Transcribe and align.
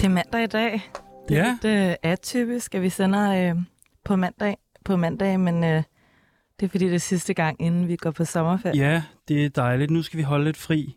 Det 0.00 0.06
er 0.06 0.10
mandag 0.10 0.42
i 0.44 0.46
dag. 0.46 0.90
Det 1.28 1.36
er 1.38 1.44
Ja. 1.44 1.56
lidt 1.62 1.88
øh, 1.90 1.94
atypisk, 2.02 2.74
at 2.74 2.82
vi 2.82 2.88
sender 2.88 3.50
øh, 3.50 3.56
på 4.04 4.16
mandag, 4.16 4.56
på 4.84 4.96
mandag, 4.96 5.40
men 5.40 5.64
øh, 5.64 5.82
det 6.60 6.66
er 6.66 6.68
fordi, 6.70 6.84
det 6.86 6.94
er 6.94 6.98
sidste 6.98 7.34
gang, 7.34 7.62
inden 7.62 7.88
vi 7.88 7.96
går 7.96 8.10
på 8.10 8.24
sommerferie. 8.24 8.76
Ja, 8.90 9.02
det 9.28 9.44
er 9.44 9.48
dejligt. 9.48 9.90
Nu 9.90 10.02
skal 10.02 10.18
vi 10.18 10.22
holde 10.22 10.44
lidt 10.44 10.56
fri. 10.56 10.96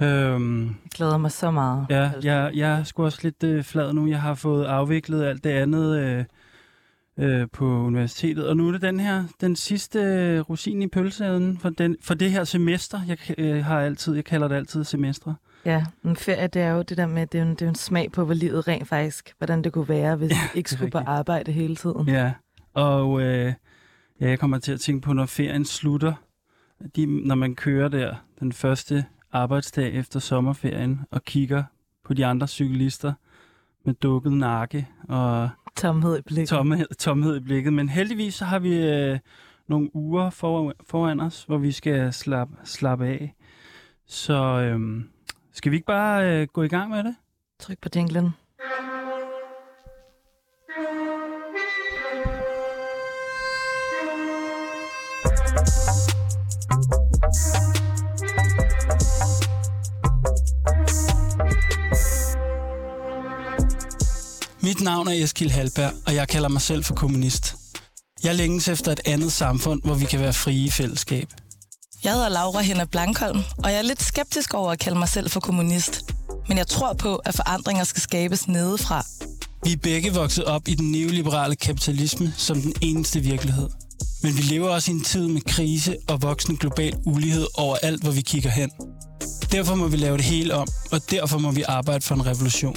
Øhm, 0.00 0.66
Jeg 0.66 0.74
glæder 0.94 1.16
mig 1.16 1.30
så 1.32 1.50
meget. 1.50 1.86
ja, 1.90 2.10
jeg, 2.22 2.50
jeg 2.54 2.78
er 2.78 2.84
sgu 2.84 3.04
også 3.04 3.18
lidt 3.22 3.42
øh, 3.44 3.64
flad 3.64 3.92
nu. 3.92 4.06
Jeg 4.08 4.20
har 4.20 4.34
fået 4.34 4.64
afviklet 4.64 5.24
alt 5.24 5.44
det 5.44 5.50
andet 5.50 5.98
øh, 5.98 6.24
øh, 7.18 7.48
på 7.52 7.64
universitetet. 7.66 8.48
Og 8.48 8.56
nu 8.56 8.68
er 8.68 8.72
det 8.72 8.82
den 8.82 9.00
her, 9.00 9.24
den 9.40 9.56
sidste 9.56 9.98
øh, 9.98 10.40
rosin 10.40 10.82
i 10.82 10.86
pølseæden 10.88 11.58
for, 11.58 11.70
den, 11.70 11.96
for 12.02 12.14
det 12.14 12.30
her 12.32 12.44
semester. 12.44 13.00
Jeg 13.08 13.18
øh, 13.38 13.64
har 13.64 13.80
altid, 13.80 14.14
jeg 14.14 14.24
kalder 14.24 14.48
det 14.48 14.54
altid 14.56 14.84
semestre. 14.84 15.34
Ja, 15.64 15.84
men 16.02 16.16
ferie, 16.16 16.46
det 16.46 16.62
er 16.62 16.70
jo 16.70 16.82
det 16.82 16.96
der 16.96 17.06
med, 17.06 17.26
det 17.26 17.38
er 17.38 17.42
en, 17.42 17.50
det 17.50 17.62
er 17.62 17.68
en 17.68 17.74
smag 17.74 18.12
på, 18.12 18.24
hvor 18.24 18.34
livet 18.34 18.68
rent 18.68 18.88
faktisk, 18.88 19.34
hvordan 19.38 19.64
det 19.64 19.72
kunne 19.72 19.88
være, 19.88 20.16
hvis 20.16 20.30
Ja, 20.30 20.36
vi 20.52 20.58
ikke 20.58 20.70
skulle 20.70 20.90
på 20.90 20.98
arbejde 20.98 21.52
hele 21.52 21.76
tiden. 21.76 22.08
Ja, 22.08 22.32
og 22.74 23.22
øh, 23.22 23.52
ja, 24.20 24.28
jeg 24.28 24.38
kommer 24.38 24.58
til 24.58 24.72
at 24.72 24.80
tænke 24.80 25.04
på, 25.04 25.12
når 25.12 25.26
ferien 25.26 25.64
slutter, 25.64 26.12
de, 26.96 27.26
når 27.26 27.34
man 27.34 27.54
kører 27.54 27.88
der 27.88 28.14
den 28.40 28.52
første 28.52 29.04
arbejdsdag 29.32 29.92
efter 29.94 30.20
sommerferien 30.20 31.00
og 31.10 31.24
kigger 31.24 31.64
på 32.04 32.14
de 32.14 32.26
andre 32.26 32.46
cyklister 32.48 33.12
med 33.84 33.94
dukket 33.94 34.32
nakke 34.32 34.88
og 35.08 35.48
Tomhed 35.76 36.18
i 36.18 36.22
blikket. 36.22 36.48
tomhed, 36.48 36.86
tomhed 36.98 37.36
i 37.36 37.40
blikket. 37.40 37.72
Men 37.72 37.88
heldigvis 37.88 38.34
så 38.34 38.44
har 38.44 38.58
vi 38.58 38.76
øh, 38.76 39.18
nogle 39.68 39.96
uger 39.96 40.30
for, 40.30 40.74
foran 40.86 41.20
os, 41.20 41.44
hvor 41.44 41.58
vi 41.58 41.72
skal 41.72 42.12
slappe 42.12 42.54
slap 42.64 43.00
af. 43.00 43.34
Så 44.06 44.34
øh, 44.60 45.02
skal 45.52 45.70
vi 45.70 45.76
ikke 45.76 45.86
bare 45.86 46.24
øh, 46.26 46.48
gå 46.52 46.62
i 46.62 46.68
gang 46.68 46.90
med 46.90 47.04
det? 47.04 47.16
Tryk 47.60 47.78
på 47.82 47.88
jinglen. 47.96 48.30
Mit 64.62 64.80
navn 64.80 65.08
er 65.08 65.12
Eskil 65.12 65.50
Halberg, 65.50 65.92
og 66.06 66.14
jeg 66.14 66.28
kalder 66.28 66.48
mig 66.48 66.60
selv 66.60 66.84
for 66.84 66.94
kommunist. 66.94 67.54
Jeg 68.24 68.34
længes 68.34 68.68
efter 68.68 68.92
et 68.92 69.00
andet 69.06 69.32
samfund, 69.32 69.82
hvor 69.84 69.94
vi 69.94 70.04
kan 70.04 70.20
være 70.20 70.32
frie 70.32 70.64
i 70.64 70.70
fællesskab. 70.70 71.28
Jeg 72.04 72.12
hedder 72.12 72.28
Laura 72.28 72.60
Henna 72.60 72.84
Blankholm, 72.84 73.40
og 73.64 73.70
jeg 73.70 73.78
er 73.78 73.82
lidt 73.82 74.02
skeptisk 74.02 74.54
over 74.54 74.72
at 74.72 74.78
kalde 74.78 74.98
mig 74.98 75.08
selv 75.08 75.30
for 75.30 75.40
kommunist. 75.40 76.04
Men 76.48 76.58
jeg 76.58 76.66
tror 76.66 76.92
på, 76.92 77.16
at 77.16 77.34
forandringer 77.34 77.84
skal 77.84 78.02
skabes 78.02 78.48
nedefra. 78.48 79.06
Vi 79.64 79.72
er 79.72 79.76
begge 79.76 80.14
vokset 80.14 80.44
op 80.44 80.68
i 80.68 80.74
den 80.74 80.90
neoliberale 80.92 81.56
kapitalisme 81.56 82.34
som 82.36 82.60
den 82.60 82.74
eneste 82.80 83.20
virkelighed. 83.20 83.68
Men 84.22 84.36
vi 84.36 84.42
lever 84.42 84.68
også 84.68 84.90
i 84.90 84.94
en 84.94 85.04
tid 85.04 85.28
med 85.28 85.40
krise 85.40 85.96
og 86.08 86.22
voksende 86.22 86.58
global 86.58 86.94
ulighed 87.06 87.46
overalt, 87.54 88.02
hvor 88.02 88.12
vi 88.12 88.20
kigger 88.20 88.50
hen. 88.50 88.70
Derfor 89.52 89.74
må 89.74 89.88
vi 89.88 89.96
lave 89.96 90.16
det 90.16 90.24
hele 90.24 90.54
om, 90.54 90.68
og 90.92 91.10
derfor 91.10 91.38
må 91.38 91.50
vi 91.50 91.62
arbejde 91.68 92.04
for 92.04 92.14
en 92.14 92.26
revolution. 92.26 92.76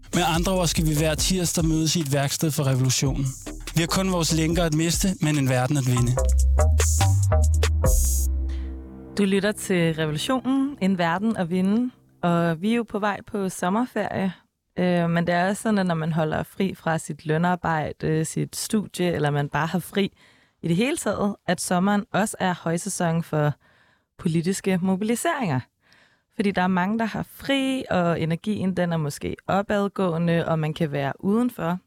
Med 0.15 0.23
andre 0.37 0.51
ord 0.51 0.67
skal 0.67 0.85
vi 0.85 0.97
hver 0.97 1.15
tirsdag 1.15 1.65
mødes 1.65 1.95
i 1.95 1.99
et 1.99 2.13
værksted 2.13 2.51
for 2.51 2.63
revolutionen. 2.67 3.25
Vi 3.75 3.81
har 3.81 3.87
kun 3.87 4.11
vores 4.11 4.33
lænker 4.33 4.63
at 4.63 4.73
miste, 4.73 5.07
men 5.21 5.37
en 5.37 5.49
verden 5.49 5.77
at 5.77 5.83
vinde. 5.87 6.11
Du 9.17 9.23
lytter 9.23 9.51
til 9.51 9.95
Revolutionen, 9.95 10.77
en 10.81 10.97
verden 10.97 11.37
at 11.37 11.49
vinde, 11.49 11.91
og 12.23 12.61
vi 12.61 12.71
er 12.71 12.75
jo 12.75 12.83
på 12.83 12.99
vej 12.99 13.19
på 13.27 13.49
sommerferie. 13.49 14.33
Øh, 14.79 15.09
men 15.09 15.27
det 15.27 15.35
er 15.35 15.49
også 15.49 15.61
sådan, 15.61 15.79
at 15.79 15.85
når 15.85 15.95
man 15.95 16.11
holder 16.11 16.43
fri 16.43 16.75
fra 16.75 16.97
sit 16.97 17.25
lønarbejde, 17.25 18.25
sit 18.25 18.55
studie, 18.55 19.11
eller 19.11 19.29
man 19.29 19.49
bare 19.49 19.67
har 19.67 19.79
fri 19.79 20.11
i 20.63 20.67
det 20.67 20.75
hele 20.75 20.97
taget, 20.97 21.35
at 21.47 21.61
sommeren 21.61 22.05
også 22.13 22.37
er 22.39 22.53
højsæson 22.63 23.23
for 23.23 23.53
politiske 24.19 24.79
mobiliseringer. 24.81 25.59
Fordi 26.35 26.51
der 26.51 26.61
er 26.61 26.67
mange, 26.67 26.99
der 26.99 27.05
har 27.05 27.23
fri, 27.23 27.83
og 27.89 28.21
energien 28.21 28.77
den 28.77 28.93
er 28.93 28.97
måske 28.97 29.35
opadgående, 29.47 30.47
og 30.47 30.59
man 30.59 30.73
kan 30.73 30.91
være 30.91 31.13
udenfor. 31.19 31.79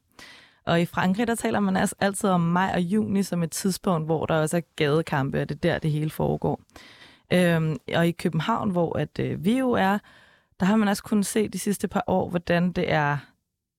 Og 0.67 0.81
i 0.81 0.87
Frankrig, 0.87 1.27
der 1.27 1.35
taler 1.35 1.61
man 1.61 1.77
altså 1.77 1.95
altid 2.01 2.31
om 2.31 2.41
maj 2.41 2.71
og 2.75 2.81
juni 2.81 3.23
som 3.23 3.43
et 3.43 3.51
tidspunkt, 3.51 4.07
hvor 4.07 4.27
der 4.27 4.35
også 4.35 4.57
er 4.57 4.61
gadekampe, 4.77 5.41
og 5.41 5.49
det 5.49 5.55
er 5.55 5.59
der, 5.59 5.79
det 5.79 5.91
hele 5.91 6.11
foregår. 6.11 6.61
Øhm, 7.33 7.77
og 7.95 8.09
i 8.09 8.11
København, 8.11 8.71
hvor 8.71 8.99
at, 8.99 9.19
øh, 9.19 9.45
vi 9.45 9.59
jo 9.59 9.71
er, 9.71 9.99
der 10.61 10.67
har 10.67 10.77
man 10.77 10.89
også 10.89 11.03
kunnet 11.03 11.27
se 11.27 11.49
de 11.49 11.59
sidste 11.59 11.89
par 11.89 12.05
år, 12.07 12.29
hvordan 12.29 12.73
det 12.73 12.93
er, 12.93 13.19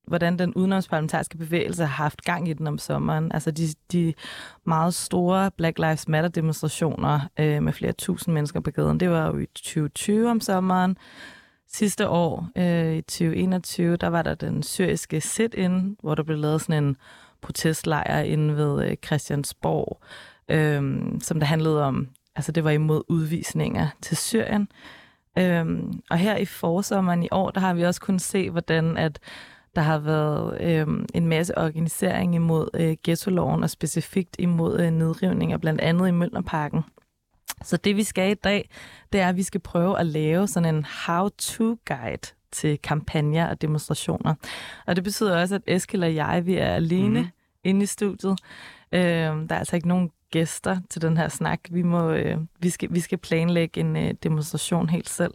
hvordan 0.07 0.39
den 0.39 0.53
udenomsparlamentariske 0.53 1.37
bevægelse 1.37 1.85
har 1.85 2.03
haft 2.03 2.21
gang 2.21 2.49
i 2.49 2.53
den 2.53 2.67
om 2.67 2.77
sommeren. 2.77 3.31
Altså 3.31 3.51
de, 3.51 3.67
de 3.91 4.13
meget 4.63 4.93
store 4.93 5.51
Black 5.51 5.79
Lives 5.79 6.07
Matter 6.07 6.29
demonstrationer 6.29 7.19
øh, 7.39 7.63
med 7.63 7.73
flere 7.73 7.91
tusind 7.91 8.33
mennesker 8.33 8.59
på 8.59 8.71
gaden, 8.71 8.99
det 8.99 9.09
var 9.09 9.27
jo 9.27 9.37
i 9.37 9.45
2020 9.45 10.31
om 10.31 10.41
sommeren. 10.41 10.97
Sidste 11.67 12.09
år, 12.09 12.49
øh, 12.55 12.95
i 12.95 13.01
2021, 13.01 13.97
der 13.97 14.07
var 14.07 14.21
der 14.21 14.35
den 14.35 14.63
syriske 14.63 15.21
sit-in, 15.21 15.97
hvor 16.01 16.15
der 16.15 16.23
blev 16.23 16.37
lavet 16.37 16.61
sådan 16.61 16.83
en 16.83 16.97
protestlejr 17.41 18.19
inde 18.19 18.55
ved 18.55 18.89
øh, 18.89 18.97
Christiansborg, 19.05 20.01
øh, 20.49 21.03
som 21.21 21.39
der 21.39 21.45
handlede 21.45 21.83
om, 21.83 22.07
altså 22.35 22.51
det 22.51 22.63
var 22.63 22.71
imod 22.71 23.01
udvisninger 23.07 23.87
til 24.01 24.17
Syrien. 24.17 24.67
Øhm, 25.37 26.01
og 26.09 26.17
her 26.17 26.37
i 26.37 26.45
forsommeren 26.45 27.23
i 27.23 27.27
år, 27.31 27.51
der 27.51 27.59
har 27.59 27.73
vi 27.73 27.83
også 27.83 28.01
kunnet 28.01 28.21
se, 28.21 28.49
hvordan 28.49 28.97
at 28.97 29.19
der 29.75 29.81
har 29.81 29.99
været 29.99 30.61
øhm, 30.61 31.05
en 31.13 31.27
masse 31.27 31.57
organisering 31.57 32.35
imod 32.35 32.69
øh, 32.73 32.97
ghetto-loven, 33.03 33.63
og 33.63 33.69
specifikt 33.69 34.35
imod 34.39 34.79
øh, 34.79 34.91
nedrivninger, 34.91 35.57
blandt 35.57 35.81
andet 35.81 36.07
i 36.07 36.11
Mølnerparken. 36.11 36.83
Så 37.63 37.77
det 37.77 37.95
vi 37.95 38.03
skal 38.03 38.31
i 38.31 38.33
dag, 38.33 38.69
det 39.13 39.21
er, 39.21 39.29
at 39.29 39.35
vi 39.35 39.43
skal 39.43 39.61
prøve 39.61 39.99
at 39.99 40.05
lave 40.05 40.47
sådan 40.47 40.75
en 40.75 40.85
how-to-guide 40.85 42.33
til 42.51 42.77
kampagner 42.81 43.47
og 43.47 43.61
demonstrationer. 43.61 44.35
Og 44.85 44.95
det 44.95 45.03
betyder 45.03 45.41
også, 45.41 45.55
at 45.55 45.61
Eskil 45.67 46.03
og 46.03 46.15
jeg, 46.15 46.45
vi 46.45 46.55
er 46.55 46.69
alene 46.69 47.19
mm-hmm. 47.19 47.31
inde 47.63 47.83
i 47.83 47.85
studiet. 47.85 48.39
Øhm, 48.91 49.47
der 49.47 49.55
er 49.55 49.59
altså 49.59 49.75
ikke 49.75 49.87
nogen 49.87 50.11
gæster 50.31 50.77
til 50.89 51.01
den 51.01 51.17
her 51.17 51.27
snak. 51.27 51.59
Vi, 51.69 51.81
må, 51.81 52.09
øh, 52.11 52.37
vi, 52.59 52.69
skal, 52.69 52.93
vi 52.93 52.99
skal 52.99 53.17
planlægge 53.17 53.81
en 53.81 53.95
øh, 53.97 54.13
demonstration 54.23 54.89
helt 54.89 55.09
selv. 55.09 55.33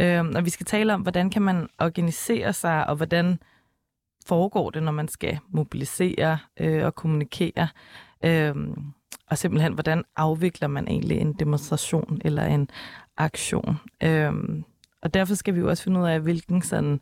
Øhm, 0.00 0.32
og 0.36 0.44
vi 0.44 0.50
skal 0.50 0.66
tale 0.66 0.94
om, 0.94 1.00
hvordan 1.00 1.30
kan 1.30 1.42
man 1.42 1.68
organisere 1.78 2.52
sig, 2.52 2.86
og 2.86 2.96
hvordan 2.96 3.38
foregår 4.26 4.70
det, 4.70 4.82
når 4.82 4.92
man 4.92 5.08
skal 5.08 5.38
mobilisere 5.48 6.38
øh, 6.60 6.84
og 6.84 6.94
kommunikere. 6.94 7.68
Øhm, 8.24 8.74
og 9.30 9.38
simpelthen, 9.38 9.72
hvordan 9.72 10.04
afvikler 10.16 10.68
man 10.68 10.88
egentlig 10.88 11.18
en 11.18 11.32
demonstration 11.32 12.20
eller 12.24 12.44
en 12.44 12.68
aktion. 13.16 13.76
Øhm, 14.02 14.64
og 15.02 15.14
derfor 15.14 15.34
skal 15.34 15.54
vi 15.54 15.60
jo 15.60 15.68
også 15.68 15.82
finde 15.82 16.00
ud 16.00 16.06
af, 16.06 16.20
hvilken 16.20 16.62
sådan 16.62 17.00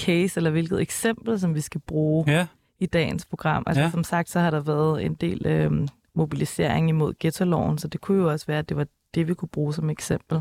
case 0.00 0.38
eller 0.38 0.50
hvilket 0.50 0.80
eksempel, 0.80 1.40
som 1.40 1.54
vi 1.54 1.60
skal 1.60 1.80
bruge 1.80 2.24
Ja, 2.26 2.46
i 2.78 2.86
dagens 2.86 3.26
program. 3.26 3.62
Altså 3.66 3.82
ja. 3.82 3.90
som 3.90 4.04
sagt, 4.04 4.30
så 4.30 4.40
har 4.40 4.50
der 4.50 4.60
været 4.60 5.04
en 5.04 5.14
del 5.14 5.46
øh, 5.46 5.88
mobilisering 6.14 6.88
imod 6.88 7.14
ghetto-loven, 7.18 7.78
så 7.78 7.88
det 7.88 8.00
kunne 8.00 8.22
jo 8.22 8.30
også 8.30 8.46
være, 8.46 8.58
at 8.58 8.68
det 8.68 8.76
var 8.76 8.86
det, 9.14 9.28
vi 9.28 9.34
kunne 9.34 9.48
bruge 9.48 9.74
som 9.74 9.90
eksempel. 9.90 10.40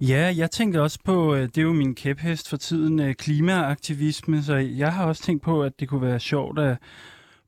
Ja, 0.00 0.34
jeg 0.36 0.50
tænkte 0.50 0.82
også 0.82 0.98
på, 1.04 1.34
øh, 1.34 1.42
det 1.42 1.58
er 1.58 1.62
jo 1.62 1.72
min 1.72 1.94
kæphest 1.94 2.48
for 2.48 2.56
tiden, 2.56 3.00
øh, 3.00 3.14
klimaaktivisme, 3.14 4.42
så 4.42 4.54
jeg 4.56 4.92
har 4.92 5.06
også 5.06 5.22
tænkt 5.22 5.42
på, 5.42 5.62
at 5.62 5.80
det 5.80 5.88
kunne 5.88 6.02
være 6.02 6.20
sjovt 6.20 6.58
at 6.58 6.78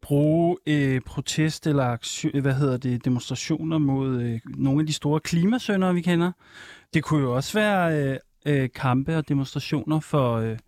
bruge 0.02 0.56
øh, 0.66 1.00
protest 1.00 1.66
eller 1.66 1.84
aktion, 1.84 2.40
hvad 2.40 2.54
hedder 2.54 2.76
det, 2.76 3.04
demonstrationer 3.04 3.78
mod 3.78 4.22
øh, 4.22 4.40
nogle 4.44 4.80
af 4.80 4.86
de 4.86 4.92
store 4.92 5.20
klimasønder, 5.20 5.92
vi 5.92 6.00
kender. 6.00 6.32
Det 6.94 7.04
kunne 7.04 7.22
jo 7.22 7.34
også 7.34 7.58
være 7.58 8.02
øh, 8.02 8.18
øh, 8.46 8.68
kampe 8.74 9.16
og 9.16 9.28
demonstrationer 9.28 10.00
for, 10.00 10.34
øh, 10.36 10.58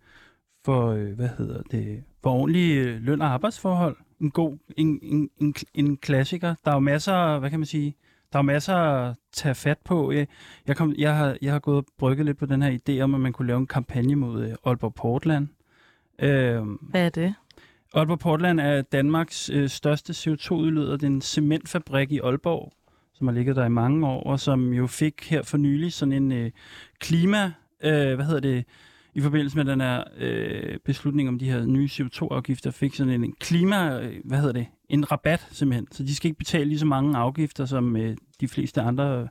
for 0.65 0.87
øh, 0.87 1.13
hvad 1.15 1.29
hedder 1.37 1.61
det, 1.71 2.03
for 2.23 2.29
ordentlige 2.29 2.81
øh, 2.81 3.01
løn- 3.01 3.21
og 3.21 3.27
arbejdsforhold. 3.27 3.97
En 4.21 4.31
god, 4.31 4.57
en, 4.77 4.99
en, 5.01 5.29
en, 5.41 5.53
en 5.73 5.97
klassiker. 5.97 6.55
Der 6.65 6.71
er 6.71 6.75
jo 6.75 6.79
masser, 6.79 7.39
hvad 7.39 7.49
kan 7.49 7.59
man 7.59 7.65
sige, 7.65 7.95
der 8.33 8.39
er 8.39 8.43
masser 8.43 8.75
at 8.75 9.15
tage 9.31 9.55
fat 9.55 9.77
på. 9.85 10.11
Jeg, 10.11 10.27
jeg, 10.67 10.75
kom, 10.75 10.93
jeg, 10.97 11.15
har, 11.15 11.37
jeg 11.41 11.51
har 11.51 11.59
gået 11.59 11.77
og 11.77 11.85
brygget 11.97 12.25
lidt 12.25 12.37
på 12.37 12.45
den 12.45 12.61
her 12.61 12.77
idé 12.77 13.01
om, 13.01 13.15
at 13.15 13.21
man 13.21 13.33
kunne 13.33 13.47
lave 13.47 13.59
en 13.59 13.67
kampagne 13.67 14.15
mod 14.15 14.43
øh, 14.43 14.55
Aalborg 14.65 14.93
Portland. 14.93 15.47
Øh, 16.19 16.61
Hvad 16.81 17.05
er 17.05 17.09
det? 17.09 17.33
Aalborg 17.93 18.19
Portland 18.19 18.59
er 18.59 18.81
Danmarks 18.81 19.49
øh, 19.49 19.69
største 19.69 20.13
CO2-udleder. 20.13 20.91
Det 20.91 21.03
er 21.03 21.07
en 21.07 21.21
cementfabrik 21.21 22.11
i 22.11 22.19
Aalborg, 22.19 22.73
som 23.13 23.27
har 23.27 23.33
ligget 23.33 23.55
der 23.55 23.65
i 23.65 23.69
mange 23.69 24.07
år, 24.07 24.23
og 24.23 24.39
som 24.39 24.73
jo 24.73 24.87
fik 24.87 25.29
her 25.29 25.43
for 25.43 25.57
nylig 25.57 25.93
sådan 25.93 26.11
en 26.11 26.31
øh, 26.31 26.51
klima... 26.99 27.51
Øh, 27.83 28.15
hvad 28.15 28.25
hedder 28.25 28.39
det? 28.39 28.65
I 29.13 29.21
forbindelse 29.21 29.57
med 29.57 29.65
den 29.65 29.81
her 29.81 30.03
øh, 30.17 30.77
beslutning 30.85 31.29
om 31.29 31.39
de 31.39 31.51
her 31.51 31.65
nye 31.65 31.89
CO2-afgifter, 31.91 32.71
fik 32.71 32.95
sådan 32.95 33.23
en 33.23 33.33
klima... 33.39 34.01
Øh, 34.01 34.15
hvad 34.23 34.37
hedder 34.37 34.53
det? 34.53 34.67
En 34.89 35.11
rabat 35.11 35.47
simpelthen. 35.51 35.87
Så 35.91 36.03
de 36.03 36.15
skal 36.15 36.27
ikke 36.27 36.37
betale 36.37 36.65
lige 36.65 36.79
så 36.79 36.85
mange 36.85 37.17
afgifter 37.17 37.65
som 37.65 37.97
øh, 37.97 38.17
de 38.41 38.47
fleste 38.47 38.81
andre 38.81 39.27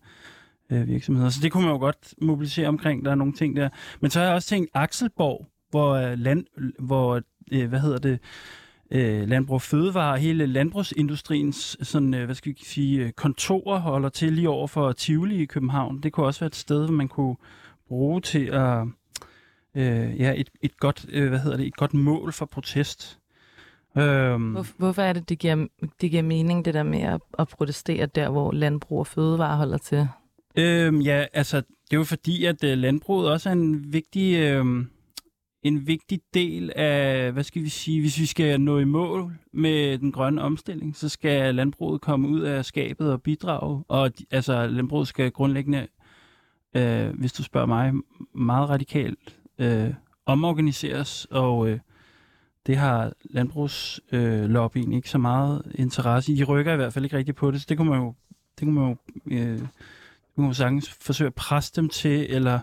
øh, 0.70 0.88
virksomheder. 0.88 1.28
Så 1.28 1.40
det 1.42 1.52
kunne 1.52 1.64
man 1.64 1.72
jo 1.72 1.78
godt 1.78 2.14
mobilisere 2.22 2.68
omkring. 2.68 3.04
Der 3.04 3.10
er 3.10 3.14
nogle 3.14 3.32
ting 3.32 3.56
der. 3.56 3.68
Men 4.00 4.10
så 4.10 4.18
har 4.18 4.26
jeg 4.26 4.34
også 4.34 4.48
tænkt 4.48 4.70
Akselborg, 4.74 5.46
hvor, 5.70 5.92
øh, 5.92 6.18
land, 6.18 6.44
hvor 6.78 7.22
øh, 7.52 7.68
hvad 7.68 7.80
hedder 7.80 7.98
det, 7.98 8.18
øh, 8.90 9.28
Landbrug 9.28 9.62
Fødevare, 9.62 10.18
hele 10.18 10.46
landbrugsindustriens 10.46 11.76
sådan, 11.82 12.14
øh, 12.14 12.24
hvad 12.24 12.34
skal 12.34 12.52
vi 12.52 12.64
sige, 12.64 13.04
øh, 13.04 13.12
kontorer 13.12 13.78
holder 13.78 14.08
til 14.08 14.32
lige 14.32 14.48
over 14.48 14.66
for 14.66 14.92
Tivoli 14.92 15.42
i 15.42 15.44
København. 15.44 16.00
Det 16.02 16.12
kunne 16.12 16.26
også 16.26 16.40
være 16.40 16.46
et 16.46 16.56
sted, 16.56 16.84
hvor 16.84 16.94
man 16.94 17.08
kunne 17.08 17.36
bruge 17.88 18.20
til 18.20 18.44
at 18.46 18.84
øh, 19.74 20.20
ja, 20.20 20.34
et, 20.36 20.50
et 20.62 20.76
godt, 20.76 21.06
øh, 21.08 21.28
hvad 21.28 21.38
hedder 21.38 21.56
det, 21.56 21.66
et 21.66 21.76
godt 21.76 21.94
mål 21.94 22.32
for 22.32 22.46
protest. 22.46 23.18
Øhm. 23.96 24.52
Hvor, 24.52 24.66
hvorfor 24.76 25.02
er 25.02 25.12
det, 25.12 25.28
det 25.28 25.38
giver, 25.38 25.66
det 26.00 26.10
giver 26.10 26.22
mening, 26.22 26.64
det 26.64 26.74
der 26.74 26.82
med 26.82 27.00
at, 27.00 27.20
at 27.38 27.48
protestere 27.48 28.06
der, 28.06 28.30
hvor 28.30 28.52
landbrug 28.52 28.98
og 28.98 29.06
fødevare 29.06 29.56
holder 29.56 29.78
til? 29.78 30.08
Øhm, 30.56 31.00
ja, 31.00 31.24
altså, 31.32 31.56
det 31.56 31.92
er 31.92 31.96
jo 31.96 32.04
fordi, 32.04 32.44
at 32.44 32.64
uh, 32.64 32.70
landbruget 32.70 33.30
også 33.30 33.48
er 33.48 33.52
en 33.52 33.92
vigtig, 33.92 34.38
øh, 34.38 34.64
en 35.62 35.86
vigtig 35.86 36.20
del 36.34 36.72
af, 36.76 37.32
hvad 37.32 37.44
skal 37.44 37.62
vi 37.62 37.68
sige, 37.68 38.00
hvis 38.00 38.18
vi 38.18 38.26
skal 38.26 38.60
nå 38.60 38.78
i 38.78 38.84
mål 38.84 39.32
med 39.52 39.98
den 39.98 40.12
grønne 40.12 40.42
omstilling, 40.42 40.96
så 40.96 41.08
skal 41.08 41.54
landbruget 41.54 42.00
komme 42.00 42.28
ud 42.28 42.40
af 42.40 42.64
skabet 42.64 43.12
og 43.12 43.22
bidrage. 43.22 43.84
Og 43.88 44.10
altså, 44.30 44.66
landbruget 44.66 45.08
skal 45.08 45.30
grundlæggende, 45.30 45.86
øh, 46.76 47.08
hvis 47.18 47.32
du 47.32 47.42
spørger 47.42 47.66
mig, 47.66 47.92
meget 48.34 48.68
radikalt 48.68 49.37
øh, 49.58 49.94
omorganiseres, 50.26 51.26
og 51.30 51.68
øh, 51.68 51.78
det 52.66 52.76
har 52.76 53.12
landbrugslobbyen 53.24 54.92
øh, 54.92 54.96
ikke 54.96 55.10
så 55.10 55.18
meget 55.18 55.72
interesse 55.74 56.32
i. 56.32 56.36
De 56.36 56.44
rykker 56.44 56.72
i 56.72 56.76
hvert 56.76 56.92
fald 56.92 57.04
ikke 57.04 57.16
rigtig 57.16 57.34
på 57.34 57.50
det, 57.50 57.60
så 57.60 57.66
det 57.68 57.76
kunne 57.76 57.90
man 57.90 58.00
jo, 58.00 58.14
det 58.58 58.66
kunne 58.66 58.80
man 58.80 58.88
jo, 58.88 58.96
øh, 59.36 59.58
det 59.58 59.68
kunne 60.34 60.42
man 60.42 60.46
jo 60.46 60.54
sagtens 60.54 60.90
forsøge 60.90 61.26
at 61.26 61.34
presse 61.34 61.72
dem 61.76 61.88
til, 61.88 62.26
eller 62.28 62.60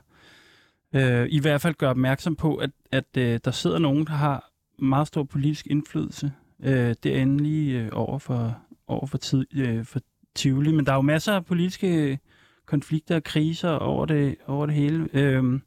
øh, 0.93 1.27
i 1.29 1.39
hvert 1.39 1.61
fald 1.61 1.73
gøre 1.73 1.89
opmærksom 1.89 2.35
på, 2.35 2.55
at, 2.55 2.69
at 2.91 3.05
øh, 3.17 3.39
der 3.45 3.51
sidder 3.51 3.79
nogen, 3.79 4.05
der 4.05 4.11
har 4.11 4.51
meget 4.79 5.07
stor 5.07 5.23
politisk 5.23 5.67
indflydelse 5.67 6.31
øh, 6.63 6.95
derinde 7.03 7.43
lige 7.43 7.79
øh, 7.79 7.89
over 7.91 8.19
for, 8.19 8.57
over 8.87 9.05
for, 9.05 9.17
tid, 9.17 9.45
øh, 9.55 9.85
for 9.85 9.99
Tivoli. 10.35 10.71
Men 10.71 10.85
der 10.85 10.91
er 10.91 10.95
jo 10.95 11.01
masser 11.01 11.33
af 11.33 11.45
politiske 11.45 12.19
konflikter 12.65 13.15
og 13.15 13.23
kriser 13.23 13.69
over 13.69 14.05
det, 14.05 14.35
over 14.47 14.65
det 14.65 14.75
hele. 14.75 15.09
Øh, 15.13 15.59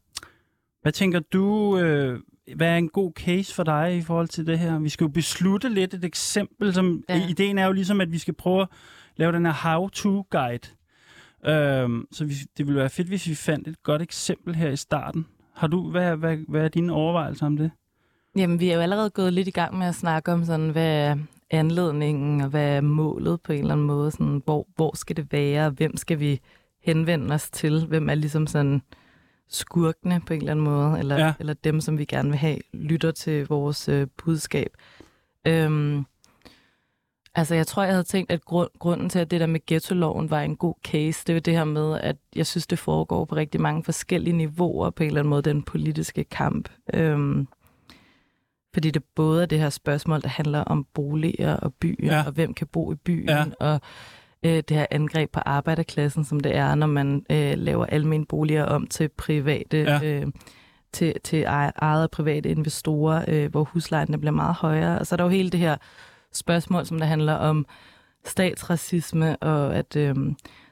hvad 0.88 0.92
tænker 0.92 1.20
du, 1.20 1.78
øh, 1.78 2.20
hvad 2.56 2.68
er 2.68 2.76
en 2.76 2.88
god 2.88 3.12
case 3.16 3.54
for 3.54 3.62
dig 3.62 3.96
i 3.96 4.02
forhold 4.02 4.28
til 4.28 4.46
det 4.46 4.58
her? 4.58 4.78
Vi 4.78 4.88
skal 4.88 5.04
jo 5.04 5.08
beslutte 5.08 5.68
lidt 5.68 5.94
et 5.94 6.04
eksempel. 6.04 6.74
Som, 6.74 7.02
ja. 7.08 7.28
Ideen 7.28 7.58
er 7.58 7.66
jo 7.66 7.72
ligesom, 7.72 8.00
at 8.00 8.12
vi 8.12 8.18
skal 8.18 8.34
prøve 8.34 8.62
at 8.62 8.68
lave 9.16 9.32
den 9.32 9.46
her 9.46 9.52
how-to-guide. 9.52 10.68
Øhm, 11.46 12.06
så 12.12 12.24
vi, 12.24 12.34
det 12.56 12.66
ville 12.66 12.80
være 12.80 12.90
fedt, 12.90 13.08
hvis 13.08 13.28
vi 13.28 13.34
fandt 13.34 13.68
et 13.68 13.82
godt 13.82 14.02
eksempel 14.02 14.54
her 14.54 14.70
i 14.70 14.76
starten. 14.76 15.26
Har 15.54 15.66
du, 15.66 15.90
hvad, 15.90 16.16
hvad, 16.16 16.36
hvad 16.48 16.64
er 16.64 16.68
dine 16.68 16.92
overvejelser 16.92 17.46
om 17.46 17.56
det? 17.56 17.70
Jamen, 18.36 18.60
vi 18.60 18.70
er 18.70 18.74
jo 18.74 18.80
allerede 18.80 19.10
gået 19.10 19.32
lidt 19.32 19.48
i 19.48 19.50
gang 19.50 19.78
med 19.78 19.86
at 19.86 19.94
snakke 19.94 20.32
om, 20.32 20.44
sådan, 20.44 20.70
hvad 20.70 20.96
er 20.96 21.16
anledningen, 21.50 22.40
og 22.40 22.48
hvad 22.48 22.76
er 22.76 22.80
målet 22.80 23.40
på 23.40 23.52
en 23.52 23.60
eller 23.60 23.72
anden 23.72 23.86
måde. 23.86 24.10
Sådan, 24.10 24.42
hvor, 24.44 24.66
hvor 24.76 24.96
skal 24.96 25.16
det 25.16 25.32
være, 25.32 25.70
hvem 25.70 25.96
skal 25.96 26.20
vi 26.20 26.40
henvende 26.82 27.34
os 27.34 27.50
til? 27.50 27.86
Hvem 27.86 28.08
er 28.08 28.14
ligesom 28.14 28.46
sådan 28.46 28.82
skurkene 29.48 30.20
på 30.26 30.32
en 30.32 30.40
eller 30.40 30.52
anden 30.52 30.64
måde, 30.64 30.98
eller, 30.98 31.18
ja. 31.18 31.32
eller 31.40 31.54
dem, 31.54 31.80
som 31.80 31.98
vi 31.98 32.04
gerne 32.04 32.28
vil 32.28 32.38
have, 32.38 32.58
lytter 32.72 33.10
til 33.10 33.46
vores 33.46 33.88
øh, 33.88 34.06
budskab. 34.16 34.70
Øhm, 35.44 36.04
altså, 37.34 37.54
jeg 37.54 37.66
tror, 37.66 37.82
jeg 37.82 37.92
havde 37.92 38.04
tænkt, 38.04 38.30
at 38.30 38.44
grund, 38.44 38.70
grunden 38.78 39.08
til, 39.08 39.18
at 39.18 39.30
det 39.30 39.40
der 39.40 39.46
med 39.46 39.60
ghetto-loven 39.66 40.30
var 40.30 40.40
en 40.40 40.56
god 40.56 40.74
case, 40.84 41.24
det 41.26 41.36
er 41.36 41.40
det 41.40 41.54
her 41.54 41.64
med, 41.64 42.00
at 42.00 42.16
jeg 42.36 42.46
synes, 42.46 42.66
det 42.66 42.78
foregår 42.78 43.24
på 43.24 43.36
rigtig 43.36 43.60
mange 43.60 43.84
forskellige 43.84 44.36
niveauer 44.36 44.90
på 44.90 45.02
en 45.02 45.06
eller 45.06 45.20
anden 45.20 45.30
måde, 45.30 45.42
den 45.42 45.62
politiske 45.62 46.24
kamp. 46.24 46.68
Øhm, 46.94 47.48
fordi 48.74 48.90
det 48.90 49.04
både 49.14 49.42
er 49.42 49.46
det 49.46 49.58
her 49.58 49.70
spørgsmål, 49.70 50.22
der 50.22 50.28
handler 50.28 50.60
om 50.60 50.86
boliger 50.94 51.56
og 51.56 51.74
byer, 51.74 52.14
ja. 52.14 52.22
og 52.26 52.32
hvem 52.32 52.54
kan 52.54 52.66
bo 52.66 52.92
i 52.92 52.94
byen, 52.94 53.28
ja. 53.28 53.44
og 53.60 53.80
øh, 54.42 54.62
det 54.68 54.70
her 54.70 54.86
angreb 54.90 55.32
på 55.32 55.40
arbejderklassen, 55.40 56.24
som 56.24 56.40
det 56.40 56.56
er, 56.56 56.74
når 56.74 56.86
man 56.86 57.26
øh, 57.30 57.52
laver 57.56 57.86
almindelige 57.86 58.26
boliger 58.26 58.64
om 58.64 58.86
til 58.86 59.08
private, 59.08 59.76
ja. 59.78 60.02
øh, 60.02 60.26
til, 60.92 61.14
til 61.24 61.44
eget 61.46 62.10
private 62.10 62.48
investorer, 62.48 63.24
øh, 63.28 63.50
hvor 63.50 63.64
huslejerne 63.64 64.18
bliver 64.18 64.32
meget 64.32 64.54
højere. 64.54 64.98
Og 64.98 65.06
så 65.06 65.14
er 65.14 65.16
der 65.16 65.24
jo 65.24 65.30
hele 65.30 65.50
det 65.50 65.60
her 65.60 65.76
spørgsmål, 66.32 66.86
som 66.86 66.98
der 66.98 67.06
handler 67.06 67.34
om 67.34 67.66
statsracisme, 68.24 69.36
og 69.36 69.76
at 69.76 69.96
øh, 69.96 70.14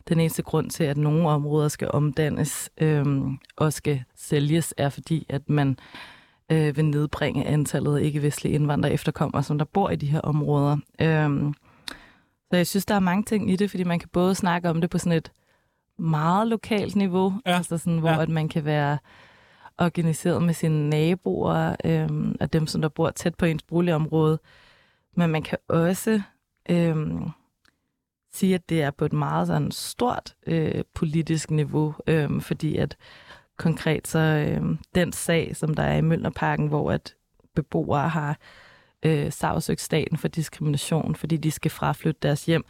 den 0.09 0.21
eneste 0.21 0.43
grund 0.43 0.71
til, 0.71 0.85
at 0.85 0.97
nogle 0.97 1.29
områder 1.29 1.69
skal 1.69 1.91
omdannes 1.91 2.71
øh, 2.79 3.07
og 3.57 3.73
skal 3.73 4.03
sælges, 4.17 4.75
er 4.77 4.89
fordi, 4.89 5.27
at 5.29 5.51
man 5.51 5.79
øh, 6.53 6.77
vil 6.77 6.85
nedbringe 6.85 7.47
antallet 7.47 7.99
af 7.99 8.03
ikke-vestlige 8.03 8.55
indvandrere 8.55 8.93
efterkommere, 8.93 9.43
som 9.43 9.59
der 9.59 9.65
bor 9.65 9.91
i 9.91 9.97
de 9.97 10.07
her 10.07 10.21
områder. 10.21 10.77
Øh, 11.01 11.53
så 12.51 12.57
jeg 12.57 12.67
synes, 12.67 12.87
der 12.87 12.95
er 12.95 13.01
mange 13.01 13.23
ting 13.23 13.51
i 13.51 13.57
det, 13.57 13.71
fordi 13.71 13.85
man 13.85 13.99
kan 13.99 14.09
både 14.09 14.35
snakke 14.35 14.71
om 14.71 14.81
det 14.81 14.91
på 14.91 14.99
sådan 14.99 15.19
et 15.19 15.33
meget 15.99 16.49
lokalt 16.49 16.97
niveau, 16.97 17.35
ja. 17.47 17.57
altså 17.57 17.79
sådan, 17.79 17.99
hvor 17.99 18.11
ja. 18.11 18.23
at 18.23 18.29
man 18.29 18.49
kan 18.49 18.65
være 18.65 18.99
organiseret 19.79 20.43
med 20.43 20.55
sine 20.55 20.89
naboer 20.89 21.77
øhm, 21.85 22.37
og 22.41 22.53
dem, 22.53 22.67
som 22.67 22.81
der 22.81 22.89
bor 22.89 23.11
tæt 23.11 23.35
på 23.35 23.47
ens 23.47 23.63
boligområde. 23.63 24.39
Men 25.17 25.31
man 25.31 25.43
kan 25.43 25.59
også 25.69 26.21
øhm, 26.71 27.31
sige, 28.33 28.55
at 28.55 28.69
det 28.69 28.83
er 28.83 28.91
på 28.91 29.05
et 29.05 29.13
meget 29.13 29.47
sådan 29.47 29.71
stort 29.71 30.35
øh, 30.47 30.85
politisk 30.95 31.51
niveau, 31.51 31.95
øhm, 32.07 32.41
fordi 32.41 32.77
at 32.77 32.97
konkret 33.57 34.09
så 34.09 34.19
øhm, 34.19 34.79
den 34.95 35.13
sag, 35.13 35.57
som 35.57 35.75
der 35.75 35.83
er 35.83 35.97
i 35.97 36.01
Mølnerparken, 36.01 36.67
hvor 36.67 36.93
at 36.93 37.15
beboere 37.55 38.09
har 38.09 38.39
øh, 39.07 39.33
sagsøgt 39.33 39.81
staten 39.81 40.19
for 40.19 40.29
diskrimination, 40.29 41.15
fordi 41.15 41.37
de 41.37 41.51
skal 41.51 41.71
fraflytte 41.71 42.19
deres 42.23 42.47
hjem. 42.47 42.65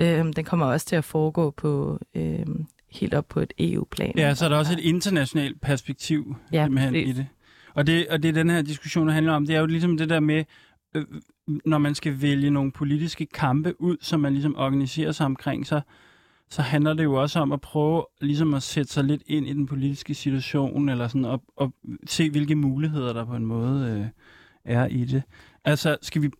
Øh, 0.00 0.24
den 0.36 0.44
kommer 0.44 0.66
også 0.66 0.86
til 0.86 0.96
at 0.96 1.04
foregå 1.04 1.50
på 1.50 1.98
øh, 2.14 2.46
helt 2.90 3.14
op 3.14 3.28
på 3.28 3.40
et 3.40 3.52
EU-plan. 3.58 4.12
Ja, 4.16 4.34
så 4.34 4.44
er 4.44 4.48
der 4.48 4.56
også 4.56 4.72
et 4.72 4.80
internationalt 4.80 5.60
perspektiv 5.60 6.36
ja, 6.52 6.66
i 6.90 7.12
det. 7.12 7.26
Og, 7.74 7.86
det. 7.86 8.08
og 8.08 8.22
det 8.22 8.28
er 8.28 8.32
den 8.32 8.50
her 8.50 8.62
diskussion, 8.62 9.06
der 9.06 9.14
handler 9.14 9.32
om, 9.32 9.46
det 9.46 9.56
er 9.56 9.60
jo 9.60 9.66
ligesom 9.66 9.96
det 9.96 10.08
der 10.08 10.20
med, 10.20 10.44
øh, 10.94 11.04
når 11.64 11.78
man 11.78 11.94
skal 11.94 12.22
vælge 12.22 12.50
nogle 12.50 12.72
politiske 12.72 13.26
kampe 13.26 13.80
ud, 13.80 13.96
som 14.00 14.20
man 14.20 14.32
ligesom 14.32 14.56
organiserer 14.56 15.12
sig 15.12 15.26
omkring, 15.26 15.66
så, 15.66 15.80
så 16.50 16.62
handler 16.62 16.94
det 16.94 17.04
jo 17.04 17.14
også 17.14 17.40
om 17.40 17.52
at 17.52 17.60
prøve 17.60 18.06
ligesom 18.20 18.54
at 18.54 18.62
sætte 18.62 18.92
sig 18.92 19.04
lidt 19.04 19.22
ind 19.26 19.46
i 19.46 19.52
den 19.52 19.66
politiske 19.66 20.14
situation, 20.14 20.88
eller 20.88 21.08
sådan, 21.08 21.24
og, 21.24 21.42
og 21.56 21.72
se, 22.06 22.30
hvilke 22.30 22.54
muligheder 22.54 23.12
der 23.12 23.24
på 23.24 23.36
en 23.36 23.46
måde 23.46 23.90
øh, 23.90 24.06
er 24.64 24.86
i 24.86 25.04
det. 25.04 25.22
Altså, 25.64 25.96
skal 26.02 26.22
vi... 26.22 26.30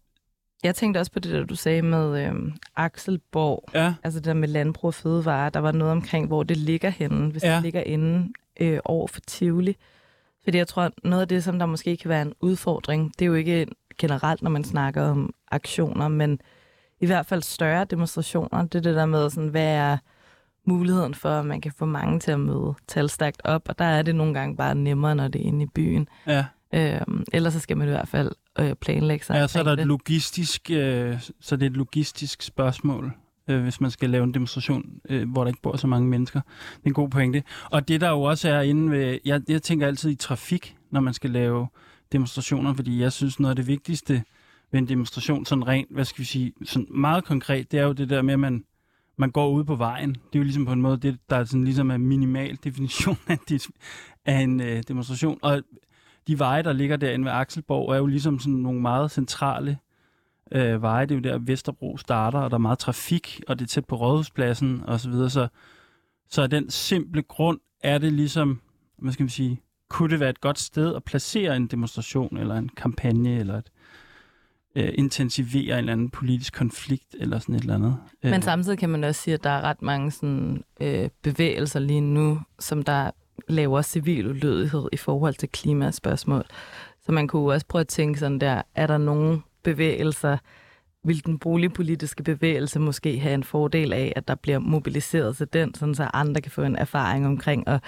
Jeg 0.62 0.74
tænkte 0.74 0.98
også 0.98 1.12
på 1.12 1.18
det, 1.18 1.32
der 1.32 1.44
du 1.44 1.54
sagde 1.54 1.82
med 1.82 2.26
øh, 2.26 2.34
Axelborg. 2.76 3.64
Ja. 3.74 3.94
Altså 4.04 4.20
det 4.20 4.24
der 4.24 4.34
med 4.34 4.48
landbrug 4.48 4.88
og 4.88 4.94
fødevare. 4.94 5.50
Der 5.50 5.60
var 5.60 5.72
noget 5.72 5.92
omkring, 5.92 6.26
hvor 6.26 6.42
det 6.42 6.56
ligger 6.56 6.90
henne, 6.90 7.30
hvis 7.30 7.42
ja. 7.42 7.54
det 7.54 7.62
ligger 7.62 7.80
inde 7.82 8.32
øh, 8.60 8.78
over 8.84 9.06
for 9.06 9.20
Tivoli. 9.26 9.76
Fordi 10.44 10.58
jeg 10.58 10.68
tror, 10.68 10.90
noget 11.04 11.20
af 11.22 11.28
det, 11.28 11.44
som 11.44 11.58
der 11.58 11.66
måske 11.66 11.96
kan 11.96 12.08
være 12.08 12.22
en 12.22 12.32
udfordring, 12.40 13.12
det 13.18 13.24
er 13.24 13.26
jo 13.26 13.34
ikke 13.34 13.66
generelt, 13.98 14.42
når 14.42 14.50
man 14.50 14.64
snakker 14.64 15.02
om 15.02 15.34
aktioner, 15.50 16.08
men 16.08 16.40
i 17.00 17.06
hvert 17.06 17.26
fald 17.26 17.42
større 17.42 17.84
demonstrationer. 17.84 18.62
Det 18.62 18.74
er 18.74 18.82
det 18.82 18.96
der 18.96 19.06
med, 19.06 19.30
sådan, 19.30 19.48
hvad 19.48 19.74
er 19.74 19.96
muligheden 20.64 21.14
for, 21.14 21.28
at 21.28 21.46
man 21.46 21.60
kan 21.60 21.72
få 21.78 21.84
mange 21.84 22.20
til 22.20 22.30
at 22.30 22.40
møde 22.40 22.74
talstærkt 22.88 23.40
op, 23.44 23.68
og 23.68 23.78
der 23.78 23.84
er 23.84 24.02
det 24.02 24.14
nogle 24.14 24.34
gange 24.34 24.56
bare 24.56 24.74
nemmere, 24.74 25.14
når 25.14 25.28
det 25.28 25.40
er 25.40 25.44
inde 25.44 25.64
i 25.64 25.68
byen. 25.74 26.08
Ja. 26.26 26.44
Øhm, 26.74 27.24
ellers 27.32 27.52
så 27.52 27.60
skal 27.60 27.76
man 27.76 27.88
i 27.88 27.90
hvert 27.90 28.08
fald 28.08 28.30
øh, 28.58 28.74
planlægge 28.74 29.24
sig. 29.24 29.34
Ja, 29.34 29.46
så 29.46 29.58
er 29.58 29.62
der 29.62 29.72
et 29.72 29.86
logistisk, 29.86 30.70
øh, 30.70 31.20
så 31.40 31.56
det 31.56 31.66
er 31.66 31.70
et 31.70 31.76
logistisk 31.76 32.42
spørgsmål, 32.42 33.12
øh, 33.48 33.62
hvis 33.62 33.80
man 33.80 33.90
skal 33.90 34.10
lave 34.10 34.24
en 34.24 34.34
demonstration, 34.34 34.84
øh, 35.08 35.30
hvor 35.30 35.44
der 35.44 35.48
ikke 35.48 35.62
bor 35.62 35.76
så 35.76 35.86
mange 35.86 36.08
mennesker. 36.08 36.40
Det 36.40 36.84
er 36.84 36.86
en 36.86 36.92
god 36.92 37.08
pointe. 37.08 37.42
Og 37.70 37.88
det 37.88 38.00
der 38.00 38.10
jo 38.10 38.22
også 38.22 38.48
er 38.48 38.60
inde 38.60 38.90
ved, 38.90 39.18
jeg, 39.24 39.40
jeg 39.48 39.62
tænker 39.62 39.86
altid 39.86 40.10
i 40.10 40.14
trafik, 40.14 40.76
når 40.90 41.00
man 41.00 41.14
skal 41.14 41.30
lave 41.30 41.66
demonstrationer, 42.12 42.74
fordi 42.74 43.00
jeg 43.00 43.12
synes 43.12 43.40
noget 43.40 43.50
af 43.50 43.56
det 43.56 43.66
vigtigste 43.66 44.22
ved 44.72 44.80
en 44.80 44.88
demonstration, 44.88 45.44
sådan 45.44 45.68
rent, 45.68 45.88
hvad 45.90 46.04
skal 46.04 46.20
vi 46.20 46.24
sige, 46.24 46.52
sådan 46.64 46.86
meget 46.90 47.24
konkret, 47.24 47.72
det 47.72 47.80
er 47.80 47.84
jo 47.84 47.92
det 47.92 48.10
der 48.10 48.22
med, 48.22 48.32
at 48.32 48.40
man, 48.40 48.64
man 49.16 49.30
går 49.30 49.50
ud 49.50 49.64
på 49.64 49.76
vejen. 49.76 50.10
Det 50.14 50.34
er 50.34 50.38
jo 50.38 50.42
ligesom 50.42 50.66
på 50.66 50.72
en 50.72 50.82
måde 50.82 50.96
det, 50.96 51.18
der 51.30 51.36
er 51.36 51.44
sådan 51.44 51.64
ligesom 51.64 51.90
en 51.90 52.06
minimal 52.06 52.58
definition 52.64 53.16
af, 53.28 53.38
af 54.24 54.40
en 54.40 54.60
øh, 54.60 54.82
demonstration. 54.88 55.38
Og 55.42 55.62
de 56.26 56.38
veje, 56.38 56.62
der 56.62 56.72
ligger 56.72 56.96
derinde 56.96 57.24
ved 57.24 57.32
Akselborg, 57.32 57.92
er 57.92 57.98
jo 57.98 58.06
ligesom 58.06 58.38
sådan 58.38 58.54
nogle 58.54 58.80
meget 58.80 59.10
centrale 59.10 59.78
øh, 60.52 60.82
veje. 60.82 61.06
Det 61.06 61.10
er 61.10 61.16
jo 61.16 61.22
der, 61.22 61.38
Vesterbro 61.38 61.96
starter, 61.96 62.38
og 62.38 62.50
der 62.50 62.56
er 62.56 62.58
meget 62.58 62.78
trafik, 62.78 63.40
og 63.48 63.58
det 63.58 63.64
er 63.64 63.68
tæt 63.68 63.84
på 63.84 63.96
Rådhuspladsen 63.96 64.82
og 64.86 65.00
så 65.00 65.10
videre. 65.10 65.30
Så, 65.30 65.48
så 66.30 66.42
af 66.42 66.50
den 66.50 66.70
simple 66.70 67.22
grund 67.22 67.60
er 67.82 67.98
det 67.98 68.12
ligesom, 68.12 68.60
hvad 68.98 69.12
skal 69.12 69.22
man 69.22 69.30
sige, 69.30 69.60
kunne 69.90 70.10
det 70.10 70.20
være 70.20 70.30
et 70.30 70.40
godt 70.40 70.58
sted 70.58 70.94
at 70.94 71.04
placere 71.04 71.56
en 71.56 71.66
demonstration, 71.66 72.36
eller 72.36 72.54
en 72.54 72.68
kampagne, 72.68 73.38
eller 73.38 73.58
et, 73.58 73.70
øh, 74.76 74.92
intensivere 74.94 75.72
en 75.72 75.78
eller 75.78 75.92
anden 75.92 76.10
politisk 76.10 76.54
konflikt, 76.54 77.16
eller 77.18 77.38
sådan 77.38 77.54
et 77.54 77.60
eller 77.60 77.74
andet. 77.74 77.96
Men 78.22 78.34
Øh, 78.34 78.42
samtidig 78.42 78.78
kan 78.78 78.88
man 78.88 79.04
også 79.04 79.20
sige, 79.20 79.34
at 79.34 79.44
der 79.44 79.50
er 79.50 79.60
ret 79.60 79.82
mange 79.82 80.10
sådan, 80.10 80.64
øh, 80.80 81.08
bevægelser 81.22 81.80
lige 81.80 82.00
nu, 82.00 82.40
som 82.58 82.82
der 82.82 83.10
laver 83.48 83.82
civil 83.82 84.30
ulydighed 84.30 84.88
i 84.92 84.96
forhold 84.96 85.34
til 85.34 85.48
klimaspørgsmål. 85.48 86.44
Så 87.00 87.12
man 87.12 87.28
kunne 87.28 87.52
også 87.52 87.66
prøve 87.66 87.80
at 87.80 87.88
tænke 87.88 88.18
sådan 88.18 88.38
der, 88.38 88.62
er 88.74 88.86
der 88.86 88.98
nogle 88.98 89.40
bevægelser, 89.62 90.36
vil 91.04 91.26
den 91.26 91.38
boligpolitiske 91.38 92.22
bevægelse 92.22 92.80
måske 92.80 93.18
have 93.18 93.34
en 93.34 93.44
fordel 93.44 93.92
af, 93.92 94.12
at 94.16 94.28
der 94.28 94.34
bliver 94.34 94.58
mobiliseret 94.58 95.36
til 95.36 95.46
den, 95.52 95.74
sådan 95.74 95.94
så 95.94 96.10
andre 96.14 96.40
kan 96.40 96.52
få 96.52 96.62
en 96.62 96.76
erfaring 96.76 97.26
omkring 97.26 97.68
at 97.68 97.82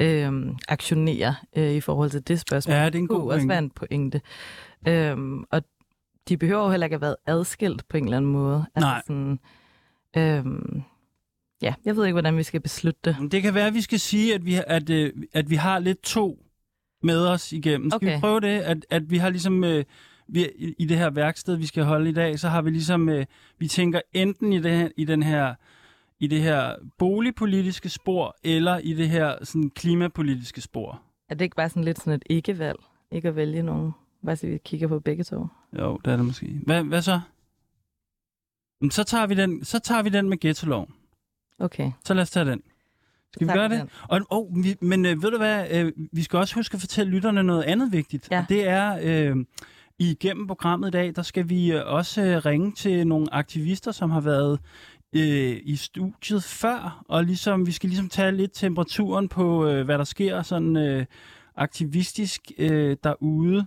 øh, 0.00 0.32
aktionere 0.68 1.34
øh, 1.56 1.70
i 1.70 1.80
forhold 1.80 2.10
til 2.10 2.28
det 2.28 2.40
spørgsmål. 2.40 2.76
Ja, 2.76 2.86
det 2.86 2.94
er 2.94 2.98
en 2.98 3.08
kunne 3.08 3.18
god 3.18 3.32
også 3.32 3.38
pointe. 3.38 3.48
være 3.48 3.58
en 3.58 3.70
pointe. 3.70 4.20
Øhm, 4.88 5.44
og 5.50 5.62
de 6.28 6.36
behøver 6.36 6.64
jo 6.64 6.70
heller 6.70 6.86
ikke 6.86 6.94
at 6.94 7.00
have 7.00 7.06
været 7.06 7.38
adskilt 7.38 7.88
på 7.88 7.96
en 7.96 8.04
eller 8.04 8.16
anden 8.16 8.32
måde. 8.32 8.64
Nej. 8.80 9.02
Sådan, 9.06 9.38
øhm, 10.16 10.82
ja, 11.62 11.74
jeg 11.84 11.96
ved 11.96 12.04
ikke, 12.04 12.14
hvordan 12.14 12.36
vi 12.36 12.42
skal 12.42 12.60
beslutte 12.60 13.00
det. 13.04 13.32
Det 13.32 13.42
kan 13.42 13.54
være, 13.54 13.66
at 13.66 13.74
vi 13.74 13.80
skal 13.80 14.00
sige, 14.00 14.34
at 14.34 14.46
vi, 14.46 14.60
at, 14.66 14.90
øh, 14.90 15.12
at 15.32 15.50
vi 15.50 15.54
har 15.54 15.78
lidt 15.78 16.02
to 16.02 16.46
med 17.02 17.26
os 17.26 17.52
igennem. 17.52 17.90
Skal 17.90 17.96
okay. 17.96 18.14
vi 18.14 18.20
prøve 18.20 18.40
det? 18.40 18.60
At, 18.60 18.86
at 18.90 19.10
vi 19.10 19.16
har 19.16 19.30
ligesom... 19.30 19.64
Øh, 19.64 19.84
vi, 20.28 20.48
i, 20.56 20.74
I 20.78 20.84
det 20.84 20.96
her 20.96 21.10
værksted, 21.10 21.56
vi 21.56 21.66
skal 21.66 21.84
holde 21.84 22.10
i 22.10 22.12
dag, 22.12 22.38
så 22.38 22.48
har 22.48 22.62
vi 22.62 22.70
ligesom... 22.70 23.08
Øh, 23.08 23.26
vi 23.58 23.68
tænker 23.68 24.00
enten 24.12 24.52
i, 24.52 24.60
det 24.60 24.72
her, 24.72 24.88
i 24.96 25.04
den 25.04 25.22
her 25.22 25.54
i 26.20 26.26
det 26.26 26.42
her 26.42 26.74
boligpolitiske 26.98 27.88
spor, 27.88 28.36
eller 28.44 28.78
i 28.78 28.92
det 28.92 29.08
her 29.08 29.44
sådan, 29.44 29.70
klimapolitiske 29.70 30.60
spor. 30.60 31.02
Er 31.28 31.34
det 31.34 31.44
ikke 31.44 31.56
bare 31.56 31.68
sådan 31.68 31.84
lidt 31.84 31.98
sådan 31.98 32.12
et 32.12 32.22
ikke-valg? 32.30 32.78
Ikke 33.10 33.28
at 33.28 33.36
vælge 33.36 33.62
nogen? 33.62 33.92
Bare 34.26 34.36
så 34.36 34.46
vi 34.46 34.58
kigger 34.64 34.88
på 34.88 35.00
begge 35.00 35.24
to. 35.24 35.46
Jo, 35.78 35.96
det 36.04 36.12
er 36.12 36.16
det 36.16 36.24
måske. 36.24 36.60
Hvad, 36.66 36.84
hvad 36.84 37.02
så? 37.02 37.20
Så 38.90 39.04
tager, 39.04 39.26
vi 39.26 39.34
den, 39.34 39.64
så 39.64 39.78
tager 39.78 40.02
vi 40.02 40.08
den 40.08 40.28
med 40.28 40.38
ghetto-loven. 40.40 40.94
Okay. 41.60 41.92
Så 42.04 42.14
lad 42.14 42.22
os 42.22 42.30
tage 42.30 42.44
den. 42.46 42.62
Skal 43.32 43.46
vi 43.46 43.52
tager 43.52 43.68
gøre 43.68 43.78
det? 43.78 43.88
Og, 44.08 44.20
oh, 44.30 44.64
vi, 44.64 44.76
men 44.80 45.06
øh, 45.06 45.22
ved 45.22 45.30
du 45.30 45.36
hvad, 45.36 45.66
øh, 45.70 45.92
vi 46.12 46.22
skal 46.22 46.38
også 46.38 46.54
huske 46.54 46.74
at 46.74 46.80
fortælle 46.80 47.12
lytterne 47.12 47.42
noget 47.42 47.62
andet 47.62 47.92
vigtigt. 47.92 48.28
Ja. 48.30 48.38
Og 48.38 48.44
det 48.48 48.68
er, 48.68 48.98
øh, 49.02 49.36
igennem 49.98 50.46
programmet 50.46 50.88
i 50.88 50.90
dag, 50.90 51.12
der 51.16 51.22
skal 51.22 51.48
vi 51.48 51.72
øh, 51.72 51.82
også 51.86 52.22
øh, 52.22 52.36
ringe 52.36 52.72
til 52.72 53.06
nogle 53.06 53.34
aktivister, 53.34 53.92
som 53.92 54.10
har 54.10 54.20
været 54.20 54.60
øh, 55.12 55.56
i 55.62 55.76
studiet 55.76 56.42
før, 56.42 57.04
og 57.08 57.24
ligesom, 57.24 57.66
vi 57.66 57.72
skal 57.72 57.88
ligesom 57.88 58.08
tage 58.08 58.32
lidt 58.32 58.50
temperaturen 58.54 59.28
på, 59.28 59.66
øh, 59.66 59.84
hvad 59.84 59.98
der 59.98 60.04
sker 60.04 60.42
sådan 60.42 60.76
øh, 60.76 61.06
aktivistisk 61.56 62.40
øh, 62.58 62.96
derude. 63.04 63.66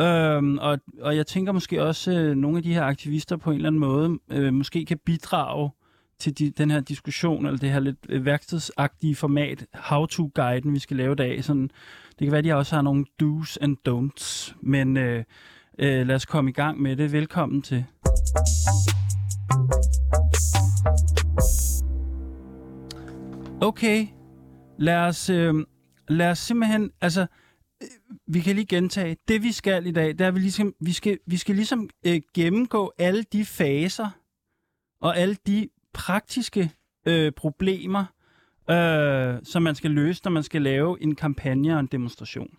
Øhm, 0.00 0.58
og, 0.58 0.78
og 1.00 1.16
jeg 1.16 1.26
tænker 1.26 1.52
måske 1.52 1.82
også, 1.82 2.12
øh, 2.12 2.36
nogle 2.36 2.56
af 2.56 2.62
de 2.62 2.74
her 2.74 2.82
aktivister 2.84 3.36
på 3.36 3.50
en 3.50 3.56
eller 3.56 3.68
anden 3.68 3.80
måde 3.80 4.18
øh, 4.30 4.54
måske 4.54 4.84
kan 4.84 4.98
bidrage 5.04 5.70
til 6.18 6.38
de, 6.38 6.50
den 6.50 6.70
her 6.70 6.80
diskussion, 6.80 7.46
eller 7.46 7.58
det 7.58 7.70
her 7.70 7.80
lidt 7.80 7.98
øh, 8.08 8.24
værkstedsagtige 8.24 9.14
format, 9.14 9.66
how-to-guiden, 9.74 10.72
vi 10.72 10.78
skal 10.78 10.96
lave 10.96 11.12
i 11.12 11.16
dag. 11.16 11.44
Sådan, 11.44 11.70
det 12.18 12.18
kan 12.18 12.30
være, 12.30 12.38
at 12.38 12.44
de 12.44 12.54
også 12.54 12.74
har 12.74 12.82
nogle 12.82 13.04
do's 13.22 13.56
and 13.60 13.76
don'ts, 13.88 14.54
men 14.62 14.96
øh, 14.96 15.24
øh, 15.78 16.06
lad 16.06 16.14
os 16.14 16.24
komme 16.26 16.50
i 16.50 16.52
gang 16.52 16.82
med 16.82 16.96
det. 16.96 17.12
Velkommen 17.12 17.62
til. 17.62 17.84
Okay, 23.60 24.06
lad 24.78 24.96
os, 24.96 25.30
øh, 25.30 25.54
lad 26.08 26.30
os 26.30 26.38
simpelthen, 26.38 26.90
altså, 27.00 27.26
øh, 27.82 27.88
vi 28.26 28.40
kan 28.40 28.54
lige 28.54 28.66
gentage, 28.66 29.16
det 29.28 29.42
vi 29.42 29.52
skal 29.52 29.86
i 29.86 29.92
dag, 29.92 30.08
det 30.08 30.20
er, 30.20 30.28
at 30.28 30.34
vi, 30.34 30.40
ligesom, 30.40 30.74
vi, 30.80 30.92
skal, 30.92 31.18
vi 31.26 31.36
skal 31.36 31.54
ligesom 31.54 31.88
øh, 32.06 32.20
gennemgå 32.34 32.92
alle 32.98 33.22
de 33.32 33.44
faser, 33.44 34.08
og 35.00 35.18
alle 35.18 35.36
de 35.46 35.68
praktiske 35.94 36.70
øh, 37.06 37.32
problemer, 37.32 38.04
øh, 38.70 39.34
som 39.44 39.62
man 39.62 39.74
skal 39.74 39.90
løse, 39.90 40.20
når 40.24 40.30
man 40.30 40.42
skal 40.42 40.62
lave 40.62 41.02
en 41.02 41.14
kampagne 41.14 41.74
og 41.74 41.80
en 41.80 41.86
demonstration. 41.86 42.50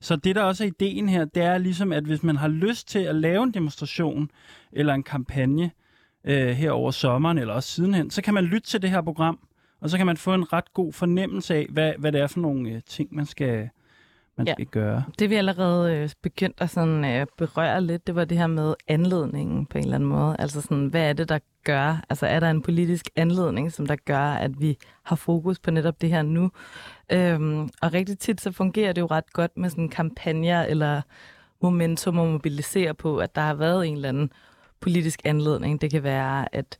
Så 0.00 0.16
det, 0.16 0.36
der 0.36 0.42
også 0.42 0.64
er 0.64 0.68
ideen 0.68 1.08
her, 1.08 1.24
det 1.24 1.42
er 1.42 1.58
ligesom, 1.58 1.92
at 1.92 2.04
hvis 2.04 2.22
man 2.22 2.36
har 2.36 2.48
lyst 2.48 2.88
til 2.88 2.98
at 2.98 3.14
lave 3.14 3.42
en 3.42 3.54
demonstration 3.54 4.30
eller 4.72 4.94
en 4.94 5.02
kampagne 5.02 5.70
øh, 6.24 6.48
her 6.48 6.70
over 6.70 6.90
sommeren 6.90 7.38
eller 7.38 7.54
også 7.54 7.70
sidenhen, 7.70 8.10
så 8.10 8.22
kan 8.22 8.34
man 8.34 8.44
lytte 8.44 8.68
til 8.68 8.82
det 8.82 8.90
her 8.90 9.02
program, 9.02 9.38
og 9.80 9.90
så 9.90 9.96
kan 9.96 10.06
man 10.06 10.16
få 10.16 10.34
en 10.34 10.52
ret 10.52 10.72
god 10.72 10.92
fornemmelse 10.92 11.54
af, 11.54 11.66
hvad, 11.70 11.92
hvad 11.98 12.12
det 12.12 12.20
er 12.20 12.26
for 12.26 12.40
nogle 12.40 12.70
øh, 12.70 12.80
ting, 12.86 13.14
man 13.14 13.26
skal, 13.26 13.68
man 14.36 14.46
Ja. 14.46 14.52
skal 14.52 14.66
gøre. 14.66 15.04
Det 15.18 15.30
vi 15.30 15.34
allerede 15.34 15.96
øh, 15.96 16.08
begyndt 16.22 16.60
at 16.60 16.70
sådan, 16.70 17.04
øh, 17.04 17.26
berøre 17.38 17.80
lidt, 17.80 18.06
det 18.06 18.14
var 18.14 18.24
det 18.24 18.38
her 18.38 18.46
med 18.46 18.74
anledningen 18.88 19.66
på 19.66 19.78
en 19.78 19.84
eller 19.84 19.94
anden 19.94 20.08
måde. 20.08 20.36
Altså 20.38 20.60
sådan, 20.60 20.86
hvad 20.86 21.08
er 21.08 21.12
det, 21.12 21.28
der 21.28 21.38
gør? 21.64 22.04
Altså 22.10 22.26
er 22.26 22.40
der 22.40 22.50
en 22.50 22.62
politisk 22.62 23.08
anledning, 23.16 23.72
som 23.72 23.86
der 23.86 23.96
gør, 24.04 24.18
at 24.32 24.60
vi 24.60 24.78
har 25.02 25.16
fokus 25.16 25.58
på 25.58 25.70
netop 25.70 26.00
det 26.00 26.08
her 26.08 26.22
nu? 26.22 26.50
Øhm, 27.12 27.62
og 27.82 27.92
rigtig 27.92 28.18
tit 28.18 28.40
så 28.40 28.52
fungerer 28.52 28.92
det 28.92 29.00
jo 29.00 29.06
ret 29.06 29.32
godt 29.32 29.56
med 29.56 29.70
sådan 29.70 29.88
kampagner 29.88 30.62
eller 30.64 31.02
momentum 31.62 32.18
at 32.18 32.28
mobilisere 32.28 32.94
på, 32.94 33.16
at 33.18 33.34
der 33.34 33.40
har 33.42 33.54
været 33.54 33.86
en 33.88 33.94
eller 33.94 34.08
anden 34.08 34.32
politisk 34.82 35.20
anledning. 35.24 35.80
Det 35.80 35.90
kan 35.90 36.02
være, 36.02 36.54
at 36.54 36.78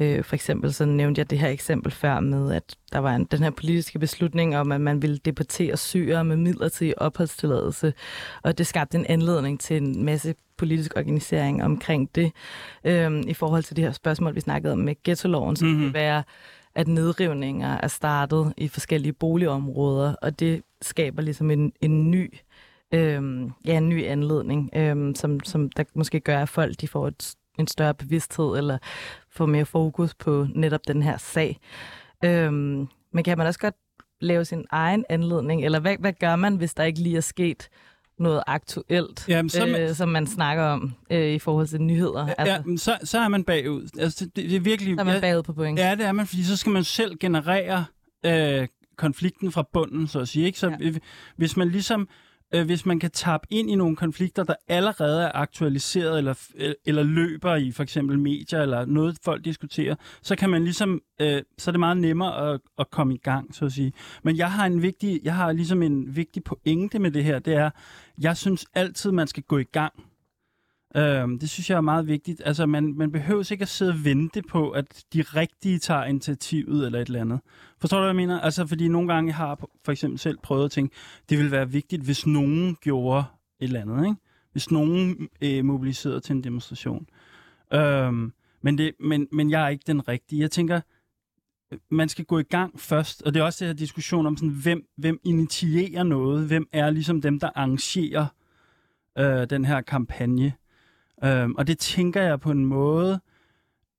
øh, 0.00 0.24
for 0.24 0.34
eksempel 0.34 0.72
så 0.72 0.84
nævnte 0.84 1.18
jeg 1.18 1.30
det 1.30 1.38
her 1.38 1.48
eksempel 1.48 1.92
før 1.92 2.20
med, 2.20 2.52
at 2.52 2.76
der 2.92 2.98
var 2.98 3.14
en, 3.14 3.24
den 3.24 3.42
her 3.42 3.50
politiske 3.50 3.98
beslutning 3.98 4.56
om, 4.56 4.72
at 4.72 4.80
man 4.80 5.02
ville 5.02 5.18
deportere 5.18 5.76
syre 5.76 6.24
med 6.24 6.36
midlertidig 6.36 7.02
opholdstilladelse, 7.02 7.94
og 8.42 8.58
det 8.58 8.66
skabte 8.66 8.98
en 8.98 9.06
anledning 9.06 9.60
til 9.60 9.76
en 9.76 10.04
masse 10.04 10.34
politisk 10.56 10.92
organisering 10.96 11.64
omkring 11.64 12.14
det. 12.14 12.32
Øhm, 12.84 13.24
I 13.28 13.34
forhold 13.34 13.62
til 13.62 13.76
det 13.76 13.84
her 13.84 13.92
spørgsmål, 13.92 14.34
vi 14.34 14.40
snakkede 14.40 14.72
om 14.72 14.78
med 14.78 14.94
ghetto-loven, 15.04 15.56
så 15.56 15.64
mm-hmm. 15.64 15.84
Mhm. 15.84 15.94
være, 15.94 16.22
at 16.74 16.88
nedrivninger 16.88 17.78
er 17.82 17.88
startet 17.88 18.52
i 18.56 18.68
forskellige 18.68 19.12
boligområder, 19.12 20.14
og 20.22 20.40
det 20.40 20.62
skaber 20.82 21.22
ligesom 21.22 21.50
en, 21.50 21.72
en 21.80 22.10
ny 22.10 22.34
øhm, 22.94 23.52
ja, 23.66 23.76
en 23.76 23.88
ny 23.88 24.04
anledning, 24.04 24.70
øhm, 24.76 25.14
som, 25.14 25.40
som 25.44 25.70
der 25.70 25.84
måske 25.94 26.20
gør, 26.20 26.42
at 26.42 26.48
folk 26.48 26.80
de 26.80 26.88
får 26.88 27.08
et, 27.08 27.34
en 27.58 27.66
større 27.66 27.94
bevidsthed, 27.94 28.56
eller 28.58 28.78
får 29.30 29.46
mere 29.46 29.64
fokus 29.64 30.14
på 30.14 30.46
netop 30.54 30.80
den 30.88 31.02
her 31.02 31.16
sag. 31.16 31.60
Øhm, 32.24 32.88
men 33.12 33.24
kan 33.24 33.38
man 33.38 33.46
også 33.46 33.60
godt 33.60 33.74
lave 34.20 34.44
sin 34.44 34.64
egen 34.70 35.04
anledning, 35.08 35.64
eller 35.64 35.80
hvad, 35.80 35.96
hvad 36.00 36.12
gør 36.20 36.36
man, 36.36 36.56
hvis 36.56 36.74
der 36.74 36.84
ikke 36.84 37.00
lige 37.00 37.16
er 37.16 37.20
sket 37.20 37.68
noget 38.18 38.42
aktuelt, 38.46 39.24
Jamen, 39.28 39.50
så 39.50 39.66
man- 39.66 39.80
øh, 39.80 39.94
som 39.94 40.08
man 40.08 40.26
snakker 40.26 40.64
om 40.64 40.92
øh, 41.10 41.28
i 41.34 41.38
forhold 41.38 41.66
til 41.66 41.82
nyheder? 41.82 42.26
Ja, 42.26 42.34
Altså, 42.38 42.62
men 42.66 42.78
så, 42.78 42.98
så 43.04 43.18
er 43.18 43.28
man 43.28 43.44
bagud. 43.44 43.88
Altså, 43.98 44.24
det, 44.24 44.36
det 44.36 44.56
er 44.56 44.60
virkelig... 44.60 44.94
så 44.94 45.00
er 45.00 45.04
man 45.04 45.20
bagud 45.20 45.42
på 45.42 45.52
point. 45.52 45.78
Ja, 45.78 45.94
det 45.94 46.06
er 46.06 46.12
man, 46.12 46.26
fordi 46.26 46.44
så 46.44 46.56
skal 46.56 46.72
man 46.72 46.84
selv 46.84 47.16
generere 47.18 47.84
øh, 48.26 48.68
konflikten 48.96 49.52
fra 49.52 49.64
bunden, 49.72 50.08
så 50.08 50.20
at 50.20 50.28
sige. 50.28 50.46
Ikke? 50.46 50.58
Så 50.58 50.68
Ja. 50.68 50.76
ja. 50.80 50.92
hvis 51.36 51.56
man 51.56 51.68
ligesom, 51.68 52.08
øh, 52.54 52.66
hvis 52.66 52.86
man 52.86 52.98
kan 52.98 53.10
tappe 53.10 53.46
ind 53.50 53.70
i 53.70 53.74
nogle 53.74 53.96
konflikter, 53.96 54.44
der 54.44 54.54
allerede 54.68 55.22
er 55.22 55.32
aktualiseret, 55.34 56.18
eller, 56.18 56.34
øh, 56.56 56.74
eller 56.86 57.02
løber 57.02 57.56
i 57.56 57.72
for 57.72 57.82
eksempel 57.82 58.18
medier, 58.18 58.60
eller 58.62 58.84
noget 58.84 59.18
folk 59.24 59.44
diskuterer, 59.44 59.94
så 60.22 60.36
kan 60.36 60.50
man 60.50 60.64
ligesom, 60.64 61.00
øh, 61.20 61.42
så 61.58 61.70
er 61.70 61.72
det 61.72 61.80
meget 61.80 61.96
nemmere 61.96 62.52
at, 62.52 62.60
at 62.78 62.90
komme 62.90 63.14
i 63.14 63.18
gang, 63.18 63.54
så 63.54 63.64
at 63.64 63.72
sige. 63.72 63.92
Men 64.22 64.36
jeg 64.36 64.52
har 64.52 64.66
en 64.66 64.82
vigtig, 64.82 65.20
jeg 65.24 65.34
har 65.34 65.52
ligesom 65.52 65.82
en 65.82 66.16
vigtig 66.16 66.44
pointe 66.44 66.98
med 66.98 67.10
det 67.10 67.24
her, 67.24 67.38
det 67.38 67.54
er, 67.54 67.70
jeg 68.20 68.36
synes 68.36 68.66
altid, 68.74 69.10
man 69.10 69.26
skal 69.26 69.42
gå 69.42 69.58
i 69.58 69.64
gang. 69.64 69.92
Øhm, 70.96 71.38
det 71.38 71.50
synes 71.50 71.70
jeg 71.70 71.76
er 71.76 71.80
meget 71.80 72.06
vigtigt. 72.06 72.42
Altså, 72.44 72.66
man, 72.66 72.94
man 72.96 73.12
behøver 73.12 73.52
ikke 73.52 73.62
at 73.62 73.68
sidde 73.68 73.92
og 73.92 74.04
vente 74.04 74.42
på, 74.42 74.70
at 74.70 75.04
de 75.12 75.22
rigtige 75.22 75.78
tager 75.78 76.04
initiativet 76.04 76.86
eller 76.86 77.00
et 77.00 77.06
eller 77.06 77.20
andet. 77.20 77.40
Forstår 77.80 77.96
du, 77.96 78.00
hvad 78.02 78.08
jeg 78.08 78.16
mener? 78.16 78.40
Altså, 78.40 78.66
fordi 78.66 78.88
nogle 78.88 79.14
gange 79.14 79.28
jeg 79.28 79.36
har 79.36 79.68
for 79.84 79.92
eksempel 79.92 80.18
selv 80.18 80.38
prøvet 80.42 80.64
at 80.64 80.70
tænke, 80.70 80.94
det 81.28 81.38
ville 81.38 81.50
være 81.50 81.70
vigtigt, 81.70 82.02
hvis 82.02 82.26
nogen 82.26 82.76
gjorde 82.80 83.24
et 83.60 83.66
eller 83.66 83.80
andet, 83.80 84.06
ikke? 84.06 84.16
Hvis 84.52 84.70
nogen 84.70 85.28
øh, 85.42 85.64
mobiliserede 85.64 86.20
til 86.20 86.36
en 86.36 86.44
demonstration. 86.44 87.06
Øhm, 87.72 88.32
men, 88.62 88.78
det, 88.78 88.92
men, 89.00 89.28
men 89.32 89.50
jeg 89.50 89.64
er 89.64 89.68
ikke 89.68 89.84
den 89.86 90.08
rigtige. 90.08 90.40
Jeg 90.40 90.50
tænker, 90.50 90.80
man 91.90 92.08
skal 92.08 92.24
gå 92.24 92.38
i 92.38 92.42
gang 92.42 92.80
først, 92.80 93.22
og 93.22 93.34
det 93.34 93.40
er 93.40 93.44
også 93.44 93.64
det 93.64 93.68
her 93.68 93.74
diskussion 93.74 94.26
om, 94.26 94.36
sådan, 94.36 94.54
hvem, 94.62 94.86
hvem 94.96 95.20
initierer 95.24 96.02
noget, 96.02 96.46
hvem 96.46 96.68
er 96.72 96.90
ligesom 96.90 97.20
dem, 97.20 97.40
der 97.40 97.50
arrangerer 97.54 98.26
øh, 99.18 99.50
den 99.50 99.64
her 99.64 99.80
kampagne. 99.80 100.52
Øhm, 101.24 101.54
og 101.54 101.66
det 101.66 101.78
tænker 101.78 102.22
jeg 102.22 102.40
på 102.40 102.50
en 102.50 102.64
måde, 102.64 103.20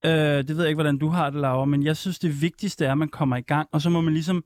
øh, 0.06 0.12
det 0.12 0.50
ved 0.50 0.58
jeg 0.60 0.68
ikke, 0.68 0.76
hvordan 0.76 0.98
du 0.98 1.08
har 1.08 1.30
det, 1.30 1.42
Laura, 1.42 1.66
men 1.66 1.84
jeg 1.84 1.98
synes, 1.98 2.20
det 2.20 2.42
vigtigste 2.42 2.86
er, 2.86 2.92
at 2.92 2.98
man 2.98 3.10
kommer 3.10 3.38
i 3.38 3.42
gang, 3.42 3.70
og 3.72 3.82
så 3.82 3.90
må 3.90 4.02
man 4.02 4.14
ligesom, 4.14 4.46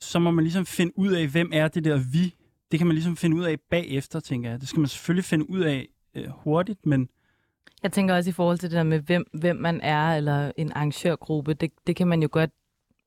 så 0.00 0.18
må 0.18 0.30
man 0.30 0.44
ligesom 0.44 0.66
finde 0.66 0.98
ud 0.98 1.12
af, 1.12 1.26
hvem 1.28 1.50
er 1.52 1.68
det 1.68 1.84
der 1.84 1.96
vi, 2.12 2.34
det 2.70 2.78
kan 2.80 2.86
man 2.86 2.94
ligesom 2.94 3.16
finde 3.16 3.36
ud 3.36 3.44
af 3.44 3.60
bagefter, 3.70 4.20
tænker 4.20 4.50
jeg. 4.50 4.60
Det 4.60 4.68
skal 4.68 4.80
man 4.80 4.88
selvfølgelig 4.88 5.24
finde 5.24 5.50
ud 5.50 5.60
af 5.60 5.88
øh, 6.14 6.28
hurtigt, 6.28 6.86
men 6.86 7.08
Jeg 7.82 7.92
tænker 7.92 8.14
også 8.14 8.30
i 8.30 8.32
forhold 8.32 8.58
til 8.58 8.70
det 8.70 8.76
der 8.76 8.82
med, 8.82 9.00
hvem, 9.00 9.24
hvem 9.32 9.56
man 9.56 9.80
er, 9.80 10.16
eller 10.16 10.52
en 10.56 10.72
arrangørgruppe, 10.72 11.54
det, 11.54 11.72
det 11.86 11.96
kan 11.96 12.08
man 12.08 12.22
jo 12.22 12.28
godt, 12.32 12.50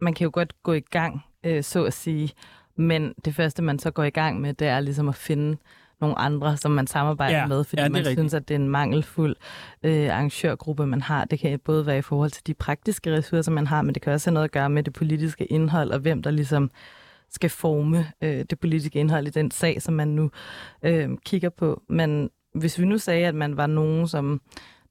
man 0.01 0.13
kan 0.13 0.25
jo 0.25 0.31
godt 0.33 0.63
gå 0.63 0.73
i 0.73 0.79
gang, 0.79 1.21
øh, 1.43 1.63
så 1.63 1.83
at 1.85 1.93
sige. 1.93 2.31
Men 2.75 3.13
det 3.25 3.35
første, 3.35 3.61
man 3.61 3.79
så 3.79 3.91
går 3.91 4.03
i 4.03 4.09
gang 4.09 4.41
med, 4.41 4.53
det 4.53 4.67
er 4.67 4.79
ligesom 4.79 5.09
at 5.09 5.15
finde 5.15 5.57
nogle 6.01 6.19
andre, 6.19 6.57
som 6.57 6.71
man 6.71 6.87
samarbejder 6.87 7.37
Ja, 7.37 7.47
med, 7.47 7.63
fordi 7.63 7.81
ja, 7.81 7.89
man 7.89 7.97
rigtigt. 7.99 8.19
synes, 8.19 8.33
at 8.33 8.47
det 8.47 8.55
er 8.55 8.59
en 8.59 8.69
mangelfuld 8.69 9.35
øh, 9.83 10.09
arrangørgruppe, 10.09 10.85
man 10.85 11.01
har. 11.01 11.25
Det 11.25 11.39
kan 11.39 11.59
både 11.59 11.85
være 11.85 11.97
i 11.97 12.01
forhold 12.01 12.29
til 12.31 12.47
de 12.47 12.53
praktiske 12.53 13.13
ressourcer, 13.17 13.51
man 13.51 13.67
har, 13.67 13.81
men 13.81 13.93
det 13.95 14.01
kan 14.01 14.13
også 14.13 14.29
have 14.29 14.33
noget 14.33 14.43
at 14.45 14.51
gøre 14.51 14.69
med 14.69 14.83
det 14.83 14.93
politiske 14.93 15.45
indhold, 15.45 15.91
og 15.91 15.99
hvem 15.99 16.21
der 16.21 16.31
ligesom 16.31 16.71
skal 17.29 17.49
forme 17.49 18.05
øh, 18.21 18.45
det 18.49 18.59
politiske 18.59 18.99
indhold 18.99 19.27
i 19.27 19.29
den 19.29 19.51
sag, 19.51 19.81
som 19.81 19.93
man 19.93 20.07
nu 20.07 20.31
øh, 20.83 21.09
kigger 21.25 21.49
på. 21.49 21.81
Men 21.89 22.29
hvis 22.53 22.79
vi 22.79 22.85
nu 22.85 22.97
sagde, 22.97 23.27
at 23.27 23.35
man 23.35 23.57
var 23.57 23.67
nogen, 23.67 24.07
som 24.07 24.41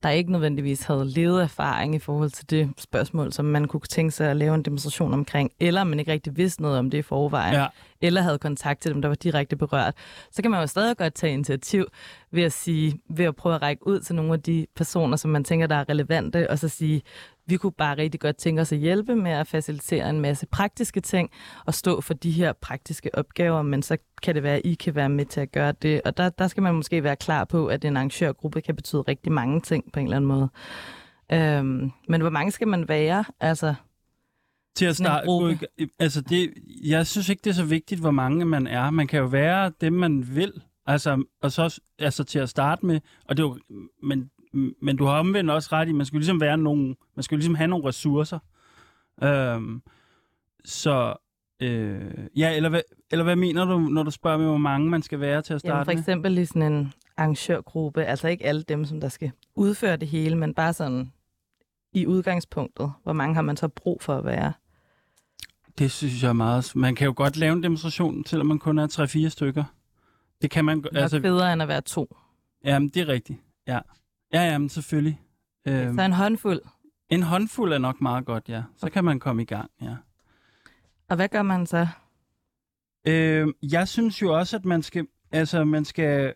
der 0.05 0.11
ikke 0.11 0.33
nødvendigvis 0.33 0.83
havde 0.83 1.05
levet 1.05 1.43
erfaring 1.43 1.95
i 1.95 1.99
forhold 1.99 2.31
til 2.31 2.51
det 2.51 2.71
spørgsmål, 2.79 3.33
som 3.33 3.45
man 3.45 3.65
kunne 3.65 3.81
tænke 3.81 4.11
sig 4.11 4.31
at 4.31 4.37
lave 4.37 4.55
en 4.55 4.63
demonstration 4.63 5.13
omkring, 5.13 5.51
eller 5.61 5.85
man 5.85 5.99
ikke 5.99 6.13
rigtig 6.13 6.37
vidste 6.37 6.63
noget 6.63 6.79
om 6.79 6.91
det 6.91 6.99
i 6.99 7.03
forvejen, 7.03 7.55
ja, 7.55 7.67
eller 8.01 8.21
havde 8.21 8.39
kontakt 8.39 8.81
til 8.81 8.93
dem, 8.95 9.03
der 9.03 9.09
var 9.09 9.15
direkte 9.15 9.57
berørt, 9.57 9.95
så 10.31 10.43
kan 10.43 10.51
man 10.51 10.61
jo 10.61 10.67
stadig 10.67 10.97
godt 10.97 11.15
tage 11.15 11.33
initiativ 11.33 11.87
ved 12.31 12.43
at 12.43 12.53
sige, 12.53 13.01
ved 13.11 13.25
at 13.25 13.37
prøve 13.37 13.55
at 13.55 13.63
række 13.63 13.87
ud 13.87 14.01
til 14.01 14.15
nogle 14.15 14.33
af 14.33 14.43
de 14.43 14.67
personer, 14.77 15.17
som 15.17 15.31
man 15.31 15.45
tænker, 15.45 15.67
der 15.67 15.77
er 15.77 15.89
relevante, 15.89 16.51
og 16.51 16.59
så 16.59 16.69
sige, 16.69 17.03
vi 17.47 17.57
kunne 17.57 17.73
bare 17.73 17.97
rigtig 17.97 18.21
godt 18.21 18.37
tænke 18.37 18.63
os 18.63 18.73
at 18.73 18.79
hjælpe 18.79 19.17
med 19.17 19.31
at 19.31 19.47
facilitere 19.47 20.11
en 20.11 20.21
masse 20.21 20.47
praktiske 20.47 21.01
ting 21.01 21.31
og 21.67 21.75
stå 21.75 22.01
for 22.01 22.15
de 22.15 22.31
her 22.31 22.53
praktiske 22.53 23.15
opgaver, 23.15 23.63
men 23.63 23.83
så 23.83 23.97
kan 24.23 24.35
det 24.35 24.43
være, 24.43 24.57
at 24.57 24.63
I 24.65 24.75
kan 24.75 24.95
være 24.95 25.09
med 25.09 25.27
til 25.27 25.41
at 25.41 25.53
gøre 25.53 25.73
det. 25.73 26.01
Og 26.05 26.17
der, 26.17 26.29
der 26.29 26.49
skal 26.49 26.63
man 26.63 26.75
måske 26.75 27.03
være 27.03 27.17
klar 27.17 27.45
på, 27.45 27.67
at 27.67 27.85
en 27.85 27.97
arrangørgruppe 27.97 28.61
kan 28.61 28.77
betyde 28.77 29.03
rigtig 29.03 29.33
mange 29.33 29.61
ting 29.61 29.93
på 29.93 30.01
en 30.01 30.07
eller 30.07 30.17
anden 30.17 30.29
måde. 30.29 30.49
Øhm, 31.33 31.91
men 32.09 32.21
hvor 32.21 32.31
mange 32.31 32.53
skal 32.53 32.69
man 32.69 32.89
være? 32.89 33.25
Altså, 33.41 33.75
til 34.77 34.87
at 34.87 34.97
starte. 34.97 35.59
Altså 35.99 36.21
det, 36.21 36.55
jeg 36.85 37.07
synes 37.07 37.29
ikke, 37.29 37.41
det 37.45 37.51
er 37.51 37.55
så 37.55 37.65
vigtigt, 37.65 38.01
hvor 38.01 38.11
mange 38.11 38.45
man 38.45 38.67
er. 38.67 38.91
Man 38.91 39.07
kan 39.07 39.21
jo 39.21 39.27
være 39.27 39.73
dem, 39.81 39.93
man 39.93 40.37
vil. 40.37 40.53
Altså, 40.87 41.25
og 41.43 41.53
så 41.53 41.81
altså 41.99 42.25
til 42.25 42.39
at 42.39 42.49
starte 42.49 42.87
med. 42.87 43.01
Og 43.29 43.37
det 43.37 43.43
er 43.43 43.47
jo, 43.47 43.59
men, 44.03 44.31
men 44.83 44.97
du 44.97 45.05
har 45.05 45.19
omvendt 45.19 45.51
også 45.51 45.69
ret 45.73 45.89
i, 45.89 45.93
man 45.93 46.07
skal 46.07 46.19
ligesom 46.19 46.41
være 46.41 46.59
nogen, 46.59 46.97
man 47.17 47.23
skal 47.23 47.39
ligesom 47.39 47.55
have 47.55 47.69
nogle 47.69 47.89
ressourcer. 47.89 48.39
Øhm, 49.23 49.83
så 50.65 51.15
øh, 51.63 52.29
ja, 52.37 52.57
eller 52.57 52.69
hvad, 52.69 52.81
eller 53.11 53.25
hvad 53.25 53.37
mener 53.37 53.65
du, 53.65 53.79
når 53.79 54.03
du 54.03 54.11
spørger 54.11 54.39
mig, 54.39 54.47
hvor 54.47 54.57
mange 54.57 54.91
man 54.91 55.03
skal 55.03 55.21
være 55.21 55.43
til 55.43 55.55
at 55.55 55.65
Jamen, 55.65 55.73
starte 55.73 55.85
for 55.85 55.93
med? 55.93 55.99
eksempel 55.99 56.39
i 56.39 56.45
sådan 56.45 56.73
en 56.73 56.93
arrangørgruppe, 57.17 58.05
altså 58.05 58.29
ikke 58.29 58.47
alle 58.47 58.63
dem, 58.63 58.85
som 58.85 59.01
der 59.01 59.09
skal 59.09 59.31
udføre 59.55 59.97
det 59.97 60.09
hele, 60.09 60.37
men 60.37 60.55
bare 60.55 60.73
sådan 60.73 61.13
i 61.93 62.07
udgangspunktet, 62.07 62.93
hvor 63.03 63.13
mange 63.13 63.35
har 63.35 63.43
man 63.43 63.57
så 63.57 63.69
brug 63.69 64.03
for 64.03 64.17
at 64.17 64.25
være? 64.25 64.53
Det 65.79 65.91
synes 65.91 66.23
jeg 66.23 66.29
er 66.29 66.33
meget... 66.33 66.73
Man 66.77 66.95
kan 66.95 67.05
jo 67.05 67.13
godt 67.17 67.37
lave 67.37 67.53
en 67.53 67.63
demonstration, 67.63 68.27
selvom 68.27 68.47
man 68.47 68.59
kun 68.59 68.79
er 68.79 69.27
3-4 69.27 69.29
stykker. 69.29 69.65
Det 70.43 70.51
kan 70.51 70.65
man... 70.65 70.83
Det 70.83 70.97
er 70.97 71.03
altså, 71.03 71.21
federe 71.21 71.53
end 71.53 71.63
at 71.63 71.69
være 71.69 71.81
to. 71.81 72.17
Jamen, 72.65 72.89
det 72.89 73.03
er 73.03 73.09
rigtigt. 73.09 73.39
Ja, 73.67 73.79
ja 74.35 74.43
jamen, 74.43 74.69
selvfølgelig. 74.69 75.21
Øhm, 75.69 75.95
Så 75.97 76.03
en 76.03 76.13
håndfuld. 76.13 76.61
en 77.11 77.23
håndfuld 77.23 77.73
er 77.73 77.79
nok 77.79 78.01
meget 78.01 78.25
godt, 78.25 78.49
ja. 78.49 78.63
Så 78.77 78.91
kan 78.91 79.05
man 79.05 79.21
komme 79.21 79.43
i 79.43 79.45
gang, 79.45 79.71
ja. 79.83 79.97
Og 81.09 81.17
hvad 81.17 81.29
gør 81.29 81.43
man 81.43 81.67
så? 81.67 81.87
Øhm, 83.07 83.53
jeg 83.63 83.89
synes 83.89 84.23
jo 84.23 84.39
også, 84.39 84.57
at 84.57 84.65
man 84.65 84.83
skal... 84.83 85.07
Altså, 85.33 85.65
man 85.65 85.85
skal... 85.85 86.35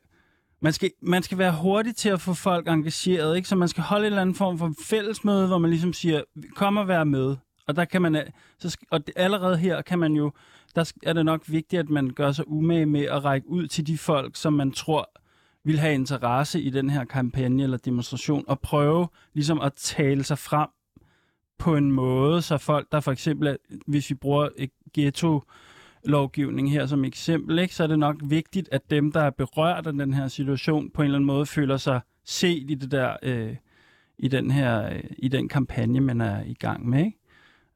Man 0.61 0.73
skal, 0.73 0.91
man 1.03 1.23
skal 1.23 1.39
være 1.39 1.53
hurtig 1.57 1.97
til 1.97 2.09
at 2.09 2.21
få 2.21 2.35
folk 2.35 2.69
engageret, 2.69 3.37
ikke? 3.37 3.49
Så 3.49 3.57
man 3.57 3.69
skal 3.69 3.83
holde 3.83 4.07
en 4.07 4.13
eller 4.13 4.21
anden 4.23 4.35
form 4.35 4.59
for 4.59 4.73
fællesmøde, 4.85 5.47
hvor 5.47 5.59
man 5.59 5.71
ligesom 5.71 5.93
siger, 5.93 6.23
kom 6.57 6.77
og 6.77 6.89
vær 6.89 7.05
med. 7.05 7.37
Og 7.67 7.77
der 7.77 7.85
kan 7.85 8.03
man, 8.03 8.17
øh, 8.17 8.23
så 8.59 8.77
og 8.91 9.01
allerede 9.17 9.57
her 9.59 9.83
kan 9.83 9.99
man 9.99 10.13
jo, 10.13 10.33
der 10.75 10.93
er 11.03 11.13
det 11.13 11.25
nok 11.25 11.43
vigtigt, 11.47 11.81
at 11.81 11.89
man 11.91 12.11
gør 12.11 12.33
sig 12.33 12.49
umage 12.49 12.87
med 12.87 13.01
at 13.05 13.25
række 13.25 13.49
ud 13.49 13.67
til 13.67 13.87
de 13.87 13.99
folk, 13.99 14.37
som 14.37 14.53
man 14.53 14.73
tror 14.73 15.11
vil 15.65 15.79
have 15.79 15.95
interesse 15.95 16.61
i 16.61 16.71
den 16.71 16.91
her 16.91 17.05
kampagne 17.05 17.63
eller 17.63 17.77
demonstration, 17.77 18.45
og 18.49 18.61
prøve 18.61 19.09
ligesom 19.35 19.61
at 19.61 19.73
tale 19.75 20.25
sig 20.25 20.39
frem 20.39 20.69
på 21.59 21.77
en 21.77 21.93
måde, 21.93 22.43
så 22.43 22.59
folk, 22.59 22.93
der 22.93 23.01
for 23.01 23.13
eksempel, 23.13 23.57
hvis 23.87 24.11
vi 24.11 24.15
bruger 24.15 24.49
et 24.57 24.71
ghetto 24.95 25.43
lovgivning 26.05 26.73
her 26.73 26.87
som 26.87 27.05
eksempel, 27.05 27.59
ikke, 27.59 27.75
så 27.75 27.83
er 27.83 27.87
det 27.87 27.99
nok 27.99 28.17
vigtigt, 28.25 28.69
at 28.73 28.91
dem, 28.91 29.13
der 29.13 29.21
er 29.21 29.31
berørt 29.31 29.87
af 29.87 29.93
den 29.93 30.15
her 30.15 30.29
situation, 30.29 30.91
på 30.91 31.03
en 31.03 31.05
eller 31.05 31.19
anden 31.19 31.27
måde 31.27 31.47
føler 31.47 31.77
sig 31.77 32.01
set 32.25 32.71
i 32.71 32.75
det 32.75 32.91
der, 32.91 33.17
øh, 33.23 33.57
i 34.19 34.29
den 34.29 34.51
her, 34.51 34.89
øh, 34.89 35.05
i 35.19 35.29
den 35.29 35.49
kampagne, 35.49 36.01
man 36.01 36.21
er 36.21 36.45
i 36.45 36.55
gang 36.55 36.89
med. 36.89 37.05
Ikke? 37.05 37.19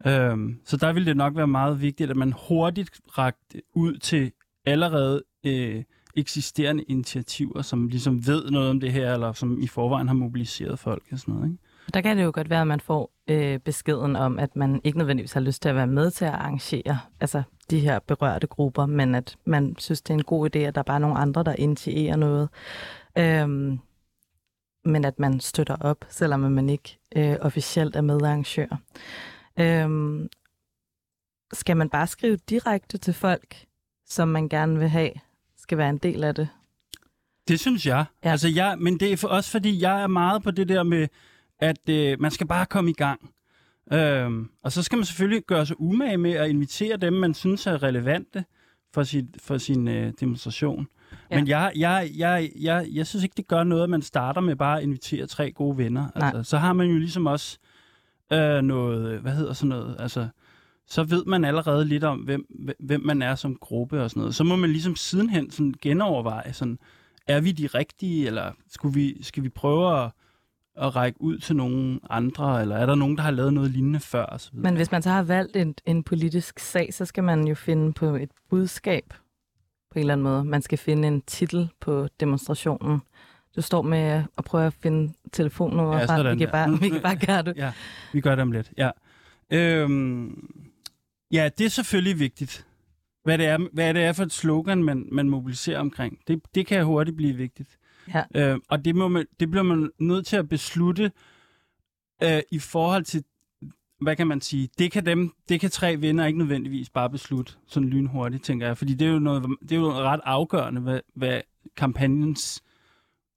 Øhm, 0.06 0.60
så 0.64 0.76
der 0.76 0.92
vil 0.92 1.06
det 1.06 1.16
nok 1.16 1.36
være 1.36 1.46
meget 1.46 1.82
vigtigt, 1.82 2.10
at 2.10 2.16
man 2.16 2.34
hurtigt 2.48 3.00
rakte 3.18 3.62
ud 3.74 3.98
til 3.98 4.32
allerede 4.64 5.22
øh, 5.46 5.82
eksisterende 6.16 6.82
initiativer, 6.82 7.62
som 7.62 7.88
ligesom 7.88 8.26
ved 8.26 8.50
noget 8.50 8.70
om 8.70 8.80
det 8.80 8.92
her, 8.92 9.14
eller 9.14 9.32
som 9.32 9.62
i 9.62 9.66
forvejen 9.66 10.08
har 10.08 10.14
mobiliseret 10.14 10.78
folk 10.78 11.02
og 11.12 11.18
sådan 11.18 11.34
noget. 11.34 11.46
Ikke? 11.46 11.58
Der 11.94 12.00
kan 12.00 12.16
det 12.16 12.24
jo 12.24 12.30
godt 12.34 12.50
være, 12.50 12.60
at 12.60 12.66
man 12.66 12.80
får 12.80 13.12
øh, 13.28 13.58
beskeden 13.58 14.16
om, 14.16 14.38
at 14.38 14.56
man 14.56 14.80
ikke 14.84 14.98
nødvendigvis 14.98 15.32
har 15.32 15.40
lyst 15.40 15.62
til 15.62 15.68
at 15.68 15.74
være 15.74 15.86
med 15.86 16.10
til 16.10 16.24
at 16.24 16.32
arrangere 16.32 16.98
altså, 17.20 17.42
de 17.70 17.80
her 17.80 17.98
berørte 17.98 18.46
grupper, 18.46 18.86
men 18.86 19.14
at 19.14 19.36
man 19.44 19.76
synes, 19.78 20.02
det 20.02 20.10
er 20.10 20.18
en 20.18 20.24
god 20.24 20.56
idé, 20.56 20.58
at 20.58 20.74
der 20.74 20.78
er 20.78 20.84
bare 20.84 21.00
nogle 21.00 21.18
andre, 21.18 21.42
der 21.42 21.54
initierer 21.58 22.16
noget. 22.16 22.48
Øhm, 23.18 23.78
men 24.84 25.04
at 25.04 25.18
man 25.18 25.40
støtter 25.40 25.76
op, 25.80 26.04
selvom 26.08 26.40
man 26.40 26.68
ikke 26.68 26.98
øh, 27.16 27.36
officielt 27.40 27.96
er 27.96 28.00
medarrangør. 28.00 28.80
Øhm, 29.60 30.28
skal 31.52 31.76
man 31.76 31.90
bare 31.90 32.06
skrive 32.06 32.36
direkte 32.36 32.98
til 32.98 33.14
folk, 33.14 33.64
som 34.06 34.28
man 34.28 34.48
gerne 34.48 34.78
vil 34.78 34.88
have, 34.88 35.10
skal 35.62 35.78
være 35.78 35.90
en 35.90 35.98
del 35.98 36.24
af 36.24 36.34
det? 36.34 36.48
Det 37.48 37.60
synes 37.60 37.86
jeg. 37.86 38.04
Ja. 38.24 38.30
Altså, 38.30 38.48
jeg 38.48 38.76
men 38.78 39.00
det 39.00 39.12
er 39.12 39.16
for, 39.16 39.28
også 39.28 39.50
fordi, 39.50 39.82
jeg 39.82 40.02
er 40.02 40.06
meget 40.06 40.42
på 40.42 40.50
det 40.50 40.68
der 40.68 40.82
med, 40.82 41.08
at 41.58 41.88
øh, 41.88 42.20
man 42.20 42.30
skal 42.30 42.46
bare 42.46 42.66
komme 42.66 42.90
i 42.90 42.94
gang. 42.94 43.30
Øhm, 43.92 44.50
og 44.62 44.72
så 44.72 44.82
skal 44.82 44.96
man 44.96 45.04
selvfølgelig 45.04 45.42
gøre 45.46 45.66
sig 45.66 45.80
umage 45.80 46.18
med 46.18 46.32
at 46.32 46.50
invitere 46.50 46.96
dem, 46.96 47.12
man 47.12 47.34
synes 47.34 47.66
er 47.66 47.82
relevante 47.82 48.44
for, 48.94 49.02
sit, 49.02 49.26
for 49.38 49.58
sin 49.58 49.88
øh, 49.88 50.12
demonstration. 50.20 50.88
Ja. 51.12 51.16
Ja. 51.30 51.40
Men 51.40 51.48
jeg, 51.48 51.72
jeg, 51.76 52.10
jeg, 52.16 52.50
jeg, 52.60 52.86
jeg 52.92 53.06
synes 53.06 53.24
ikke, 53.24 53.34
det 53.36 53.48
gør 53.48 53.64
noget, 53.64 53.82
at 53.82 53.90
man 53.90 54.02
starter 54.02 54.40
med 54.40 54.56
bare 54.56 54.76
at 54.76 54.82
invitere 54.82 55.26
tre 55.26 55.52
gode 55.52 55.78
venner. 55.78 56.08
Nej. 56.16 56.28
Altså, 56.28 56.50
så 56.50 56.58
har 56.58 56.72
man 56.72 56.86
jo 56.86 56.98
ligesom 56.98 57.26
også 57.26 57.58
øh, 58.32 58.62
noget, 58.62 59.20
hvad 59.20 59.32
hedder 59.32 59.52
sådan 59.52 59.68
noget, 59.68 59.96
altså, 59.98 60.28
så 60.86 61.02
ved 61.02 61.24
man 61.24 61.44
allerede 61.44 61.84
lidt 61.84 62.04
om, 62.04 62.18
hvem, 62.18 62.46
hvem 62.78 63.00
man 63.00 63.22
er 63.22 63.34
som 63.34 63.56
gruppe 63.60 64.02
og 64.02 64.10
sådan 64.10 64.20
noget. 64.20 64.34
Så 64.34 64.44
må 64.44 64.56
man 64.56 64.70
ligesom 64.70 64.96
sidenhen 64.96 65.50
sådan 65.50 65.74
genoverveje, 65.82 66.52
sådan, 66.52 66.78
er 67.26 67.40
vi 67.40 67.52
de 67.52 67.66
rigtige, 67.66 68.26
eller 68.26 68.52
skulle 68.68 68.94
vi, 68.94 69.22
skal 69.22 69.42
vi 69.42 69.48
prøve 69.48 70.02
at, 70.04 70.10
at 70.76 70.96
række 70.96 71.20
ud 71.22 71.38
til 71.38 71.56
nogle 71.56 72.00
andre, 72.10 72.60
eller 72.60 72.76
er 72.76 72.86
der 72.86 72.94
nogen, 72.94 73.16
der 73.16 73.22
har 73.22 73.30
lavet 73.30 73.52
noget 73.54 73.70
lignende 73.70 74.00
før? 74.00 74.24
Og 74.24 74.40
så 74.40 74.50
videre. 74.52 74.62
Men 74.62 74.76
hvis 74.76 74.92
man 74.92 75.02
så 75.02 75.10
har 75.10 75.22
valgt 75.22 75.56
en, 75.56 75.74
en 75.86 76.02
politisk 76.02 76.58
sag, 76.58 76.94
så 76.94 77.04
skal 77.04 77.24
man 77.24 77.46
jo 77.46 77.54
finde 77.54 77.92
på 77.92 78.06
et 78.16 78.30
budskab 78.50 79.04
på 79.90 79.98
en 79.98 80.00
eller 80.00 80.12
anden 80.14 80.22
måde. 80.24 80.44
Man 80.44 80.62
skal 80.62 80.78
finde 80.78 81.08
en 81.08 81.22
titel 81.22 81.68
på 81.80 82.08
demonstrationen. 82.20 83.00
Du 83.56 83.60
står 83.62 83.82
med 83.82 84.22
at 84.38 84.44
prøve 84.44 84.66
at 84.66 84.72
finde 84.72 85.12
telefonnummer 85.32 85.98
Ja, 85.98 86.06
sådan 86.06 86.32
Vi 86.32 86.38
kan, 86.38 86.46
der. 86.46 86.52
bare, 86.52 86.80
vi 86.80 86.88
kan 86.88 87.00
bare 87.02 87.16
gøre 87.26 87.42
det. 87.42 87.56
Ja, 87.64 87.72
vi 88.12 88.20
gør 88.20 88.30
det 88.34 88.42
om 88.42 88.52
lidt. 88.52 88.72
Ja. 88.78 88.90
Øhm, 89.50 90.50
ja, 91.32 91.48
det 91.58 91.64
er 91.64 91.68
selvfølgelig 91.68 92.18
vigtigt. 92.18 92.66
Hvad 93.24 93.38
det 93.38 93.46
er, 93.46 93.58
hvad 93.72 93.94
det 93.94 94.02
er 94.02 94.12
for 94.12 94.22
et 94.22 94.32
slogan, 94.32 94.84
man, 94.84 95.08
man 95.12 95.28
mobiliserer 95.28 95.78
omkring. 95.78 96.18
Det, 96.28 96.40
det 96.54 96.66
kan 96.66 96.84
hurtigt 96.84 97.16
blive 97.16 97.34
vigtigt. 97.34 97.78
Ja. 98.14 98.22
Øh, 98.34 98.58
og 98.68 98.84
det, 98.84 98.96
må 98.96 99.08
man, 99.08 99.26
det 99.40 99.50
bliver 99.50 99.62
man 99.62 99.90
nødt 99.98 100.26
til 100.26 100.36
at 100.36 100.48
beslutte 100.48 101.12
øh, 102.22 102.40
i 102.50 102.58
forhold 102.58 103.04
til, 103.04 103.24
hvad 104.00 104.16
kan 104.16 104.26
man 104.26 104.40
sige, 104.40 104.68
det 104.78 104.92
kan, 104.92 105.06
dem, 105.06 105.34
det 105.48 105.60
kan 105.60 105.70
tre 105.70 106.00
venner 106.00 106.26
ikke 106.26 106.38
nødvendigvis 106.38 106.90
bare 106.90 107.10
beslutte 107.10 107.52
sådan 107.66 107.88
lynhurtigt, 107.88 108.44
tænker 108.44 108.66
jeg. 108.66 108.78
Fordi 108.78 108.94
det 108.94 109.06
er 109.06 109.12
jo, 109.12 109.18
noget, 109.18 109.44
det 109.62 109.72
er 109.72 109.76
jo 109.76 109.92
ret 109.92 110.20
afgørende, 110.24 110.80
hvad, 110.80 111.00
hvad 111.14 111.40
kampagnens 111.76 112.62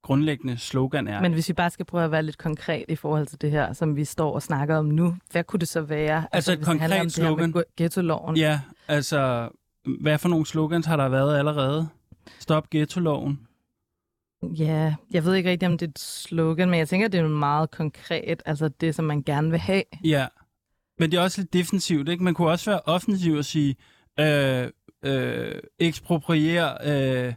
grundlæggende 0.06 0.58
slogan 0.58 1.08
er. 1.08 1.20
Men 1.20 1.32
hvis 1.32 1.48
vi 1.48 1.54
bare 1.54 1.70
skal 1.70 1.86
prøve 1.86 2.04
at 2.04 2.10
være 2.10 2.22
lidt 2.22 2.38
konkret 2.38 2.84
i 2.88 2.96
forhold 2.96 3.26
til 3.26 3.40
det 3.40 3.50
her, 3.50 3.72
som 3.72 3.96
vi 3.96 4.04
står 4.04 4.34
og 4.34 4.42
snakker 4.42 4.76
om 4.76 4.84
nu, 4.84 5.16
hvad 5.30 5.44
kunne 5.44 5.60
det 5.60 5.68
så 5.68 5.80
være? 5.80 6.26
Altså 6.32 6.52
et 6.52 6.58
det 6.58 6.66
handler 6.66 6.82
konkret 6.86 7.00
om 7.00 7.06
det 7.06 7.12
slogan? 7.12 7.54
gu- 7.56 7.62
ghetto-loven. 7.76 8.36
Ja, 8.36 8.60
altså, 8.88 9.48
hvad 10.00 10.18
for 10.18 10.28
nogle 10.28 10.46
slogans 10.46 10.86
har 10.86 10.96
der 10.96 11.08
været 11.08 11.38
allerede? 11.38 11.88
Stop 12.38 12.70
ghetto-loven. 12.70 13.40
ja, 14.42 14.94
jeg 15.10 15.24
ved 15.24 15.34
ikke 15.34 15.50
rigtig, 15.50 15.68
om 15.68 15.78
det 15.78 15.86
er 15.86 15.90
et 15.90 15.98
slogan, 15.98 16.70
men 16.70 16.78
jeg 16.78 16.88
tænker, 16.88 17.08
det 17.08 17.20
er 17.20 17.28
meget 17.28 17.70
konkret, 17.70 18.42
altså 18.46 18.68
det, 18.68 18.94
som 18.94 19.04
man 19.04 19.22
gerne 19.22 19.50
vil 19.50 19.58
have. 19.60 19.82
Ja, 20.04 20.26
men 20.98 21.10
det 21.10 21.18
er 21.18 21.22
også 21.22 21.40
lidt 21.40 21.52
defensivt, 21.52 22.08
ikke? 22.08 22.24
Man 22.24 22.34
kunne 22.34 22.48
også 22.50 22.70
være 22.70 22.80
offensiv 22.84 23.34
og 23.34 23.44
sige, 23.44 23.76
øh, 24.20 24.68
øh, 25.04 25.58
ekspropriere, 25.78 26.76
øh, 26.84 27.34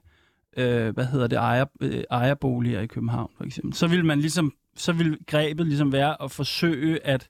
øh, 0.59 0.93
hvad 0.93 1.05
hedder 1.05 1.27
det, 1.27 1.35
ejer, 1.35 1.65
øh, 1.81 2.03
ejerboliger 2.09 2.81
i 2.81 2.87
København, 2.87 3.31
for 3.37 3.43
eksempel, 3.43 3.73
så 3.73 3.87
vil 3.87 4.05
man 4.05 4.19
ligesom, 4.19 4.53
så 4.75 4.93
vil 4.93 5.17
grebet 5.27 5.67
ligesom 5.67 5.91
være 5.91 6.21
at 6.21 6.31
forsøge 6.31 7.05
at... 7.05 7.29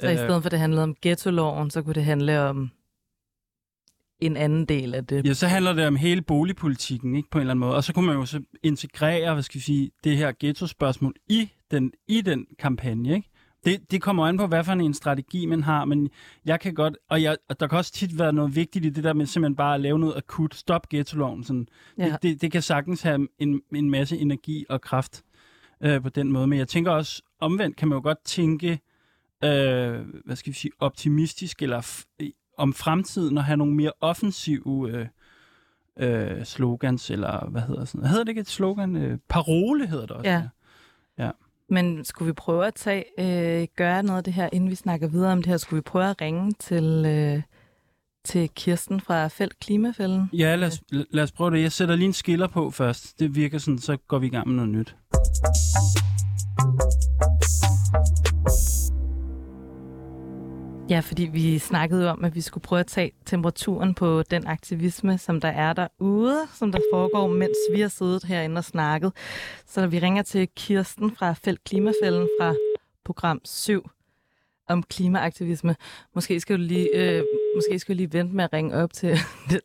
Så 0.00 0.08
i 0.08 0.16
stedet 0.16 0.42
for, 0.42 0.46
at 0.46 0.50
det 0.50 0.58
handlede 0.58 0.82
om 0.82 0.96
ghetto-loven, 1.02 1.70
så 1.70 1.82
kunne 1.82 1.94
det 1.94 2.04
handle 2.04 2.40
om 2.40 2.70
en 4.20 4.36
anden 4.36 4.64
del 4.64 4.94
af 4.94 5.06
det. 5.06 5.26
Ja, 5.26 5.34
så 5.34 5.46
handler 5.46 5.72
det 5.72 5.86
om 5.86 5.96
hele 5.96 6.22
boligpolitikken, 6.22 7.16
ikke, 7.16 7.30
på 7.30 7.38
en 7.38 7.40
eller 7.40 7.50
anden 7.50 7.60
måde. 7.60 7.74
Og 7.74 7.84
så 7.84 7.92
kunne 7.92 8.06
man 8.06 8.16
jo 8.16 8.24
så 8.24 8.42
integrere, 8.62 9.34
hvad 9.34 9.42
skal 9.42 9.58
vi 9.58 9.62
sige, 9.62 9.90
det 10.04 10.16
her 10.16 10.32
ghetto-spørgsmål 10.40 11.14
i 11.28 11.50
den, 11.70 11.92
i 12.08 12.20
den 12.20 12.46
kampagne, 12.58 13.14
ikke? 13.14 13.30
Det, 13.64 13.90
det 13.90 14.02
kommer 14.02 14.26
an 14.26 14.36
på, 14.36 14.46
hvad 14.46 14.64
for 14.64 14.72
en 14.72 14.94
strategi 14.94 15.46
man 15.46 15.62
har, 15.62 15.84
men 15.84 16.10
jeg 16.44 16.60
kan 16.60 16.74
godt, 16.74 16.96
og, 17.08 17.22
jeg, 17.22 17.36
og 17.48 17.60
der 17.60 17.66
kan 17.66 17.78
også 17.78 17.92
tit 17.92 18.18
være 18.18 18.32
noget 18.32 18.56
vigtigt 18.56 18.84
i 18.84 18.88
det 18.90 19.04
der 19.04 19.12
med 19.12 19.26
simpelthen 19.26 19.56
bare 19.56 19.74
at 19.74 19.80
lave 19.80 19.98
noget 19.98 20.16
akut, 20.16 20.54
stop 20.54 20.88
ghetto-loven. 20.88 21.44
Sådan. 21.44 21.68
Ja. 21.98 22.04
Det, 22.04 22.22
det, 22.22 22.42
det 22.42 22.52
kan 22.52 22.62
sagtens 22.62 23.02
have 23.02 23.28
en, 23.38 23.60
en 23.74 23.90
masse 23.90 24.18
energi 24.18 24.66
og 24.68 24.80
kraft 24.80 25.22
øh, 25.80 26.02
på 26.02 26.08
den 26.08 26.32
måde, 26.32 26.46
men 26.46 26.58
jeg 26.58 26.68
tænker 26.68 26.90
også, 26.90 27.22
omvendt 27.40 27.76
kan 27.76 27.88
man 27.88 27.96
jo 27.96 28.02
godt 28.02 28.24
tænke, 28.24 28.80
øh, 29.44 30.00
hvad 30.24 30.36
skal 30.36 30.52
vi 30.52 30.56
sige, 30.58 30.72
optimistisk 30.78 31.62
eller 31.62 31.80
f- 31.80 32.54
om 32.58 32.72
fremtiden 32.72 33.38
og 33.38 33.44
have 33.44 33.56
nogle 33.56 33.74
mere 33.74 33.92
offensive 34.00 34.90
øh, 34.90 35.06
øh, 35.96 36.44
slogans, 36.44 37.10
eller 37.10 37.48
hvad 37.48 37.62
hedder 37.62 37.84
sådan 37.84 38.06
Hedder 38.06 38.24
det 38.24 38.28
ikke 38.28 38.40
et 38.40 38.48
slogan? 38.48 38.96
Øh, 38.96 39.18
parole 39.28 39.86
hedder 39.86 40.06
det 40.06 40.16
også. 40.16 40.30
Ja. 40.30 40.42
ja. 41.18 41.30
Men 41.70 42.04
skulle 42.04 42.26
vi 42.26 42.32
prøve 42.32 42.66
at 42.66 42.74
tage, 42.74 43.04
øh, 43.18 43.66
gøre 43.76 44.02
noget 44.02 44.18
af 44.18 44.24
det 44.24 44.32
her, 44.32 44.48
inden 44.52 44.70
vi 44.70 44.74
snakker 44.74 45.08
videre 45.08 45.32
om 45.32 45.42
det 45.42 45.46
her? 45.46 45.56
Skulle 45.56 45.78
vi 45.78 45.82
prøve 45.82 46.10
at 46.10 46.20
ringe 46.20 46.52
til, 46.58 47.04
øh, 47.06 47.42
til 48.24 48.50
Kirsten 48.54 49.00
fra 49.00 49.28
Felt 49.28 49.60
Klimafælden? 49.60 50.30
Ja, 50.32 50.56
lad 50.56 50.68
os, 50.68 50.82
lad 50.90 51.22
os 51.22 51.32
prøve 51.32 51.50
det. 51.50 51.62
Jeg 51.62 51.72
sætter 51.72 51.96
lige 51.96 52.06
en 52.06 52.12
skiller 52.12 52.46
på 52.46 52.70
først. 52.70 53.20
Det 53.20 53.34
virker 53.34 53.58
sådan, 53.58 53.78
så 53.78 53.96
går 53.96 54.18
vi 54.18 54.26
i 54.26 54.30
gang 54.30 54.48
med 54.48 54.56
noget 54.56 54.70
nyt. 54.70 54.96
Ja, 60.90 61.00
fordi 61.00 61.22
vi 61.32 61.58
snakkede 61.58 62.10
om, 62.10 62.24
at 62.24 62.34
vi 62.34 62.40
skulle 62.40 62.62
prøve 62.62 62.80
at 62.80 62.86
tage 62.86 63.12
temperaturen 63.26 63.94
på 63.94 64.22
den 64.22 64.46
aktivisme, 64.46 65.18
som 65.18 65.40
der 65.40 65.48
er 65.48 65.72
derude, 65.72 66.38
som 66.54 66.72
der 66.72 66.80
foregår, 66.92 67.28
mens 67.28 67.56
vi 67.74 67.80
har 67.80 67.88
siddet 67.88 68.24
herinde 68.24 68.58
og 68.58 68.64
snakket. 68.64 69.12
Så 69.66 69.86
vi 69.86 69.98
ringer 69.98 70.22
til 70.22 70.48
Kirsten 70.56 71.16
fra 71.16 71.32
Felt 71.32 71.64
Klimafælden 71.64 72.28
fra 72.40 72.54
program 73.04 73.40
7 73.44 73.88
om 74.68 74.82
klimaaktivisme. 74.82 75.76
Måske 76.14 76.40
skal 76.40 76.56
du 76.56 76.62
lige, 76.62 76.88
øh, 76.94 77.24
måske 77.54 77.78
skal 77.78 77.94
du 77.94 77.96
lige 77.96 78.12
vente 78.12 78.34
med 78.36 78.44
at 78.44 78.52
ringe 78.52 78.74
op 78.74 78.92
til 78.92 79.08
det. 79.50 79.60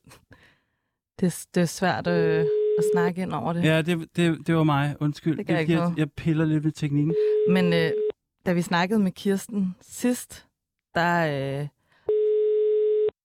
Det, 1.19 1.45
det 1.55 1.61
er 1.61 1.65
svært 1.65 2.07
øh, 2.07 2.45
at 2.77 2.83
snakke 2.93 3.21
ind 3.21 3.31
over 3.33 3.53
det. 3.53 3.63
Ja, 3.63 3.81
det, 3.81 4.07
det, 4.15 4.47
det 4.47 4.55
var 4.55 4.63
mig. 4.63 4.95
Undskyld. 4.99 5.37
Det, 5.37 5.49
jeg, 5.49 5.69
jeg, 5.69 5.93
jeg 5.97 6.11
piller 6.11 6.45
lidt 6.45 6.63
ved 6.63 6.71
teknikken. 6.71 7.15
Men 7.49 7.73
øh, 7.73 7.91
da 8.45 8.53
vi 8.53 8.61
snakkede 8.61 8.99
med 8.99 9.11
Kirsten 9.11 9.75
sidst, 9.81 10.45
der, 10.95 11.25
øh, 11.61 11.67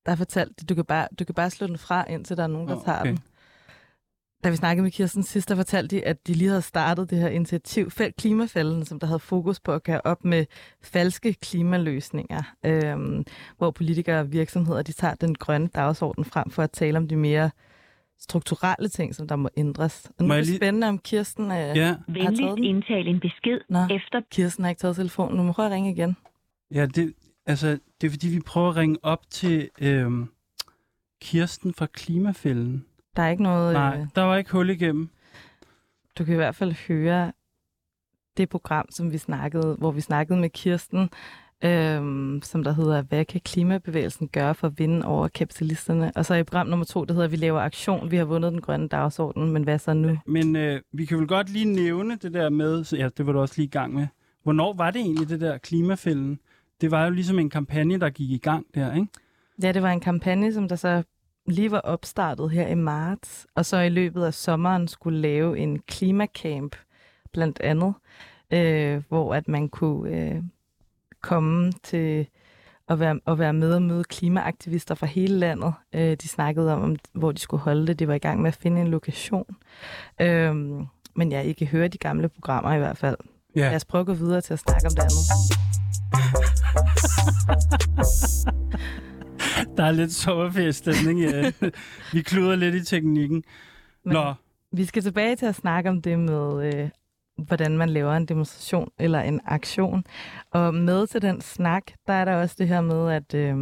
der 0.07 0.15
fortalte 0.17 0.65
du 0.67 0.75
kan, 0.75 0.85
bare, 0.85 1.09
du 1.19 1.25
kan 1.25 1.35
bare 1.35 1.51
slå 1.51 1.67
den 1.67 1.79
fra, 1.79 2.11
indtil 2.11 2.37
der 2.37 2.43
er 2.43 2.47
nogen, 2.47 2.69
der 2.69 2.77
Åh, 2.77 2.85
tager 2.85 3.01
okay. 3.01 3.11
den. 3.11 3.19
Da 4.45 4.51
vi 4.51 4.57
snakkede 4.57 4.83
med 4.83 4.91
Kirsten 4.91 5.23
sidst, 5.23 5.49
der 5.49 5.57
fortalte 5.57 5.97
de, 5.97 6.05
at 6.05 6.27
de 6.27 6.35
lige 6.35 6.49
havde 6.49 6.63
startet 6.63 7.11
det 7.11 7.19
her 7.19 7.29
initiativ, 7.29 7.91
Fæld 7.91 8.13
Klimafælden, 8.19 8.85
som 8.85 9.01
der 9.01 9.07
havde 9.07 9.19
fokus 9.19 9.61
på 9.61 9.73
at 9.73 9.83
gøre 9.83 10.01
op 10.05 10.25
med 10.25 10.45
falske 10.83 11.35
klimaløsninger, 11.35 12.43
øhm, 12.67 13.25
hvor 13.57 13.71
politikere 13.71 14.21
og 14.21 14.33
virksomheder 14.33 14.83
de 14.83 14.93
tager 14.93 15.15
den 15.15 15.35
grønne 15.35 15.69
dagsorden 15.69 16.25
frem 16.25 16.51
for 16.51 16.63
at 16.63 16.71
tale 16.71 16.99
om 16.99 17.09
de 17.09 17.17
mere 17.17 17.51
strukturelle 18.21 18.89
ting, 18.89 19.15
som 19.15 19.29
der 19.29 19.37
må 19.37 19.49
ændres. 19.57 20.05
Og 20.05 20.15
nu 20.25 20.27
Må 20.27 20.35
er 20.35 20.39
det 20.39 20.47
lige- 20.47 20.57
spændende, 20.57 20.89
om 20.89 20.99
Kirsten 20.99 21.45
øh, 21.45 21.51
Ja, 21.57 21.73
taget 21.75 21.99
Venligst 22.09 22.43
den? 22.57 22.65
indtale 22.65 23.11
en 23.11 23.21
besked 23.21 23.61
Nå. 23.69 23.79
efter 23.91 24.21
Kirsten 24.31 24.65
har 24.65 24.69
ikke 24.71 24.81
taget 24.81 24.97
telefonen. 24.97 25.37
Nu 25.37 25.43
må 25.43 25.55
jeg 25.59 25.71
ringe 25.71 25.91
igen. 25.91 26.17
ja 26.75 26.87
det, 26.87 27.15
altså, 27.49 27.79
det 28.01 28.07
er 28.07 28.11
fordi, 28.11 28.29
vi 28.29 28.41
prøver 28.41 28.69
at 28.71 28.77
ringe 28.77 28.99
op 29.03 29.31
til 29.31 29.71
øhm, 29.81 30.29
Kirsten 31.21 31.75
fra 31.75 31.87
Klimafælden. 31.87 32.85
Der 33.17 33.23
er 33.23 33.29
ikke 33.31 33.43
noget... 33.43 33.73
Nej, 33.73 34.01
Øh, 34.01 34.07
der 34.15 34.23
var 34.23 34.37
ikke 34.37 34.53
hul 34.53 34.71
igennem. 34.71 35.09
du 36.19 36.25
kan 36.25 36.35
i 36.35 36.37
hvert 36.37 36.55
fald 36.55 36.73
høre 36.89 37.33
det 38.37 38.49
program, 38.49 38.87
som 38.91 39.13
vi 39.13 39.19
snakkede, 39.19 39.77
hvor 39.79 39.91
vi 39.91 40.01
snakkede 40.01 40.39
med 40.41 40.51
Kirsten, 40.51 41.11
øhm, 41.65 42.41
som 42.43 42.65
der 42.65 42.73
hedder, 42.73 43.03
hvad 43.03 43.25
kan 43.25 43.41
klimabevægelsen 43.41 44.29
gøre 44.29 44.55
for 44.55 44.67
at 44.67 44.79
vinde 44.79 45.07
over 45.07 45.29
kapitalisterne? 45.29 46.13
Og 46.15 46.25
så 46.25 46.35
i 46.35 46.43
program 46.43 46.67
nummer 46.67 46.85
to, 46.87 47.05
det 47.05 47.15
hedder, 47.17 47.29
vi 47.29 47.37
laver 47.37 47.61
aktion, 47.61 48.11
vi 48.11 48.17
har 48.17 48.25
vundet 48.25 48.53
den 48.53 48.61
grønne 48.61 48.89
dagsorden, 48.89 49.53
men 49.53 49.63
hvad 49.65 49.79
så 49.79 49.93
nu? 49.95 50.19
Men 50.27 50.57
øh, 50.57 50.81
vi 50.93 51.05
kan 51.05 51.19
vel 51.19 51.27
godt 51.29 51.49
lige 51.51 51.65
nævne 51.65 52.17
det 52.17 52.35
der 52.35 52.51
med, 52.51 52.85
så, 52.85 52.97
ja, 52.97 53.09
det 53.17 53.27
var 53.27 53.33
du 53.33 53.41
også 53.41 53.55
lige 53.57 53.67
i 53.67 53.71
gang 53.71 53.95
med. 53.95 54.07
Hvornår 54.43 54.73
var 54.73 54.91
det 54.91 55.01
egentlig, 55.01 55.29
det 55.29 55.41
der 55.41 55.59
klimafælden? 55.59 56.39
Det 56.81 56.91
var 56.91 57.05
jo 57.05 57.11
ligesom 57.11 57.39
en 57.39 57.51
kampagne, 57.51 58.01
der 58.01 58.11
gik 58.11 58.31
i 58.31 58.39
gang 58.39 58.67
der, 58.75 58.95
ikke? 58.95 59.07
Ja, 59.63 59.73
det 59.73 59.83
var 59.83 59.91
en 59.91 60.01
kampagne, 60.01 60.53
som 60.53 60.69
der 60.69 60.77
så 60.77 61.03
lige 61.47 61.71
var 61.71 61.81
opstartet 61.81 62.51
her 62.51 62.67
i 62.67 62.75
marts, 62.75 63.47
og 63.55 63.67
så 63.67 63.77
i 63.77 63.89
løbet 63.89 64.25
af 64.25 64.35
sommeren 64.35 64.89
skulle 64.89 65.21
lave 65.21 65.59
en 65.59 65.79
klimacamp, 65.79 66.77
blandt 67.33 67.61
andet, 67.61 67.95
øh, 68.51 69.03
hvor 69.09 69.35
at 69.35 69.49
man 69.49 69.69
kunne 69.69 70.17
øh, 70.17 70.43
komme 71.23 71.73
til 71.73 72.27
at 72.89 73.01
være, 73.01 73.21
at 73.27 73.39
være 73.39 73.53
med 73.53 73.73
og 73.73 73.83
møde 73.83 74.05
klimaaktivister 74.05 74.95
fra 74.95 75.07
hele 75.07 75.39
landet. 75.39 75.75
Øh, 75.95 76.17
de 76.23 76.29
snakkede 76.29 76.75
om, 76.75 76.97
hvor 77.13 77.33
de 77.33 77.41
skulle 77.41 77.61
holde 77.61 77.87
det. 77.87 77.99
De 77.99 78.09
var 78.09 78.15
i 78.15 78.19
gang 78.19 78.41
med 78.41 78.49
at 78.49 78.59
finde 78.63 78.81
en 78.81 78.89
lokation. 78.89 79.57
Øh, 80.21 80.55
men 81.17 81.33
jeg 81.33 81.45
ikke 81.45 81.67
høre 81.67 81.89
de 81.89 81.99
gamle 81.99 82.29
programmer 82.29 82.75
i 82.75 82.79
hvert 82.79 82.99
fald. 82.99 83.17
Ja. 83.57 83.61
Lad 83.61 83.77
os 83.77 83.85
prøve 83.85 84.01
at 84.01 84.07
gå 84.07 84.15
videre 84.15 84.41
til 84.41 84.53
at 84.53 84.59
snakke 84.59 84.87
om 84.87 84.95
det 84.95 85.03
andet. 85.03 86.48
Der 89.77 89.85
er 89.85 89.91
lidt 89.93 90.13
sommerferiestemning, 90.13 91.21
ja. 91.21 91.51
vi 92.13 92.23
kluder 92.23 92.57
lidt 92.57 92.75
i 92.75 92.85
teknikken. 92.85 93.45
Men- 94.05 94.13
Nå, 94.13 94.35
Vi 94.73 94.85
skal 94.85 95.03
tilbage 95.03 95.37
til 95.37 95.47
at 95.47 95.55
snakke 95.55 95.91
om 95.91 96.03
det 96.03 96.19
med, 96.19 96.75
øh, 96.75 96.89
hvordan 97.47 97.79
man 97.79 97.89
laver 97.89 98.17
en 98.17 98.27
demonstration 98.27 98.91
eller 98.99 99.21
en 99.21 99.41
aktion. 99.45 100.05
Og 100.51 100.75
med 100.75 101.07
til 101.07 101.23
den 101.23 101.41
snak, 101.41 101.83
der 102.07 102.13
er 102.13 102.25
der 102.25 102.35
også 102.35 102.55
det 102.59 102.69
her 102.69 102.81
med, 102.81 103.13
at 103.13 103.35
øh, 103.35 103.57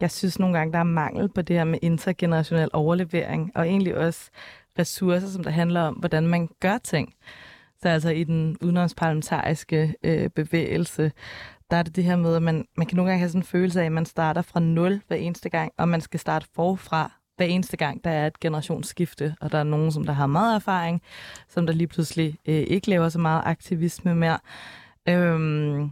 jeg 0.00 0.10
synes 0.10 0.38
nogle 0.38 0.58
gange, 0.58 0.72
der 0.72 0.78
er 0.78 0.82
mangel 0.82 1.28
på 1.28 1.42
det 1.42 1.56
her 1.56 1.64
med 1.64 1.78
intergenerationel 1.82 2.68
overlevering, 2.72 3.52
og 3.54 3.66
egentlig 3.68 3.96
også 3.96 4.30
ressourcer, 4.78 5.28
som 5.28 5.44
der 5.44 5.50
handler 5.50 5.80
om, 5.80 5.94
hvordan 5.94 6.26
man 6.26 6.48
gør 6.60 6.78
ting. 6.78 7.14
Så 7.82 7.88
altså 7.88 8.10
i 8.10 8.24
den 8.24 8.56
udenomsparlamentariske 8.62 9.94
øh, 10.02 10.30
bevægelse, 10.30 11.12
der 11.70 11.76
er 11.76 11.82
det 11.82 11.96
det 11.96 12.04
her 12.04 12.16
med, 12.16 12.36
at 12.36 12.42
man, 12.42 12.66
man 12.76 12.86
kan 12.86 12.96
nogle 12.96 13.10
gange 13.10 13.18
have 13.18 13.28
sådan 13.28 13.40
en 13.40 13.44
følelse 13.44 13.80
af, 13.80 13.86
at 13.86 13.92
man 13.92 14.06
starter 14.06 14.42
fra 14.42 14.60
nul 14.60 15.02
hver 15.08 15.16
eneste 15.16 15.48
gang, 15.48 15.72
og 15.78 15.88
man 15.88 16.00
skal 16.00 16.20
starte 16.20 16.46
forfra 16.54 17.12
hver 17.36 17.46
eneste 17.46 17.76
gang, 17.76 18.04
der 18.04 18.10
er 18.10 18.26
et 18.26 18.40
generationsskifte, 18.40 19.36
og 19.40 19.52
der 19.52 19.58
er 19.58 19.62
nogen, 19.62 19.92
som 19.92 20.04
der 20.04 20.12
har 20.12 20.26
meget 20.26 20.54
erfaring, 20.54 21.02
som 21.48 21.66
der 21.66 21.72
lige 21.72 21.86
pludselig 21.86 22.38
øh, 22.48 22.54
ikke 22.54 22.90
laver 22.90 23.08
så 23.08 23.18
meget 23.18 23.42
aktivisme 23.44 24.14
mere. 24.14 24.38
Øhm, 25.08 25.90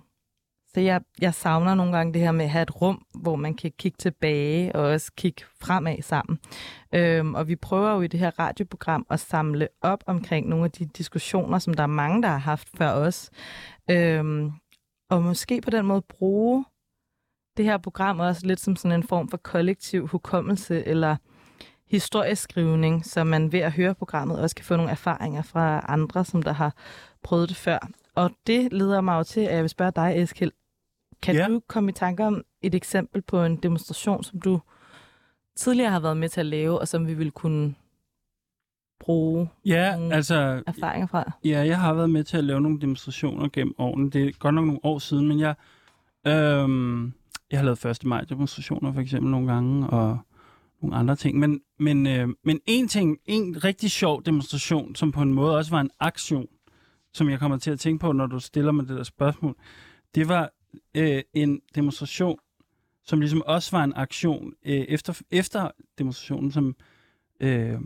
så 0.75 0.81
jeg, 0.81 1.01
jeg 1.21 1.35
savner 1.35 1.75
nogle 1.75 1.97
gange 1.97 2.12
det 2.12 2.23
her 2.23 2.33
med 2.33 2.45
at 2.45 2.51
have 2.51 2.62
et 2.62 2.83
rum, 2.83 3.03
hvor 3.15 3.37
man 3.37 3.55
kan 3.55 3.73
kigge 3.79 3.97
tilbage 3.99 4.77
og 4.77 4.83
også 4.83 5.12
kigge 5.17 5.43
fremad 5.61 6.03
sammen. 6.03 6.39
Øhm, 6.95 7.35
og 7.35 7.49
vi 7.49 7.57
prøver 7.57 7.93
jo 7.95 8.01
i 8.01 8.07
det 8.07 8.21
her 8.21 8.39
radioprogram 8.39 9.07
at 9.11 9.21
samle 9.21 9.69
op 9.81 10.05
omkring 10.07 10.49
nogle 10.49 10.65
af 10.65 10.71
de 10.71 10.85
diskussioner, 10.85 11.59
som 11.59 11.75
der 11.75 11.83
er 11.83 11.87
mange, 11.87 12.23
der 12.23 12.29
har 12.29 12.39
haft 12.39 12.69
før 12.79 12.91
os. 12.91 13.31
Øhm, 13.91 14.53
og 15.11 15.23
måske 15.23 15.61
på 15.61 15.71
den 15.71 15.87
måde 15.87 16.03
bruge 16.03 16.64
det 17.57 17.64
her 17.64 17.79
program 17.79 18.21
også 18.21 18.47
lidt 18.47 18.61
som 18.61 18.77
sådan 18.77 18.99
en 19.01 19.03
form 19.09 19.29
for 19.29 19.37
kollektiv 19.37 20.07
hukommelse 20.07 20.85
eller 20.87 21.16
historieskrivning, 21.90 23.07
så 23.07 23.25
man 23.25 23.53
ved 23.53 23.61
at 23.61 23.73
høre 23.73 23.95
programmet 23.95 24.40
også 24.40 24.57
kan 24.57 24.64
få 24.64 24.77
nogle 24.77 24.90
erfaringer 24.90 25.42
fra 25.42 25.85
andre, 25.88 26.25
som 26.25 26.42
der 26.42 26.53
har 26.53 26.75
prøvet 27.23 27.49
det 27.49 27.57
før. 27.57 27.79
Og 28.14 28.31
det 28.47 28.73
leder 28.73 29.01
mig 29.01 29.19
jo 29.19 29.23
til, 29.23 29.40
at 29.40 29.55
jeg 29.55 29.62
vil 29.62 29.71
spørge 29.71 29.92
dig, 29.97 30.23
Eskild. 30.23 30.53
Kan 31.23 31.35
Ja. 31.35 31.47
du 31.49 31.61
komme 31.69 31.90
i 31.90 31.92
tanker 31.92 32.27
om 32.27 32.42
et 32.62 32.75
eksempel 32.75 33.23
på 33.23 33.45
en 33.45 33.57
demonstration, 33.57 34.25
som 34.25 34.40
du 34.40 34.61
tidligere 35.57 35.90
har 35.90 36.01
været 36.01 36.16
med 36.16 36.29
til 36.29 36.40
at 36.40 36.47
lave, 36.47 36.79
og 36.79 36.88
som 36.88 37.07
vi 37.07 37.14
vil 37.14 37.31
kunne 37.31 37.75
bruge 39.01 39.49
ja, 39.65 40.11
altså, 40.13 40.63
erfaringer 40.67 41.07
fra? 41.07 41.33
ja, 41.45 41.67
jeg 41.67 41.81
har 41.81 41.95
været 41.95 42.11
med 42.11 42.25
til 42.25 42.37
at 42.37 42.45
lave 42.45 42.61
nogle 42.61 42.81
demonstrationer 42.81 43.49
gennem 43.53 43.75
årene. 43.79 44.11
Det 44.11 44.29
er 44.29 44.33
godt 44.39 44.55
nok 44.55 44.65
nogle 44.65 44.85
år 44.85 44.99
siden, 44.99 45.29
men 45.29 45.41
jeg, 45.41 45.55
øhm, 46.27 47.13
jeg 47.51 47.59
har 47.59 47.65
lavet 47.65 47.85
1. 47.85 48.05
maj 48.05 48.21
demonstrationer 48.21 48.93
for 48.93 49.01
eksempel 49.01 49.31
nogle 49.31 49.53
gange, 49.53 49.87
og 49.87 50.19
nogle 50.83 50.97
andre 50.97 51.17
ting. 51.17 51.39
Men, 51.39 51.61
men, 51.79 52.07
øh, 52.07 52.29
men 52.45 52.61
en 52.67 52.89
ting, 52.89 53.19
en 53.25 53.65
rigtig 53.65 53.91
sjov 53.91 54.23
demonstration, 54.23 54.95
som 54.95 55.13
på 55.13 55.23
en 55.23 55.35
måde 55.35 55.57
også 55.57 55.71
var 55.71 55.81
en 55.81 55.91
aktion, 56.01 56.47
som 57.13 57.31
jeg 57.31 57.39
kommer 57.39 57.59
til 57.59 57.71
at 57.71 57.81
tænke 57.81 58.01
på, 58.01 58.13
når 58.13 58.27
du 58.27 58.39
stiller 58.39 58.73
mig 58.73 58.89
det 58.89 58.97
der 58.97 59.03
spørgsmål, 59.03 59.57
det 60.15 60.29
var 60.29 60.51
øh, 60.95 61.23
en 61.35 61.61
demonstration, 61.75 62.39
som 63.05 63.21
ligesom 63.21 63.43
også 63.47 63.77
var 63.77 63.85
en 63.85 63.93
aktion 63.97 64.53
øh, 64.67 64.75
efter, 64.75 65.21
efter 65.31 65.71
demonstrationen, 65.99 66.53
som 66.53 66.77
øh, 67.41 67.79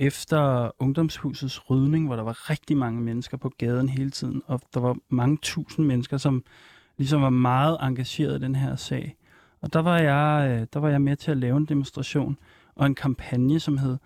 efter 0.00 0.70
ungdomshusets 0.78 1.70
rydning, 1.70 2.06
hvor 2.06 2.16
der 2.16 2.22
var 2.22 2.50
rigtig 2.50 2.76
mange 2.76 3.00
mennesker 3.00 3.36
på 3.36 3.48
gaden 3.58 3.88
hele 3.88 4.10
tiden, 4.10 4.42
og 4.46 4.60
der 4.74 4.80
var 4.80 4.96
mange 5.08 5.38
tusind 5.42 5.86
mennesker, 5.86 6.16
som 6.16 6.44
ligesom 6.98 7.22
var 7.22 7.30
meget 7.30 7.78
engageret 7.82 8.38
i 8.38 8.42
den 8.42 8.54
her 8.54 8.76
sag. 8.76 9.16
Og 9.60 9.72
der 9.72 9.80
var 9.80 9.98
jeg, 9.98 10.50
øh, 10.50 10.66
der 10.72 10.80
var 10.80 10.88
jeg 10.88 11.02
med 11.02 11.16
til 11.16 11.30
at 11.30 11.36
lave 11.36 11.56
en 11.56 11.64
demonstration 11.64 12.38
og 12.74 12.86
en 12.86 12.94
kampagne, 12.94 13.60
som 13.60 13.78
hed 13.78 13.98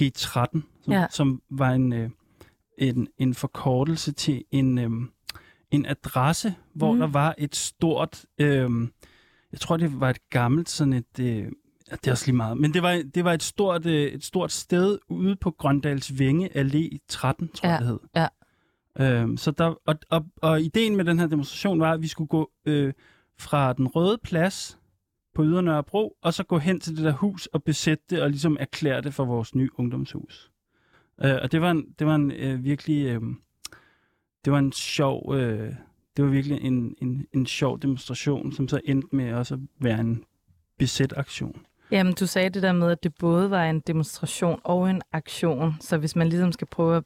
G13, 0.00 0.44
som, 0.82 0.92
ja. 0.92 1.06
som 1.10 1.42
var 1.50 1.70
en, 1.70 1.92
øh, 1.92 2.10
en, 2.78 3.08
en 3.18 3.34
forkortelse 3.34 4.12
til 4.12 4.44
en, 4.50 4.78
øh, 4.78 4.90
en 5.70 5.86
adresse, 5.86 6.54
hvor 6.74 6.92
mm. 6.92 6.98
der 6.98 7.06
var 7.06 7.34
et 7.38 7.56
stort, 7.56 8.24
øh, 8.38 8.70
jeg 9.52 9.60
tror 9.60 9.76
det 9.76 10.00
var 10.00 10.10
et 10.10 10.30
gammelt 10.30 10.68
sådan 10.68 10.92
et, 10.92 11.20
øh, 11.20 11.52
det 11.90 12.06
er 12.06 12.10
også 12.10 12.26
lige 12.26 12.36
meget, 12.36 12.58
men 12.58 12.74
det 12.74 12.82
var, 12.82 13.02
det 13.14 13.24
var 13.24 13.32
et, 13.32 13.42
stort, 13.42 13.86
øh, 13.86 14.12
et 14.12 14.24
stort 14.24 14.52
sted 14.52 14.98
ude 15.08 15.36
på 15.36 15.50
Grøndals 15.50 16.18
Vinge 16.18 16.50
Allé 16.56 16.98
13, 17.08 17.48
tror 17.48 17.68
ja. 17.68 17.72
jeg 17.72 17.80
det 17.80 17.88
hed. 17.88 17.98
Ja. 18.16 18.26
Øhm, 18.98 19.36
så 19.36 19.50
der, 19.50 19.74
og, 19.86 19.94
og, 20.10 20.26
og 20.42 20.62
ideen 20.62 20.96
med 20.96 21.04
den 21.04 21.18
her 21.18 21.26
demonstration 21.26 21.80
var, 21.80 21.92
at 21.92 22.02
vi 22.02 22.08
skulle 22.08 22.28
gå 22.28 22.50
øh, 22.64 22.92
fra 23.38 23.72
den 23.72 23.86
røde 23.88 24.18
plads 24.18 24.78
på 25.34 25.44
Ydre 25.44 25.62
Nørrebro, 25.62 26.16
og 26.22 26.34
så 26.34 26.44
gå 26.44 26.58
hen 26.58 26.80
til 26.80 26.96
det 26.96 27.04
der 27.04 27.12
hus 27.12 27.46
og 27.46 27.62
besætte 27.62 28.04
det 28.10 28.22
og 28.22 28.30
ligesom 28.30 28.56
erklære 28.60 29.00
det 29.00 29.14
for 29.14 29.24
vores 29.24 29.54
nye 29.54 29.70
ungdomshus. 29.74 30.50
Øh, 31.24 31.36
og 31.42 31.52
det 31.52 31.60
var 31.60 31.70
en, 31.70 31.86
det 31.98 32.06
var 32.06 32.14
en 32.14 32.30
øh, 32.30 32.64
virkelig... 32.64 33.06
Øh, 33.06 33.20
det 34.44 34.52
var 34.52 34.58
en 34.58 34.72
sjov... 34.72 35.34
Øh, 35.34 35.74
det 36.16 36.24
var 36.24 36.30
virkelig 36.30 36.60
en, 36.62 36.94
en, 37.02 37.26
en 37.32 37.46
sjov 37.46 37.80
demonstration, 37.80 38.52
som 38.52 38.68
så 38.68 38.80
endte 38.84 39.16
med 39.16 39.32
også 39.32 39.54
at 39.54 39.60
være 39.80 40.00
en 40.00 40.24
besæt 40.78 41.14
aktion. 41.16 41.65
Jamen, 41.90 42.12
du 42.12 42.26
sagde 42.26 42.50
det 42.50 42.62
der 42.62 42.72
med, 42.72 42.90
at 42.90 43.02
det 43.02 43.14
både 43.18 43.50
var 43.50 43.64
en 43.64 43.80
demonstration 43.80 44.60
og 44.64 44.90
en 44.90 45.02
aktion. 45.12 45.76
Så 45.80 45.98
hvis 45.98 46.16
man 46.16 46.28
ligesom 46.28 46.52
skal 46.52 46.66
prøve 46.66 46.96
at 46.96 47.02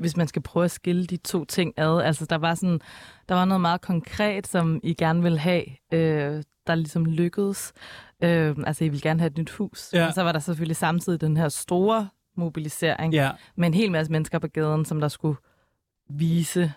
hvis 0.00 0.16
man 0.16 0.28
skal 0.28 0.42
prøve 0.42 0.64
at 0.64 0.70
skille 0.70 1.06
de 1.06 1.16
to 1.16 1.44
ting 1.44 1.74
ad. 1.76 2.02
Altså, 2.02 2.26
der 2.26 2.36
var 2.36 2.54
sådan, 2.54 2.80
der 3.28 3.34
var 3.34 3.44
noget 3.44 3.60
meget 3.60 3.80
konkret, 3.80 4.46
som 4.46 4.80
I 4.82 4.94
gerne 4.94 5.22
vil 5.22 5.38
have, 5.38 5.64
øh, 5.92 6.42
der 6.66 6.74
ligesom 6.74 7.04
lykkedes. 7.04 7.72
Øh, 8.22 8.56
altså, 8.66 8.84
I 8.84 8.88
vil 8.88 9.02
gerne 9.02 9.20
have 9.20 9.30
et 9.30 9.38
nyt 9.38 9.50
hus. 9.50 9.90
Ja. 9.92 10.06
Og 10.06 10.14
så 10.14 10.22
var 10.22 10.32
der 10.32 10.38
selvfølgelig 10.38 10.76
samtidig 10.76 11.20
den 11.20 11.36
her 11.36 11.48
store 11.48 12.08
mobilisering 12.36 13.14
ja. 13.14 13.30
med 13.56 13.66
en 13.66 13.74
hel 13.74 13.90
masse 13.90 14.12
mennesker 14.12 14.38
på 14.38 14.48
gaden, 14.48 14.84
som 14.84 15.00
der 15.00 15.08
skulle 15.08 15.38
vise, 16.10 16.72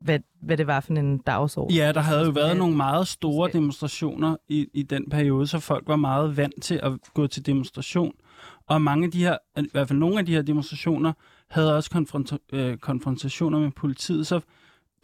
hvad, 0.00 0.18
hvad 0.42 0.56
det 0.56 0.66
var 0.66 0.80
for 0.80 0.92
en 0.92 1.18
dagsorden. 1.18 1.76
Ja, 1.76 1.92
der 1.92 2.00
havde 2.00 2.24
jo 2.24 2.30
været 2.30 2.56
nogle 2.56 2.76
meget 2.76 3.08
store 3.08 3.50
demonstrationer 3.52 4.36
i, 4.48 4.68
i 4.74 4.82
den 4.82 5.10
periode, 5.10 5.46
så 5.46 5.58
folk 5.58 5.88
var 5.88 5.96
meget 5.96 6.36
vant 6.36 6.62
til 6.62 6.80
at 6.82 6.92
gå 7.14 7.26
til 7.26 7.46
demonstration. 7.46 8.12
Og 8.66 8.82
mange 8.82 9.04
af 9.04 9.10
de 9.10 9.18
her, 9.24 9.36
i 9.58 9.68
hvert 9.72 9.88
fald 9.88 9.98
nogle 9.98 10.18
af 10.18 10.26
de 10.26 10.32
her 10.32 10.42
demonstrationer, 10.42 11.12
havde 11.50 11.76
også 11.76 11.90
konfronta- 11.90 12.56
øh, 12.56 12.76
konfrontationer 12.78 13.58
med 13.58 13.70
politiet. 13.70 14.26
Så 14.26 14.40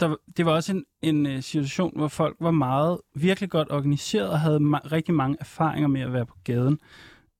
der, 0.00 0.16
det 0.36 0.46
var 0.46 0.52
også 0.52 0.72
en, 0.72 0.84
en 1.02 1.26
øh, 1.26 1.42
situation, 1.42 1.92
hvor 1.96 2.08
folk 2.08 2.36
var 2.40 2.50
meget, 2.50 2.98
virkelig 3.14 3.50
godt 3.50 3.70
organiseret 3.70 4.28
og 4.30 4.40
havde 4.40 4.58
ma- 4.58 4.92
rigtig 4.92 5.14
mange 5.14 5.36
erfaringer 5.40 5.88
med 5.88 6.00
at 6.00 6.12
være 6.12 6.26
på 6.26 6.36
gaden. 6.44 6.78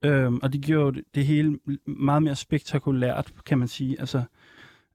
Øhm, 0.04 0.38
og 0.42 0.52
det 0.52 0.60
gjorde 0.62 0.96
det, 0.96 1.04
det 1.14 1.26
hele 1.26 1.58
meget 1.86 2.22
mere 2.22 2.36
spektakulært, 2.36 3.32
kan 3.46 3.58
man 3.58 3.68
sige. 3.68 4.00
Altså, 4.00 4.22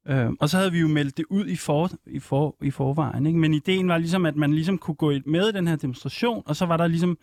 øhm, 0.07 0.37
og 0.39 0.49
så 0.49 0.57
havde 0.57 0.71
vi 0.71 0.79
jo 0.79 0.87
meldt 0.87 1.17
det 1.17 1.25
ud 1.29 1.45
i, 1.45 1.55
for, 1.55 1.89
i, 2.05 2.19
for, 2.19 2.55
i 2.61 2.71
forvejen. 2.71 3.25
Ikke? 3.25 3.39
Men 3.39 3.53
ideen 3.53 3.87
var 3.87 3.97
ligesom, 3.97 4.25
at 4.25 4.35
man 4.35 4.53
ligesom 4.53 4.77
kunne 4.77 4.95
gå 4.95 5.13
med 5.25 5.49
i 5.49 5.51
den 5.51 5.67
her 5.67 5.75
demonstration, 5.75 6.43
og 6.45 6.55
så 6.55 6.65
var 6.65 6.77
der 6.77 6.87
ligesom 6.87 7.17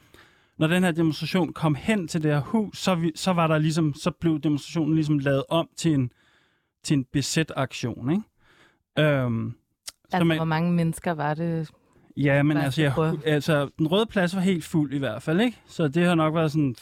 når 0.58 0.66
den 0.66 0.84
her 0.84 0.90
demonstration 0.90 1.52
kom 1.52 1.74
hen 1.74 2.08
til 2.08 2.22
det 2.22 2.30
her 2.30 2.40
hus, 2.40 2.78
så, 2.78 2.94
vi, 2.94 3.12
så 3.14 3.32
var 3.32 3.46
der 3.46 3.58
ligesom, 3.58 3.94
så 3.94 4.10
blev 4.10 4.40
demonstrationen 4.40 4.94
ligesom 4.94 5.18
lavet 5.18 5.44
om 5.48 5.68
til 5.76 5.94
en, 5.94 6.12
til 6.82 6.96
en 6.96 7.04
besæt 7.12 7.52
aktion, 7.56 8.10
ikke? 8.10 8.22
Øhm, 8.98 9.54
altså, 10.12 10.24
man, 10.24 10.36
hvor 10.36 10.44
mange 10.44 10.72
mennesker 10.72 11.12
var 11.12 11.34
det? 11.34 11.70
Ja, 12.16 12.42
men 12.42 12.56
altså, 12.56 12.82
jeg, 12.82 13.16
altså, 13.24 13.68
den 13.78 13.86
røde 13.86 14.06
plads 14.06 14.34
var 14.34 14.40
helt 14.40 14.64
fuld 14.64 14.92
i 14.92 14.98
hvert 14.98 15.22
fald, 15.22 15.40
ikke? 15.40 15.60
Så 15.66 15.88
det 15.88 16.06
har 16.06 16.14
nok 16.14 16.34
været 16.34 16.52
sådan, 16.52 16.74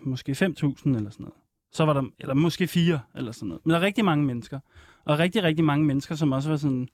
måske 0.00 0.32
5.000 0.32 0.38
eller 0.44 0.84
sådan 0.84 1.10
noget. 1.18 1.34
Så 1.72 1.84
var 1.84 1.92
der, 1.92 2.02
eller 2.18 2.34
måske 2.34 2.66
fire 2.66 3.00
eller 3.14 3.32
sådan 3.32 3.48
noget. 3.48 3.66
Men 3.66 3.70
der 3.70 3.78
er 3.78 3.82
rigtig 3.82 4.04
mange 4.04 4.24
mennesker. 4.24 4.60
Og 5.08 5.18
rigtig, 5.18 5.42
rigtig 5.42 5.64
mange 5.64 5.86
mennesker, 5.86 6.14
som 6.14 6.32
også 6.32 6.48
var 6.48 6.56
sådan, 6.56 6.88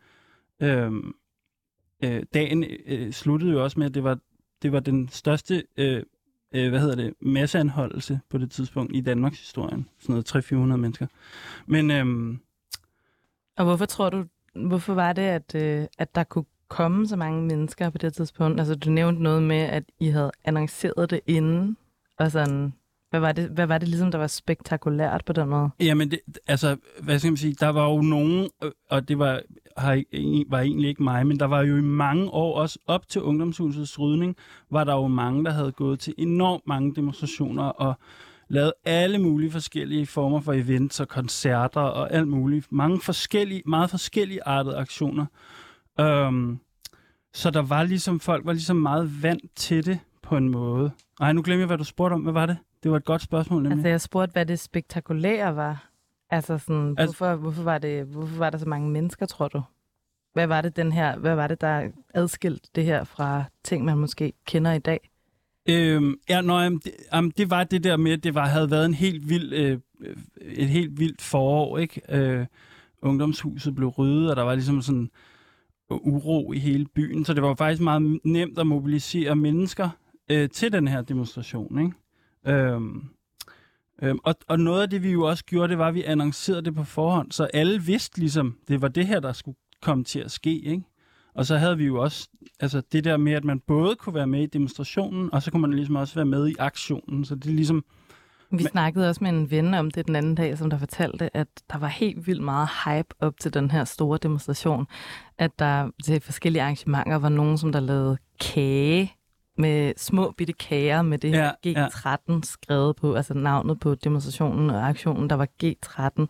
øhm, 0.61 1.15
øh, 2.05 2.23
dagen 2.35 2.65
øh, 2.87 3.13
sluttede 3.13 3.53
jo 3.53 3.63
også 3.63 3.79
med, 3.79 3.87
at 3.87 3.95
det 3.95 4.05
var, 4.05 4.19
det 4.63 4.73
var 4.73 4.81
den 4.81 5.09
største 5.09 5.65
øh, 5.77 6.03
øh, 6.55 6.69
hvad 6.69 6.81
hedder 6.81 6.95
det, 6.95 7.15
masseanholdelse 7.21 8.21
på 8.31 8.39
det 8.39 8.51
tidspunkt 8.51 8.97
i 8.97 9.01
Danmarks 9.01 9.39
historien. 9.39 9.89
Sådan 9.99 10.13
noget 10.13 10.53
300-400 10.53 10.77
mennesker. 10.77 11.07
Men, 11.67 11.91
øhm, 11.91 12.41
og 13.57 13.65
hvorfor 13.65 13.87
tror 13.87 14.11
du, 14.11 14.25
hvorfor 14.55 14.95
var 14.95 15.13
det, 15.13 15.23
at, 15.23 15.55
øh, 15.55 15.87
at 15.99 16.15
der 16.15 16.25
kunne 16.25 16.45
komme 16.69 17.09
så 17.09 17.17
mange 17.17 17.43
mennesker 17.43 17.91
på 17.91 17.99
det 17.99 18.15
tidspunkt? 18.15 18.61
Altså, 18.61 18.75
du 18.75 18.91
nævnte 18.91 19.23
noget 19.23 19.43
med, 19.43 19.61
at 19.61 19.85
I 19.99 20.09
havde 20.09 20.33
annonceret 20.45 21.11
det 21.11 21.21
inden, 21.27 21.77
og 22.19 22.31
sådan, 22.31 22.75
hvad 23.15 23.21
var, 23.21 23.33
det, 23.33 23.49
hvad 23.51 23.67
var 23.67 23.79
det 23.79 23.89
ligesom, 23.89 24.11
der 24.11 24.19
var 24.19 24.27
spektakulært 24.27 25.25
på 25.25 25.33
den 25.33 25.49
måde? 25.49 25.71
Jamen, 25.81 26.11
det, 26.11 26.21
altså, 26.47 26.77
hvad 27.03 27.19
skal 27.19 27.31
man 27.31 27.37
sige, 27.37 27.57
der 27.61 27.69
var 27.69 27.91
jo 27.91 28.01
nogen, 28.01 28.49
øh, 28.65 28.71
og 28.91 29.09
det 29.09 29.19
var, 29.19 29.43
har, 29.77 30.03
var 30.51 30.61
egentlig 30.61 30.89
ikke 30.89 31.03
mig, 31.03 31.27
men 31.27 31.41
der 31.41 31.47
var 31.47 31.63
jo 31.63 31.77
i 31.77 31.81
mange 31.81 32.31
år, 32.31 32.59
også 32.59 32.79
op 32.87 33.09
til 33.09 33.23
ungdomshusets 33.23 33.99
rydning, 34.01 34.37
var 34.71 34.85
der 34.85 34.95
jo 34.95 35.07
mange, 35.07 35.45
der 35.45 35.51
havde 35.51 35.73
gået 35.73 36.01
til 36.01 36.15
enormt 36.19 36.63
mange 36.67 36.95
demonstrationer 36.95 37.63
og 37.63 37.95
lavet 38.49 38.73
alle 38.85 39.19
mulige 39.19 39.51
forskellige 39.51 40.07
former 40.07 40.41
for 40.41 40.53
events 40.53 41.01
og 41.01 41.09
koncerter 41.09 41.81
og 41.81 42.13
alt 42.13 42.29
muligt. 42.29 42.73
Mange 42.73 43.01
forskellige, 43.01 43.63
meget 43.67 43.91
forskellige 43.91 44.45
artede 44.47 44.77
aktioner. 44.77 45.27
Øhm, 46.01 46.59
så 47.35 47.51
der 47.51 47.63
var 47.63 47.83
ligesom, 47.83 48.21
folk 48.21 48.47
var 48.47 48.53
ligesom 48.53 48.77
meget 48.77 49.23
vant 49.23 49.57
til 49.57 49.87
det 49.87 49.99
på 50.23 50.37
en 50.37 50.49
måde. 50.49 50.91
Ej, 51.21 51.33
nu 51.33 51.43
glemmer 51.43 51.61
jeg, 51.61 51.67
hvad 51.67 51.79
du 51.79 51.85
spurgte 51.85 52.15
om. 52.15 52.21
Hvad 52.21 52.33
var 52.33 52.47
det? 52.47 52.57
Det 52.85 52.91
var 52.91 52.97
et 52.97 53.05
godt 53.05 53.23
spørgsmål, 53.23 53.63
nemlig. 53.63 53.77
Altså, 53.77 53.89
jeg 53.89 54.01
spurgte, 54.01 54.33
hvad 54.33 54.47
det 54.47 54.61
spektakulære 54.61 55.57
var. 55.57 55.91
Altså, 56.31 56.59
sådan, 56.59 56.95
altså 56.99 57.19
hvorfor, 57.19 57.37
hvorfor, 57.37 57.63
var 57.63 57.79
det, 57.79 58.05
hvorfor 58.05 58.39
var 58.39 58.51
der 58.51 58.59
så 58.59 58.69
mange 58.69 58.91
mennesker, 58.91 59.27
tror 59.27 59.49
du? 59.49 59.63
Hvad 60.33 60.47
var 60.47 60.61
det, 60.61 60.77
den 60.77 60.93
her, 60.93 61.19
hvad 61.19 61.35
var 61.35 61.47
det, 61.47 61.61
der 61.61 61.89
adskilt 62.15 62.69
det 62.75 62.85
her 62.85 63.05
fra 63.05 63.45
ting, 63.65 63.85
man 63.85 63.99
måske 63.99 64.33
kender 64.47 64.73
i 64.73 64.79
dag? 64.79 65.11
Øhm, 65.69 66.15
ja, 66.29 66.41
nå, 66.41 66.59
jamen, 66.59 66.81
det, 66.85 66.93
jamen, 67.13 67.33
det 67.37 67.51
var 67.51 67.65
det 67.65 67.85
der 67.85 67.97
med, 67.97 68.13
at 68.13 68.25
det 68.25 68.35
var, 68.35 68.47
havde 68.47 68.71
været 68.71 68.87
en 68.87 68.95
helt 68.95 69.29
vild, 69.29 69.53
øh, 69.53 69.79
et 70.41 70.69
helt 70.69 71.01
vildt 71.01 71.23
forår, 71.23 71.79
ikke? 71.79 72.01
Øh, 72.09 72.47
ungdomshuset 73.03 73.75
blev 73.75 73.89
ryddet, 73.89 74.31
og 74.31 74.37
der 74.37 74.43
var 74.43 74.55
ligesom 74.55 74.83
sådan 74.83 75.11
uro 75.91 76.53
i 76.53 76.59
hele 76.59 76.87
byen, 76.95 77.25
så 77.25 77.35
det 77.35 77.43
var 77.43 77.55
faktisk 77.55 77.83
meget 77.83 78.21
nemt 78.25 78.59
at 78.59 78.67
mobilisere 78.67 79.37
mennesker 79.37 79.89
øh, 80.31 80.49
til 80.49 80.73
den 80.73 80.89
her 80.89 81.03
demonstration, 81.03 81.79
ikke? 81.79 81.93
Øhm, 82.47 83.05
øhm, 84.03 84.19
og, 84.25 84.35
og 84.49 84.61
noget 84.61 84.83
af 84.83 84.91
det, 84.91 85.03
vi 85.03 85.11
jo 85.11 85.23
også 85.23 85.45
gjorde, 85.45 85.69
det 85.69 85.79
var, 85.79 85.89
at 85.89 85.95
vi 85.95 86.03
annoncerede 86.03 86.63
det 86.63 86.75
på 86.75 86.85
forhånd, 86.85 87.33
så 87.33 87.45
alle 87.45 87.83
vidste 87.83 88.19
ligesom, 88.19 88.57
det 88.69 88.83
var 88.83 88.89
det 88.89 89.07
her, 89.07 89.21
der 89.21 89.33
skulle 89.33 89.57
komme 89.83 90.05
til 90.05 90.21
at 90.21 90.31
ske, 90.31 90.61
ikke? 90.61 90.83
Og 91.35 91.47
så 91.47 91.57
havde 91.57 91.77
vi 91.77 91.85
jo 91.85 92.03
også 92.03 92.29
altså 92.61 92.83
det 92.93 93.05
der 93.05 93.17
med, 93.17 93.33
at 93.33 93.45
man 93.45 93.61
både 93.61 93.97
kunne 93.97 94.15
være 94.15 94.27
med 94.27 94.43
i 94.43 94.47
demonstrationen, 94.47 95.35
og 95.35 95.43
så 95.43 95.51
kunne 95.51 95.63
man 95.63 95.73
ligesom 95.73 95.97
også 95.97 96.15
være 96.15 96.25
med 96.25 96.49
i 96.49 96.55
aktionen. 96.59 97.25
Så 97.25 97.35
det 97.35 97.47
er 97.47 97.55
ligesom... 97.55 97.85
Vi 98.51 98.63
snakkede 98.63 99.09
også 99.09 99.25
med 99.25 99.31
en 99.31 99.51
ven 99.51 99.75
om 99.75 99.91
det 99.91 100.07
den 100.07 100.17
anden 100.17 100.35
dag, 100.35 100.59
som 100.59 100.71
der 100.71 100.79
fortalte, 100.79 101.37
at 101.37 101.49
der 101.73 101.79
var 101.79 101.87
helt 101.87 102.27
vildt 102.27 102.43
meget 102.43 102.69
hype 102.85 103.15
op 103.21 103.35
til 103.41 103.55
den 103.55 103.71
her 103.71 103.85
store 103.85 104.19
demonstration. 104.23 104.87
At 105.39 105.59
der 105.59 105.91
til 106.05 106.21
forskellige 106.21 106.63
arrangementer 106.63 107.17
var 107.17 107.29
nogen, 107.29 107.59
som 107.59 107.73
der 107.73 107.81
lavede 107.81 108.19
kage 108.41 109.13
med 109.59 109.93
små 109.97 110.35
bitte 110.37 110.53
kager 110.53 111.03
med 111.03 111.19
det 111.19 111.31
her 111.31 111.53
ja, 111.65 111.89
G13 111.89 112.19
ja. 112.29 112.39
skrevet 112.43 112.97
på, 112.97 113.15
altså 113.15 113.35
navnet 113.35 113.81
på 113.81 113.95
demonstrationen 113.95 114.71
og 114.71 114.89
aktionen, 114.89 115.31
der 115.31 115.37
var 115.37 115.49
G13. 115.65 116.27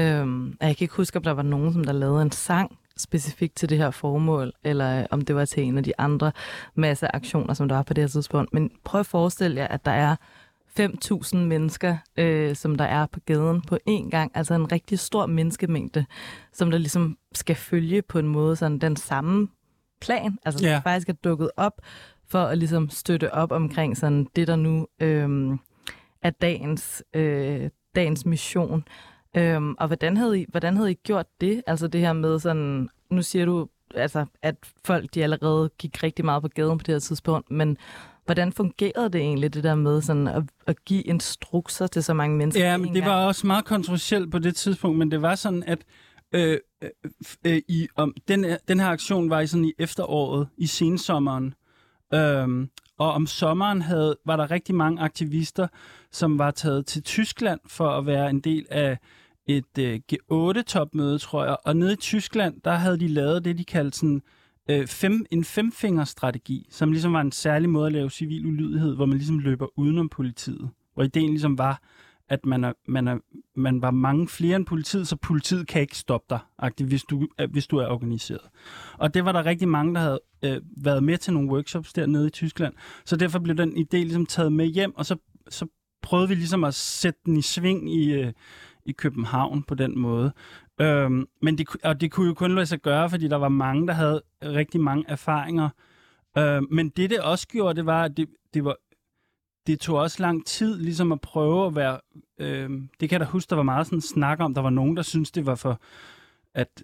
Øhm, 0.00 0.56
jeg 0.60 0.76
kan 0.76 0.84
ikke 0.84 0.94
huske, 0.94 1.16
om 1.16 1.22
der 1.22 1.30
var 1.30 1.42
nogen, 1.42 1.72
som 1.72 1.84
der 1.84 1.92
lavede 1.92 2.22
en 2.22 2.32
sang 2.32 2.78
specifikt 2.96 3.56
til 3.56 3.68
det 3.68 3.78
her 3.78 3.90
formål, 3.90 4.52
eller 4.64 5.06
om 5.10 5.20
det 5.20 5.36
var 5.36 5.44
til 5.44 5.62
en 5.62 5.78
af 5.78 5.84
de 5.84 6.00
andre 6.00 6.32
masse 6.74 7.14
aktioner, 7.16 7.54
som 7.54 7.68
der 7.68 7.76
var 7.76 7.82
på 7.82 7.94
det 7.94 8.02
her 8.02 8.08
tidspunkt. 8.08 8.54
Men 8.54 8.70
prøv 8.84 9.00
at 9.00 9.06
forestille 9.06 9.60
jer, 9.60 9.66
at 9.66 9.84
der 9.84 9.90
er 9.90 10.16
5.000 10.80 11.36
mennesker, 11.36 11.96
øh, 12.16 12.56
som 12.56 12.74
der 12.74 12.84
er 12.84 13.06
på 13.06 13.20
gaden 13.20 13.62
på 13.62 13.78
én 13.90 14.10
gang. 14.10 14.32
Altså 14.34 14.54
en 14.54 14.72
rigtig 14.72 14.98
stor 14.98 15.26
menneskemængde, 15.26 16.06
som 16.52 16.70
der 16.70 16.78
ligesom 16.78 17.18
skal 17.34 17.56
følge 17.56 18.02
på 18.02 18.18
en 18.18 18.28
måde 18.28 18.56
sådan 18.56 18.78
den 18.78 18.96
samme 18.96 19.48
plan. 20.00 20.38
Altså 20.44 20.58
som 20.58 20.82
faktisk 20.82 21.08
er 21.08 21.12
dukket 21.12 21.50
op 21.56 21.80
for 22.28 22.38
at 22.38 22.58
ligesom 22.58 22.90
støtte 22.90 23.34
op 23.34 23.52
omkring 23.52 23.96
sådan 23.96 24.28
det, 24.36 24.48
der 24.48 24.56
nu 24.56 24.86
øh, 25.00 25.58
er 26.22 26.30
dagens, 26.30 27.04
øh, 27.14 27.70
dagens 27.94 28.26
mission. 28.26 28.84
Øhm, 29.36 29.74
og 29.78 29.86
hvordan 29.86 30.16
havde, 30.16 30.40
I, 30.40 30.46
hvordan 30.48 30.76
havde 30.76 30.90
I 30.90 30.94
gjort 30.94 31.26
det? 31.40 31.62
Altså 31.66 31.88
det 31.88 32.00
her 32.00 32.12
med 32.12 32.38
sådan, 32.38 32.88
nu 33.10 33.22
siger 33.22 33.44
du, 33.44 33.68
altså, 33.94 34.26
at 34.42 34.56
folk 34.84 35.14
de 35.14 35.22
allerede 35.22 35.70
gik 35.78 36.02
rigtig 36.02 36.24
meget 36.24 36.42
på 36.42 36.48
gaden 36.48 36.78
på 36.78 36.82
det 36.82 36.94
her 36.94 36.98
tidspunkt, 36.98 37.50
men 37.50 37.76
hvordan 38.24 38.52
fungerede 38.52 39.08
det 39.08 39.20
egentlig, 39.20 39.54
det 39.54 39.64
der 39.64 39.74
med 39.74 40.02
sådan 40.02 40.28
at, 40.28 40.42
at 40.66 40.84
give 40.84 41.02
instrukser 41.02 41.86
til 41.86 42.04
så 42.04 42.14
mange 42.14 42.36
mennesker? 42.36 42.64
Ja, 42.64 42.76
men 42.76 42.94
det 42.94 43.02
gang? 43.02 43.06
var 43.06 43.26
også 43.26 43.46
meget 43.46 43.64
kontroversielt 43.64 44.30
på 44.30 44.38
det 44.38 44.56
tidspunkt, 44.56 44.98
men 44.98 45.10
det 45.10 45.22
var 45.22 45.34
sådan, 45.34 45.62
at 45.66 45.78
øh, 46.32 46.58
øh, 46.82 46.90
øh, 47.46 47.62
i, 47.68 47.88
om, 47.96 48.14
den, 48.28 48.46
den 48.68 48.80
her 48.80 48.88
aktion 48.88 49.30
var 49.30 49.40
i, 49.40 49.46
sådan 49.46 49.64
i 49.64 49.72
efteråret, 49.78 50.48
i 50.56 50.66
sensommeren, 50.66 51.54
øh, 52.14 52.68
og 52.98 53.12
om 53.12 53.26
sommeren 53.26 53.82
havde, 53.82 54.16
var 54.26 54.36
der 54.36 54.50
rigtig 54.50 54.74
mange 54.74 55.02
aktivister, 55.02 55.68
som 56.12 56.38
var 56.38 56.50
taget 56.50 56.86
til 56.86 57.02
Tyskland 57.02 57.60
for 57.66 57.88
at 57.88 58.06
være 58.06 58.30
en 58.30 58.40
del 58.40 58.66
af 58.70 58.98
et 59.46 59.78
øh, 59.78 60.00
G8-topmøde, 60.12 61.18
tror 61.18 61.44
jeg. 61.44 61.56
Og 61.64 61.76
nede 61.76 61.92
i 61.92 61.96
Tyskland, 61.96 62.60
der 62.64 62.72
havde 62.72 63.00
de 63.00 63.08
lavet 63.08 63.44
det, 63.44 63.58
de 63.58 63.64
kaldte 63.64 63.98
sådan, 63.98 64.22
øh, 64.70 64.86
fem, 64.86 65.26
en 65.30 65.44
femfingerstrategi, 65.44 66.66
som 66.70 66.92
ligesom 66.92 67.12
var 67.12 67.20
en 67.20 67.32
særlig 67.32 67.70
måde 67.70 67.86
at 67.86 67.92
lave 67.92 68.10
civil 68.10 68.46
ulydighed, 68.46 68.96
hvor 68.96 69.06
man 69.06 69.18
ligesom 69.18 69.38
løber 69.38 69.78
udenom 69.78 70.08
politiet. 70.08 70.70
Hvor 70.94 71.02
ideen 71.02 71.30
ligesom 71.30 71.58
var, 71.58 71.82
at 72.28 72.46
man, 72.46 72.64
er, 72.64 72.72
man, 72.88 73.08
er, 73.08 73.18
man 73.54 73.82
var 73.82 73.90
mange 73.90 74.28
flere 74.28 74.56
end 74.56 74.66
politiet, 74.66 75.08
så 75.08 75.16
politiet 75.16 75.66
kan 75.66 75.80
ikke 75.80 75.96
stoppe 75.96 76.26
dig, 76.30 76.38
agtigt, 76.58 76.88
hvis, 76.88 77.04
du, 77.04 77.28
øh, 77.40 77.50
hvis 77.50 77.66
du 77.66 77.76
er 77.76 77.86
organiseret. 77.86 78.40
Og 78.98 79.14
det 79.14 79.24
var 79.24 79.32
der 79.32 79.46
rigtig 79.46 79.68
mange, 79.68 79.94
der 79.94 80.00
havde 80.00 80.20
øh, 80.42 80.60
været 80.76 81.02
med 81.02 81.18
til 81.18 81.32
nogle 81.32 81.50
workshops 81.50 81.92
dernede 81.92 82.26
i 82.26 82.30
Tyskland. 82.30 82.74
Så 83.04 83.16
derfor 83.16 83.38
blev 83.38 83.56
den 83.56 83.72
idé 83.72 83.96
ligesom 83.96 84.26
taget 84.26 84.52
med 84.52 84.66
hjem, 84.66 84.96
og 84.96 85.06
så, 85.06 85.16
så 85.48 85.66
prøvede 86.02 86.28
vi 86.28 86.34
ligesom 86.34 86.64
at 86.64 86.74
sætte 86.74 87.20
den 87.26 87.36
i 87.36 87.42
sving 87.42 87.94
i, 87.94 88.12
øh, 88.12 88.32
i 88.84 88.92
København 88.92 89.62
på 89.62 89.74
den 89.74 89.98
måde. 89.98 90.32
Øhm, 90.80 91.26
men 91.42 91.58
det, 91.58 91.68
og 91.84 92.00
det 92.00 92.10
kunne 92.10 92.28
jo 92.28 92.34
kun 92.34 92.54
lade 92.54 92.66
sig 92.66 92.80
gøre, 92.80 93.10
fordi 93.10 93.28
der 93.28 93.36
var 93.36 93.48
mange, 93.48 93.86
der 93.86 93.92
havde 93.92 94.22
rigtig 94.42 94.80
mange 94.80 95.04
erfaringer. 95.08 95.68
Øhm, 96.38 96.66
men 96.70 96.88
det, 96.88 97.10
det 97.10 97.20
også 97.20 97.48
gjorde, 97.48 97.76
det 97.76 97.86
var, 97.86 98.04
at 98.04 98.16
det, 98.16 98.28
det 98.54 98.64
var 98.64 98.76
det 99.66 99.80
tog 99.80 99.98
også 99.98 100.22
lang 100.22 100.46
tid 100.46 100.78
ligesom 100.78 101.12
at 101.12 101.20
prøve 101.20 101.66
at 101.66 101.76
være... 101.76 101.98
Øh, 102.38 102.70
det 103.00 103.08
kan 103.08 103.10
jeg 103.10 103.20
da 103.20 103.24
huske, 103.24 103.50
der 103.50 103.56
var 103.56 103.62
meget 103.62 103.86
sådan 103.86 104.00
snak 104.00 104.40
om. 104.40 104.54
Der 104.54 104.60
var 104.60 104.70
nogen, 104.70 104.96
der 104.96 105.02
syntes, 105.02 105.30
det 105.30 105.46
var 105.46 105.54
for... 105.54 105.80
At, 106.54 106.82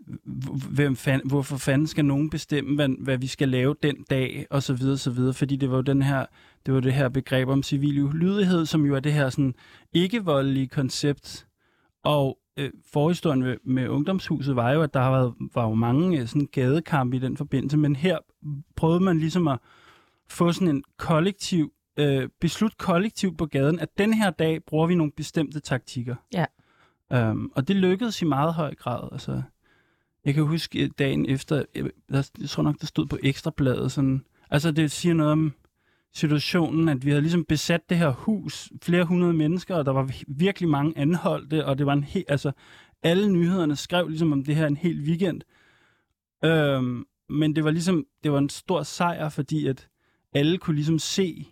hvem 0.70 0.96
fand, 0.96 1.22
hvorfor 1.24 1.56
fanden 1.56 1.86
skal 1.86 2.04
nogen 2.04 2.30
bestemme, 2.30 2.74
hvad, 2.74 2.88
hvad 2.98 3.18
vi 3.18 3.26
skal 3.26 3.48
lave 3.48 3.74
den 3.82 3.96
dag, 4.10 4.46
og 4.50 4.62
så 4.62 4.74
videre, 4.74 4.98
så 4.98 5.10
videre. 5.10 5.34
Fordi 5.34 5.56
det 5.56 5.70
var 5.70 5.76
jo 5.76 5.82
den 5.82 6.02
her, 6.02 6.26
det 6.66 6.74
var 6.74 6.80
det 6.80 6.92
her 6.92 7.08
begreb 7.08 7.48
om 7.48 7.62
civil 7.62 8.02
ulydighed, 8.02 8.66
som 8.66 8.86
jo 8.86 8.94
er 8.94 9.00
det 9.00 9.12
her 9.12 9.30
sådan 9.30 9.54
ikke-voldelige 9.92 10.68
koncept. 10.68 11.46
Og 12.02 12.38
øh, 12.56 12.70
forhistorien 12.92 13.40
med, 13.42 13.56
med 13.64 13.88
ungdomshuset 13.88 14.56
var 14.56 14.72
jo, 14.72 14.82
at 14.82 14.94
der 14.94 15.00
har 15.00 15.10
været, 15.10 15.34
var 15.54 15.68
jo 15.68 15.74
mange 15.74 16.20
øh, 16.20 16.26
sådan 16.26 16.48
gadekampe 16.52 17.16
i 17.16 17.20
den 17.20 17.36
forbindelse, 17.36 17.76
men 17.76 17.96
her 17.96 18.18
prøvede 18.76 19.04
man 19.04 19.18
ligesom 19.18 19.48
at 19.48 19.58
få 20.28 20.52
sådan 20.52 20.68
en 20.68 20.84
kollektiv 20.96 21.72
øh, 21.96 22.28
beslutte 22.40 22.76
kollektivt 22.76 23.38
på 23.38 23.46
gaden, 23.46 23.78
at 23.78 23.98
den 23.98 24.14
her 24.14 24.30
dag 24.30 24.64
bruger 24.64 24.86
vi 24.86 24.94
nogle 24.94 25.12
bestemte 25.12 25.60
taktikker. 25.60 26.14
Ja. 26.32 26.44
Um, 27.30 27.52
og 27.54 27.68
det 27.68 27.76
lykkedes 27.76 28.22
i 28.22 28.24
meget 28.24 28.54
høj 28.54 28.74
grad. 28.74 29.08
Altså, 29.12 29.42
jeg 30.24 30.34
kan 30.34 30.44
huske 30.44 30.88
dagen 30.88 31.26
efter, 31.26 31.64
jeg, 31.74 31.90
jeg 32.40 32.48
tror 32.48 32.62
nok, 32.62 32.80
der 32.80 32.86
stod 32.86 33.06
på 33.06 33.18
Ekstrabladet, 33.22 33.92
sådan, 33.92 34.24
altså 34.50 34.70
det 34.70 34.90
siger 34.90 35.14
noget 35.14 35.32
om 35.32 35.52
situationen, 36.14 36.88
at 36.88 37.04
vi 37.04 37.10
havde 37.10 37.22
ligesom 37.22 37.44
besat 37.44 37.90
det 37.90 37.98
her 37.98 38.10
hus, 38.10 38.72
flere 38.82 39.04
hundrede 39.04 39.32
mennesker, 39.32 39.74
og 39.74 39.84
der 39.84 39.92
var 39.92 40.10
virkelig 40.28 40.68
mange 40.68 40.98
anholdte, 40.98 41.66
og 41.66 41.78
det 41.78 41.86
var 41.86 41.92
en 41.92 42.04
helt, 42.04 42.30
altså 42.30 42.52
alle 43.02 43.32
nyhederne 43.32 43.76
skrev 43.76 44.08
ligesom 44.08 44.32
om 44.32 44.44
det 44.44 44.56
her 44.56 44.66
en 44.66 44.76
hel 44.76 45.00
weekend. 45.00 45.42
Um, 46.46 47.06
men 47.28 47.56
det 47.56 47.64
var 47.64 47.70
ligesom, 47.70 48.06
det 48.24 48.32
var 48.32 48.38
en 48.38 48.48
stor 48.48 48.82
sejr, 48.82 49.28
fordi 49.28 49.66
at 49.66 49.88
alle 50.34 50.58
kunne 50.58 50.76
ligesom 50.76 50.98
se, 50.98 51.48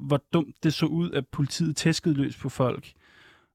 hvor 0.00 0.22
dumt 0.32 0.56
det 0.62 0.74
så 0.74 0.86
ud, 0.86 1.10
at 1.10 1.26
politiet 1.26 1.76
tæskede 1.76 2.14
løs 2.14 2.36
på 2.36 2.48
folk, 2.48 2.92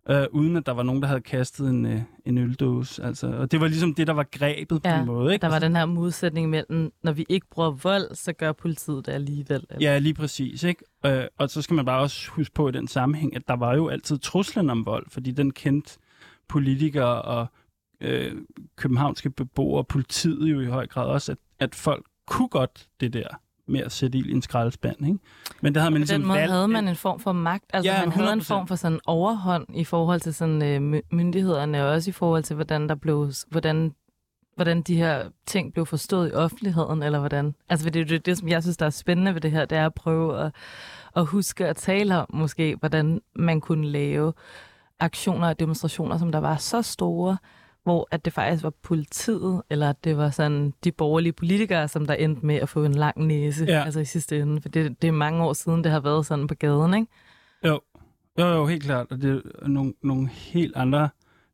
øh, 0.10 0.26
uden 0.32 0.58
at 0.58 0.66
der 0.66 0.72
var 0.72 0.84
nogen, 0.84 1.02
der 1.02 1.08
havde 1.08 1.22
kastet 1.22 1.70
en, 1.70 1.86
øh, 1.86 2.02
en 2.26 2.38
øldåse. 2.38 3.04
Altså, 3.04 3.28
og 3.28 3.52
det 3.52 3.62
var 3.62 3.68
ligesom 3.68 3.96
det, 3.96 4.08
der 4.08 4.14
var 4.14 4.28
grebet 4.32 4.82
ja, 4.86 4.96
på 4.96 5.00
en 5.02 5.06
måde. 5.06 5.34
Ikke? 5.34 5.42
der 5.42 5.50
var 5.50 5.60
den 5.60 5.76
her 5.76 5.86
modsætning 5.86 6.50
mellem, 6.50 6.92
når 7.04 7.12
vi 7.12 7.26
ikke 7.30 7.48
bruger 7.52 7.72
vold, 7.72 8.16
så 8.16 8.34
gør 8.34 8.52
politiet 8.52 9.06
det 9.06 9.12
alligevel. 9.12 9.66
Eller? 9.70 9.92
Ja, 9.92 9.98
lige 9.98 10.14
præcis. 10.14 10.64
Ikke? 10.64 10.84
Øh, 11.06 11.26
og 11.38 11.50
så 11.50 11.62
skal 11.62 11.76
man 11.76 11.86
bare 11.86 12.02
også 12.02 12.32
huske 12.32 12.54
på 12.54 12.70
i 12.70 12.72
den 12.72 12.88
sammenhæng, 12.88 13.36
at 13.36 13.48
der 13.48 13.56
var 13.56 13.76
jo 13.76 13.88
altid 13.88 14.18
truslen 14.18 14.70
om 14.70 14.86
vold, 14.86 15.06
fordi 15.10 15.32
den 15.32 15.52
kendte 15.52 15.98
politikere 16.48 17.22
og 17.22 17.48
øh, 18.02 18.34
københavnske 18.76 19.30
beboere 19.30 19.82
og 19.82 19.88
politiet 19.88 20.52
jo 20.52 20.60
i 20.60 20.66
høj 20.66 20.88
grad 20.88 21.08
også, 21.08 21.32
at, 21.32 21.38
at 21.60 21.76
folk 21.76 22.06
kunne 22.28 22.50
godt 22.50 22.88
det 23.00 23.14
der 23.14 23.28
med 23.68 23.80
at 23.80 23.92
sætte 23.92 24.18
ild 24.18 24.26
i 24.26 24.32
en 24.32 24.42
skraldespand. 24.42 25.08
Ikke? 25.08 25.20
Men 25.62 25.74
det 25.74 25.82
havde 25.82 25.92
man 25.92 25.98
på 26.00 26.02
ligesom 26.02 26.20
den 26.22 26.28
måde 26.28 26.40
valgt, 26.40 26.54
havde 26.54 26.68
man 26.68 26.88
en 26.88 26.96
form 26.96 27.20
for 27.20 27.32
magt. 27.32 27.64
Altså 27.74 27.92
Ja, 27.92 28.00
man 28.00 28.12
havde 28.12 28.34
en 28.34 28.40
100%. 28.40 28.44
form 28.44 28.68
for 28.68 28.76
sådan 28.76 29.00
overhånd 29.06 29.66
i 29.74 29.84
forhold 29.84 30.20
til 30.20 30.34
sådan 30.34 30.62
øh, 30.62 30.82
my- 30.94 31.08
myndighederne, 31.12 31.84
og 31.86 31.90
også 31.92 32.10
i 32.10 32.14
forhold 32.14 32.44
til, 32.44 32.56
hvordan 32.56 32.90
der 32.90 32.96
blev, 32.96 33.32
hvordan, 33.50 33.94
hvordan 34.56 34.82
de 34.82 34.96
her 34.96 35.24
ting 35.46 35.74
blev 35.74 35.86
forstået 35.86 36.30
i 36.30 36.34
offentligheden, 36.34 37.04
eller 37.04 37.20
hvordan. 37.20 37.56
Altså 37.70 37.90
det 37.90 38.02
er 38.02 38.06
det, 38.06 38.26
det, 38.26 38.38
som 38.38 38.48
jeg 38.48 38.64
synes, 38.64 38.78
der 38.78 38.86
er 38.86 38.90
spændende 38.90 39.34
ved 39.34 39.42
det 39.42 39.52
her, 39.52 39.66
det 39.66 39.78
er 39.78 39.86
at 39.86 39.94
prøve 39.94 40.40
at, 40.40 40.52
at 41.16 41.26
huske 41.26 41.68
at 41.68 41.76
tale 41.76 42.18
om, 42.18 42.26
måske, 42.34 42.76
hvordan 42.80 43.22
man 43.36 43.62
kunne 43.62 43.88
lave 43.88 44.34
aktioner 45.00 45.48
og 45.48 45.60
demonstrationer, 45.60 46.18
som 46.18 46.32
der 46.32 46.40
var 46.40 46.56
så 46.58 46.82
store, 46.82 47.38
hvor 47.86 48.08
at 48.12 48.26
det 48.26 48.34
faktisk 48.34 48.64
var 48.64 48.74
politiet, 48.84 49.62
eller 49.70 49.90
at 49.90 50.04
det 50.04 50.18
var 50.18 50.30
sådan 50.30 50.74
de 50.84 50.92
borgerlige 50.92 51.34
politikere, 51.34 51.88
som 51.88 52.06
der 52.06 52.14
endte 52.14 52.46
med 52.46 52.56
at 52.56 52.70
få 52.70 52.84
en 52.84 52.96
lang 52.96 53.26
næse, 53.26 53.66
Ja. 53.66 53.84
altså 53.84 54.00
i 54.00 54.06
sidste 54.06 54.40
ende. 54.40 54.62
For 54.62 54.70
det, 54.70 55.02
det 55.02 55.08
er 55.08 55.12
mange 55.12 55.44
år 55.44 55.54
siden, 55.54 55.84
det 55.84 55.92
har 55.92 56.00
været 56.00 56.26
sådan 56.26 56.48
på 56.48 56.56
gaden, 56.56 56.94
ikke? 56.94 57.08
Jo, 57.66 57.82
jo, 58.40 58.46
jo 58.48 58.66
helt 58.66 58.84
klart. 58.84 59.08
Og 59.12 59.22
det 59.22 59.42
er 59.62 59.68
nogle, 59.68 59.94
nogle 60.04 60.28
helt 60.30 60.76
andre 60.76 61.10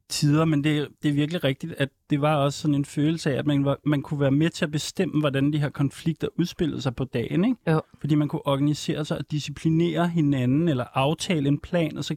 tider, 0.09 0.45
men 0.45 0.63
det, 0.63 0.87
det 1.03 1.09
er 1.09 1.13
virkelig 1.13 1.43
rigtigt, 1.43 1.73
at 1.77 1.89
det 2.09 2.21
var 2.21 2.35
også 2.35 2.59
sådan 2.61 2.75
en 2.75 2.85
følelse 2.85 3.33
af, 3.33 3.37
at 3.37 3.45
man, 3.47 3.65
var, 3.65 3.77
man 3.85 4.01
kunne 4.01 4.19
være 4.19 4.31
med 4.31 4.49
til 4.49 4.65
at 4.65 4.71
bestemme, 4.71 5.19
hvordan 5.19 5.53
de 5.53 5.59
her 5.59 5.69
konflikter 5.69 6.27
udspillede 6.39 6.81
sig 6.81 6.95
på 6.95 7.03
dagen. 7.03 7.45
Ikke? 7.45 7.71
Jo. 7.71 7.81
Fordi 7.99 8.15
man 8.15 8.27
kunne 8.27 8.47
organisere 8.47 9.05
sig 9.05 9.17
og 9.17 9.31
disciplinere 9.31 10.07
hinanden, 10.07 10.67
eller 10.67 10.85
aftale 10.93 11.47
en 11.47 11.59
plan, 11.59 11.97
og 11.97 12.03
så, 12.03 12.15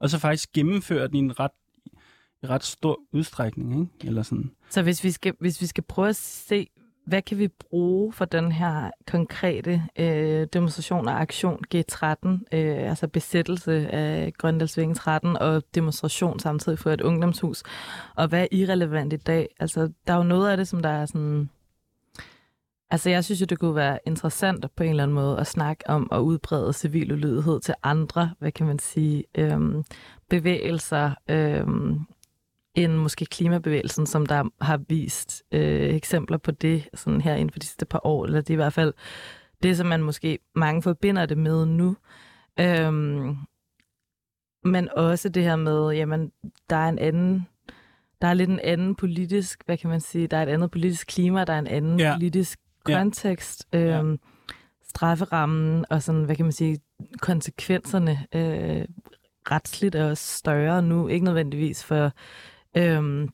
og 0.00 0.10
så 0.10 0.18
faktisk 0.18 0.52
gennemføre 0.52 1.08
den 1.08 1.16
i 1.16 1.18
en 1.18 1.40
ret, 1.40 1.50
i 2.42 2.46
ret 2.46 2.64
stor 2.64 2.98
udstrækning. 3.12 3.80
Ikke? 3.80 4.08
Eller 4.08 4.22
sådan. 4.22 4.50
Så 4.70 4.82
hvis 4.82 5.04
vi, 5.04 5.10
skal, 5.10 5.34
hvis 5.40 5.60
vi 5.60 5.66
skal 5.66 5.84
prøve 5.84 6.08
at 6.08 6.16
se, 6.16 6.68
hvad 7.08 7.22
kan 7.22 7.38
vi 7.38 7.48
bruge 7.48 8.12
for 8.12 8.24
den 8.24 8.52
her 8.52 8.90
konkrete 9.06 9.82
øh, 9.98 10.46
demonstration 10.52 11.08
og 11.08 11.20
aktion 11.20 11.64
G13, 11.74 12.28
øh, 12.52 12.90
altså 12.90 13.08
besættelse 13.08 13.88
af 13.88 14.32
Grøndalsvingen 14.38 14.94
13 14.94 15.36
og 15.36 15.62
demonstration 15.74 16.38
samtidig 16.38 16.78
for 16.78 16.90
et 16.90 17.00
ungdomshus, 17.00 17.62
og 18.16 18.28
hvad 18.28 18.42
er 18.42 18.46
irrelevant 18.52 19.12
i 19.12 19.16
dag? 19.16 19.48
Altså, 19.60 19.92
der 20.06 20.12
er 20.12 20.16
jo 20.16 20.22
noget 20.22 20.50
af 20.50 20.56
det, 20.56 20.68
som 20.68 20.82
der 20.82 20.88
er 20.88 21.06
sådan... 21.06 21.50
Altså, 22.90 23.10
jeg 23.10 23.24
synes 23.24 23.40
jo, 23.40 23.46
det 23.46 23.58
kunne 23.58 23.74
være 23.74 23.98
interessant 24.06 24.66
på 24.76 24.82
en 24.82 24.90
eller 24.90 25.02
anden 25.02 25.14
måde 25.14 25.38
at 25.38 25.46
snakke 25.46 25.90
om 25.90 26.08
at 26.12 26.18
udbrede 26.18 26.72
civil 26.72 27.12
ulydighed 27.12 27.60
til 27.60 27.74
andre, 27.82 28.34
hvad 28.38 28.52
kan 28.52 28.66
man 28.66 28.78
sige, 28.78 29.24
øhm, 29.34 29.84
bevægelser, 30.28 31.14
øhm, 31.28 32.00
end 32.74 32.92
måske 32.92 33.24
klimabevægelsen, 33.26 34.06
som 34.06 34.26
der 34.26 34.44
har 34.64 34.76
vist 34.88 35.42
øh, 35.52 35.94
eksempler 35.94 36.38
på 36.38 36.50
det 36.50 36.88
sådan 36.94 37.20
her 37.20 37.34
inden 37.34 37.50
for 37.52 37.58
de 37.58 37.66
sidste 37.66 37.86
par 37.86 38.00
år, 38.06 38.24
eller 38.24 38.40
det 38.40 38.50
er 38.50 38.54
i 38.54 38.56
hvert 38.56 38.72
fald 38.72 38.94
det, 39.62 39.76
som 39.76 39.86
man 39.86 40.02
måske 40.02 40.38
mange 40.54 40.82
forbinder 40.82 41.26
det 41.26 41.38
med 41.38 41.66
nu. 41.66 41.96
Øhm, 42.60 43.36
men 44.64 44.88
også 44.96 45.28
det 45.28 45.42
her 45.42 45.56
med, 45.56 45.90
jamen, 45.90 46.32
der 46.70 46.76
er 46.76 46.88
en 46.88 46.98
anden, 46.98 47.46
der 48.22 48.28
er 48.28 48.34
lidt 48.34 48.50
en 48.50 48.60
anden 48.64 48.94
politisk, 48.94 49.62
hvad 49.66 49.76
kan 49.76 49.90
man 49.90 50.00
sige, 50.00 50.26
der 50.26 50.36
er 50.36 50.42
et 50.42 50.48
andet 50.48 50.70
politisk 50.70 51.06
klima, 51.06 51.44
der 51.44 51.52
er 51.52 51.58
en 51.58 51.66
anden 51.66 52.00
Ja. 52.00 52.14
politisk 52.14 52.58
Ja. 52.88 52.98
kontekst, 52.98 53.66
øhm, 53.72 54.10
ja. 54.10 54.16
strafferammen 54.88 55.84
og 55.90 56.02
sådan, 56.02 56.24
hvad 56.24 56.36
kan 56.36 56.44
man 56.44 56.52
sige, 56.52 56.78
konsekvenserne 57.20 58.26
øh, 58.34 58.84
retsligt 59.50 59.94
er 59.94 60.10
også 60.10 60.36
større 60.38 60.82
nu, 60.82 61.08
ikke 61.08 61.24
nødvendigvis 61.24 61.84
for, 61.84 62.12
øhm, 62.78 63.28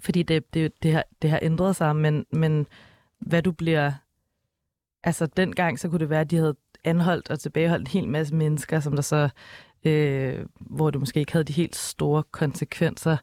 fordi 0.00 0.22
det, 0.22 0.54
det, 0.54 0.72
det, 0.82 0.92
har, 0.92 1.04
det 1.22 1.30
har 1.30 1.38
ændret 1.42 1.76
sig, 1.76 1.96
men, 1.96 2.26
men 2.32 2.66
hvad 3.18 3.42
du 3.42 3.52
bliver, 3.52 3.92
altså 5.04 5.26
dengang, 5.26 5.78
så 5.78 5.88
kunne 5.88 5.98
det 5.98 6.10
være, 6.10 6.20
at 6.20 6.30
de 6.30 6.36
havde 6.36 6.56
anholdt 6.84 7.30
og 7.30 7.40
tilbageholdt 7.40 7.82
en 7.82 8.00
hel 8.00 8.08
masse 8.08 8.34
mennesker, 8.34 8.80
som 8.80 8.92
der 8.94 9.02
så, 9.02 9.28
øh, 9.84 10.46
hvor 10.60 10.90
det 10.90 11.00
måske 11.00 11.20
ikke 11.20 11.32
havde 11.32 11.44
de 11.44 11.52
helt 11.52 11.76
store 11.76 12.22
konsekvenser. 12.30 13.16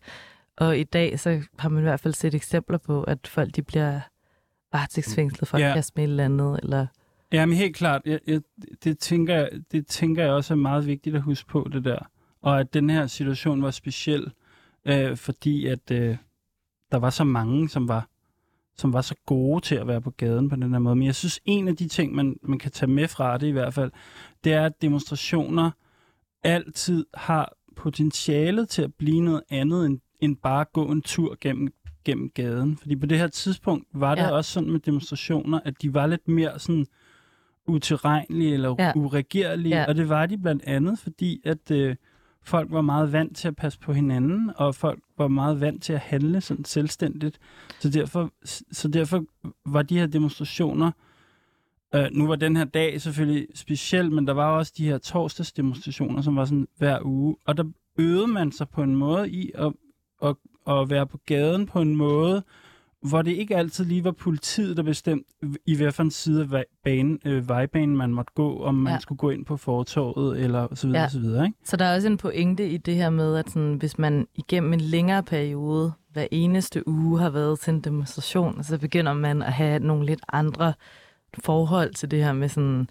Og 0.57 0.77
i 0.77 0.83
dag, 0.83 1.19
så 1.19 1.41
har 1.59 1.69
man 1.69 1.79
i 1.79 1.83
hvert 1.83 1.99
fald 1.99 2.13
set 2.13 2.33
eksempler 2.35 2.77
på, 2.77 3.03
at 3.03 3.27
folk 3.27 3.55
de 3.55 3.61
bliver 3.61 3.99
varetægtsfængslet 4.73 5.47
for 5.47 5.57
at 5.57 5.63
Ja. 5.63 5.73
kaste 5.73 5.93
med 5.95 6.03
et 6.03 6.09
eller 6.09 6.25
andet, 6.25 6.59
eller 6.63 6.87
Ja, 7.31 7.45
men 7.45 7.57
helt 7.57 7.75
klart. 7.75 8.01
Jeg, 8.05 8.19
jeg, 8.27 8.41
det, 8.83 8.99
tænker, 8.99 9.35
jeg- 9.35 9.49
det 9.71 9.87
tænker 9.87 10.23
jeg 10.23 10.31
også 10.31 10.53
er 10.53 10.57
meget 10.57 10.87
vigtigt 10.87 11.15
at 11.15 11.21
huske 11.21 11.49
på, 11.49 11.69
det 11.73 11.83
der. 11.85 11.99
Og 12.41 12.59
at 12.59 12.73
den 12.73 12.89
her 12.89 13.07
situation 13.07 13.61
var 13.61 13.71
speciel, 13.71 14.31
øh, 14.85 15.17
fordi 15.17 15.67
at 15.67 15.91
øh, 15.91 16.17
der 16.91 16.97
var 16.97 17.09
så 17.09 17.23
mange, 17.23 17.69
som 17.69 17.87
var 17.87 18.09
som 18.75 18.93
var 18.93 19.01
så 19.01 19.15
gode 19.25 19.61
til 19.61 19.75
at 19.75 19.87
være 19.87 20.01
på 20.01 20.11
gaden 20.11 20.49
på 20.49 20.55
den 20.55 20.71
her 20.71 20.79
måde. 20.79 20.95
Men 20.95 21.05
jeg 21.05 21.15
synes, 21.15 21.39
en 21.45 21.67
af 21.67 21.75
de 21.75 21.87
ting, 21.87 22.15
man, 22.15 22.35
man 22.43 22.59
kan 22.59 22.71
tage 22.71 22.89
med 22.91 23.07
fra 23.07 23.37
det 23.37 23.47
i 23.47 23.51
hvert 23.51 23.73
fald, 23.73 23.91
det 24.43 24.53
er, 24.53 24.65
at 24.65 24.81
demonstrationer 24.81 25.71
altid 26.43 27.05
har 27.13 27.53
potentialet 27.75 28.69
til 28.69 28.81
at 28.81 28.93
blive 28.93 29.21
noget 29.21 29.41
andet 29.49 29.85
end, 29.85 29.99
end 30.19 30.37
bare 30.37 30.61
at 30.61 30.71
gå 30.73 30.85
en 30.91 31.01
tur 31.01 31.37
gennem, 31.41 31.73
gennem 32.05 32.29
gaden. 32.29 32.77
Fordi 32.77 32.95
på 32.95 33.05
det 33.05 33.17
her 33.17 33.27
tidspunkt 33.27 33.87
var 33.93 34.15
det 34.15 34.21
Ja. 34.21 34.31
også 34.31 34.51
sådan 34.51 34.71
med 34.71 34.79
demonstrationer, 34.79 35.59
at 35.65 35.81
de 35.81 35.93
var 35.93 36.07
lidt 36.07 36.27
mere 36.27 36.59
sådan 36.59 36.85
utilregnelige 37.67 38.53
eller 38.53 38.75
Ja. 38.79 38.91
uregerlige. 38.95 39.75
Ja. 39.77 39.85
Og 39.87 39.95
det 39.95 40.09
var 40.09 40.25
de 40.25 40.37
blandt 40.37 40.63
andet, 40.63 40.99
fordi 40.99 41.41
at 41.45 41.71
øh, 41.71 41.95
folk 42.43 42.71
var 42.71 42.81
meget 42.81 43.11
vant 43.11 43.37
til 43.37 43.47
at 43.47 43.55
passe 43.55 43.79
på 43.79 43.93
hinanden, 43.93 44.51
og 44.55 44.75
folk 44.75 44.99
var 45.17 45.27
meget 45.27 45.61
vant 45.61 45.83
til 45.83 45.93
at 45.93 45.99
handle 45.99 46.41
sådan 46.41 46.65
selvstændigt. 46.65 47.39
Så 47.79 47.89
derfor, 47.89 48.31
så 48.71 48.87
derfor 48.87 49.25
var 49.65 49.81
de 49.81 49.99
her 49.99 50.07
demonstrationer, 50.07 50.91
øh, 51.95 52.07
nu 52.11 52.27
var 52.27 52.35
den 52.35 52.55
her 52.55 52.65
dag 52.65 53.01
selvfølgelig 53.01 53.47
speciel, 53.55 54.11
men 54.11 54.27
der 54.27 54.33
var 54.33 54.51
også 54.51 54.73
de 54.77 54.85
her 54.85 54.97
torsdagsdemonstrationer, 54.97 56.21
som 56.21 56.35
var 56.35 56.45
sådan 56.45 56.67
hver 56.77 56.99
uge, 57.03 57.35
og 57.45 57.57
der 57.57 57.63
øvede 57.97 58.27
man 58.27 58.51
sig 58.51 58.69
på 58.69 58.83
en 58.83 58.95
måde 58.95 59.29
i 59.29 59.51
at, 59.55 59.73
at, 60.23 60.35
at 60.67 60.89
være 60.89 61.07
på 61.07 61.19
gaden 61.25 61.65
på 61.65 61.81
en 61.81 61.95
måde, 61.95 62.43
hvor 63.09 63.21
det 63.21 63.31
ikke 63.31 63.55
altid 63.57 63.85
lige 63.85 64.03
var 64.03 64.11
politiet, 64.11 64.77
der 64.77 64.83
bestemte, 64.83 65.29
i 65.65 65.75
hvad 65.75 65.91
for 65.91 66.03
en 66.03 66.11
side 66.11 66.41
af 66.41 66.51
vej- 66.51 66.63
banen, 66.83 67.19
øh, 67.25 67.49
vejbanen 67.49 67.97
man 67.97 68.11
måtte 68.13 68.31
gå, 68.35 68.57
om 68.63 68.75
man 68.75 68.93
Ja. 68.93 68.99
skulle 68.99 69.17
gå 69.17 69.29
ind 69.29 69.45
på 69.45 69.57
fortorvet, 69.57 70.39
eller 70.43 70.67
så 70.75 70.87
videre, 70.87 71.01
ja. 71.01 71.09
så 71.09 71.19
videre, 71.19 71.45
ikke? 71.45 71.57
Så 71.63 71.77
der 71.77 71.85
er 71.85 71.95
også 71.95 72.07
en 72.07 72.17
pointe 72.17 72.69
i 72.69 72.77
det 72.77 72.95
her 72.95 73.09
med, 73.09 73.35
at 73.35 73.49
sådan, 73.49 73.73
hvis 73.75 73.97
man 73.99 74.27
igennem 74.35 74.73
en 74.73 74.81
længere 74.81 75.23
periode, 75.23 75.91
hver 76.13 76.27
eneste 76.31 76.87
uge 76.87 77.19
har 77.19 77.29
været 77.29 77.59
til 77.59 77.73
en 77.73 77.81
demonstration, 77.81 78.63
så 78.63 78.77
begynder 78.77 79.13
man 79.13 79.41
at 79.41 79.53
have 79.53 79.79
nogle 79.79 80.05
lidt 80.05 80.21
andre 80.33 80.73
forhold 81.43 81.93
til 81.93 82.11
det 82.11 82.23
her 82.23 82.33
med 82.33 82.49
sådan, 82.49 82.79
øh, 82.79 82.85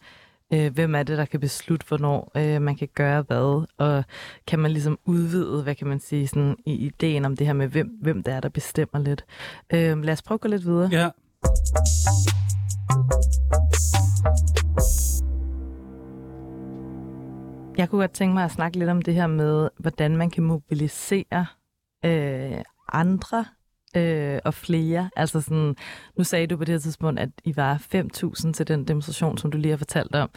hvem 0.53 0.94
er 0.94 1.03
det, 1.03 1.18
der 1.18 1.24
kan 1.24 1.40
beslutte, 1.40 1.86
hvornår 1.88 2.32
øh, 2.36 2.62
man 2.62 2.76
kan 2.76 2.88
gøre 2.94 3.22
hvad, 3.22 3.66
og 3.78 4.05
kan 4.46 4.59
man 4.59 4.70
ligesom 4.70 4.98
udvide, 5.05 5.62
hvad 5.62 5.74
kan 5.74 5.86
man 5.86 6.00
sige, 6.00 6.28
sådan, 6.28 6.57
i 6.66 6.74
ideen 6.74 7.24
om 7.24 7.36
det 7.36 7.46
her 7.46 7.55
med, 7.55 7.68
hvem, 7.68 7.98
hvem 8.00 8.22
det 8.22 8.34
er, 8.34 8.40
der 8.40 8.48
bestemmer 8.48 9.00
lidt. 9.00 9.24
Øh, 9.72 10.03
lad 10.03 10.12
os 10.12 10.22
prøve 10.22 10.36
at 10.36 10.40
gå 10.40 10.48
lidt 10.48 10.64
videre. 10.64 10.88
Ja. 10.92 11.11
Jeg 17.78 17.88
kunne 17.88 18.00
godt 18.00 18.12
tænke 18.12 18.34
mig 18.34 18.44
at 18.44 18.50
snakke 18.50 18.78
lidt 18.78 18.90
om 18.90 19.03
det 19.03 19.14
her 19.14 19.26
med, 19.26 19.68
hvordan 19.78 20.16
man 20.16 20.30
kan 20.30 20.44
mobilisere 20.44 21.46
øh, 22.05 22.62
andre 22.92 23.44
øh, 23.97 24.38
og 24.45 24.55
flere. 24.55 25.11
Altså 25.16 25.40
sådan, 25.40 25.76
nu 26.18 26.24
sagde 26.24 26.47
du 26.47 26.57
på 26.57 26.64
det 26.64 26.72
her 26.72 26.78
tidspunkt, 26.78 27.20
at 27.20 27.30
I 27.45 27.57
var 27.57 27.82
5.000 27.95 28.53
til 28.53 28.68
den 28.68 28.84
demonstration, 28.84 29.38
som 29.38 29.51
du 29.51 29.59
lige 29.59 29.70
har 29.70 29.76
fortalt 29.76 30.14
om. 30.14 30.30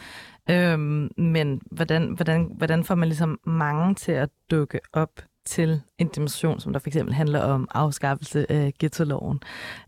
Øhm, 0.50 1.10
men 1.16 1.60
hvordan, 1.70 2.12
hvordan, 2.16 2.52
hvordan 2.56 2.84
får 2.84 2.94
man 2.94 3.08
ligesom 3.08 3.40
mange 3.46 3.94
til 3.94 4.12
at 4.12 4.28
dukke 4.50 4.80
op 4.92 5.20
til 5.44 5.80
en 5.98 6.08
demonstration, 6.08 6.60
som 6.60 6.72
der 6.72 6.80
for 6.80 6.88
eksempel 6.88 7.14
handler 7.14 7.40
om 7.40 7.68
afskaffelse 7.74 8.52
af 8.52 8.72
ghetto-loven? 8.78 9.40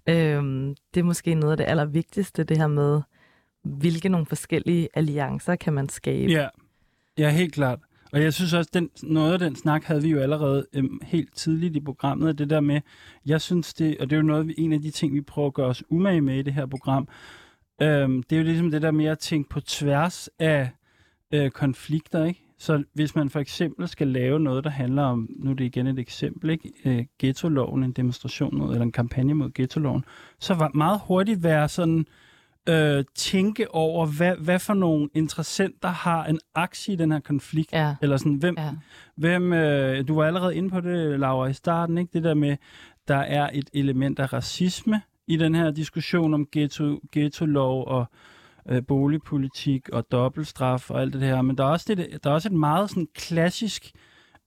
Øhm, 0.09 0.75
det 0.95 1.01
er 1.01 1.05
måske 1.05 1.35
noget 1.35 1.53
af 1.53 1.57
det 1.57 1.65
allervigtigste, 1.65 2.45
det 2.45 2.57
her 2.59 2.67
med, 2.67 3.01
hvilke 3.65 4.09
nogle 4.09 4.27
forskellige 4.27 4.89
alliancer 4.95 5.57
kan 5.57 5.73
man 5.73 5.89
skabe? 5.89 6.33
Ja, 6.33 6.49
ja 7.19 7.31
helt 7.31 7.55
klart. 7.55 7.79
Og 8.13 8.23
jeg 8.23 8.35
synes 8.35 8.55
også, 8.55 8.71
den, 8.75 8.91
noget 9.03 9.33
af 9.33 9.39
den 9.39 9.57
snak 9.57 9.85
havde 9.85 10.03
vi 10.03 10.09
jo 10.09 10.21
allerede 10.21 10.67
øhm, 10.73 11.01
helt 11.03 11.35
tidligt 11.35 11.77
i 11.77 11.81
programmet, 11.81 12.39
det 12.39 12.51
der 12.51 12.61
med, 12.61 12.81
jeg 13.27 13.41
synes 13.41 13.75
det, 13.75 13.97
og 14.01 14.11
det 14.11 14.17
er 14.17 14.21
jo 14.21 14.27
noget, 14.27 14.55
en 14.59 14.73
af 14.73 14.83
de 14.83 14.91
ting, 14.91 15.15
vi 15.15 15.21
prøver 15.21 15.49
at 15.49 15.55
gøre 15.55 15.67
os 15.67 15.85
umage 15.91 16.21
med 16.21 16.39
i 16.39 16.43
det 16.43 16.53
her 16.53 16.67
program, 16.67 17.09
øhm, 17.83 18.23
det 18.23 18.37
er 18.37 18.41
jo 18.41 18.45
ligesom 18.45 18.71
det 18.71 18.83
der 18.83 18.91
med 18.91 19.07
at 19.07 19.19
tænke 19.19 19.49
på 19.49 19.61
tværs 19.61 20.29
af 20.39 20.71
øh, 21.33 21.51
konflikter, 21.51 22.25
ikke? 22.25 22.45
Så 22.59 22.85
hvis 22.95 23.15
man 23.15 23.31
for 23.31 23.41
eksempel 23.41 23.89
skal 23.89 24.09
lave 24.09 24.41
noget, 24.41 24.65
der 24.65 24.71
handler 24.71 25.03
om, 25.03 25.29
nu 25.39 25.51
er 25.51 25.55
det 25.55 25.65
igen 25.65 25.87
et 25.87 25.99
eksempel, 25.99 26.51
ikke? 26.51 26.73
Øh, 26.85 27.05
ghetto-loven, 27.19 27.85
en 27.85 27.93
demonstration 27.93 28.59
mod, 28.59 28.73
eller 28.73 28.85
en 28.85 28.93
kampagne 28.93 29.35
mod 29.35 29.51
ghetto-loven, 29.51 30.05
så 30.39 30.55
var 30.55 30.71
meget 30.75 31.01
hurtigt 31.07 31.43
være 31.43 31.69
sådan, 31.69 31.99
øh, 31.99 32.05
tænke 33.15 33.75
over, 33.75 34.07
hvad, 34.07 34.37
hvad 34.37 34.59
for 34.59 34.75
nogle 34.75 35.09
interessenter 35.15 35.89
har 35.89 36.25
en 36.25 36.39
aktie 36.55 36.95
i 36.95 36.97
den 36.97 37.13
her 37.13 37.21
konflikt. 37.21 37.73
Ja. 37.73 37.95
Eller 38.03 38.17
sådan, 38.17 38.35
hvem, 38.35 38.55
Ja. 38.59 38.71
hvem 39.17 39.53
øh, 39.53 40.09
du 40.09 40.15
var 40.15 40.25
allerede 40.25 40.57
inde 40.57 40.71
på 40.71 40.81
det, 40.81 41.21
Laura, 41.21 41.47
i 41.47 41.53
starten, 41.53 41.99
ikke? 41.99 42.11
Det 42.13 42.25
der 42.25 42.35
med, 42.35 42.57
der 43.09 43.17
er 43.17 43.51
et 43.53 43.71
element 43.73 44.19
af 44.19 44.33
racisme 44.33 45.01
i 45.27 45.37
den 45.37 45.55
her 45.55 45.71
diskussion 45.71 46.35
om 46.35 46.47
ghetto, 46.53 47.01
ghetto-lov 47.13 47.85
og 47.87 48.07
øh, 48.69 48.83
boligpolitik 48.87 49.89
og 49.89 50.13
dobbeltstraf 50.13 50.91
og 50.91 51.01
alt 51.01 51.13
det 51.13 51.23
her. 51.23 51.43
Men 51.43 51.59
der 51.59 51.65
er 51.65 51.69
også, 51.69 51.95
det, 51.95 52.25
der 52.25 52.31
er 52.31 52.35
også 52.35 52.49
et 52.49 52.55
meget 52.55 52.91
sådan 52.91 53.09
klassisk 53.15 53.93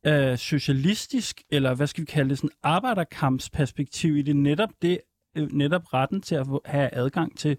øh, 0.05 0.37
socialistisk, 0.37 1.41
eller 1.49 1.73
hvad 1.73 1.87
skal 1.87 2.01
vi 2.01 2.05
kalde 2.05 2.29
det, 2.29 2.37
sådan 2.37 2.49
arbejderkampsperspektiv 2.63 4.17
i 4.17 4.21
det. 4.21 4.35
Netop 4.35 4.69
det, 4.81 4.99
øh, 5.37 5.51
netop 5.51 5.93
retten 5.93 6.21
til 6.21 6.35
at 6.35 6.47
have 6.65 6.89
adgang 6.93 7.37
til 7.37 7.57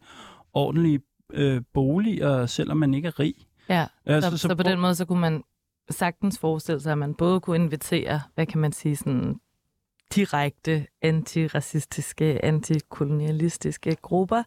ordentlige 0.54 1.00
øh, 1.32 1.62
boliger, 1.74 2.46
selvom 2.46 2.76
man 2.76 2.94
ikke 2.94 3.08
er 3.08 3.18
rig. 3.20 3.34
Ja, 3.68 3.86
Altså, 4.06 4.30
så, 4.30 4.36
så 4.36 4.48
så 4.48 4.54
på 4.54 4.62
den 4.62 4.80
måde, 4.80 4.94
så 4.94 5.04
kunne 5.04 5.20
man 5.20 5.42
sagtens 5.90 6.38
forestille 6.38 6.80
sig, 6.80 6.92
at 6.92 6.98
man 6.98 7.14
både 7.14 7.40
kunne 7.40 7.56
invitere, 7.56 8.20
hvad 8.34 8.46
kan 8.46 8.60
man 8.60 8.72
sige, 8.72 8.96
sådan 8.96 9.40
direkte 10.14 10.86
antiracistiske, 11.02 12.44
antikolonialistiske 12.44 13.96
grupper, 14.02 14.42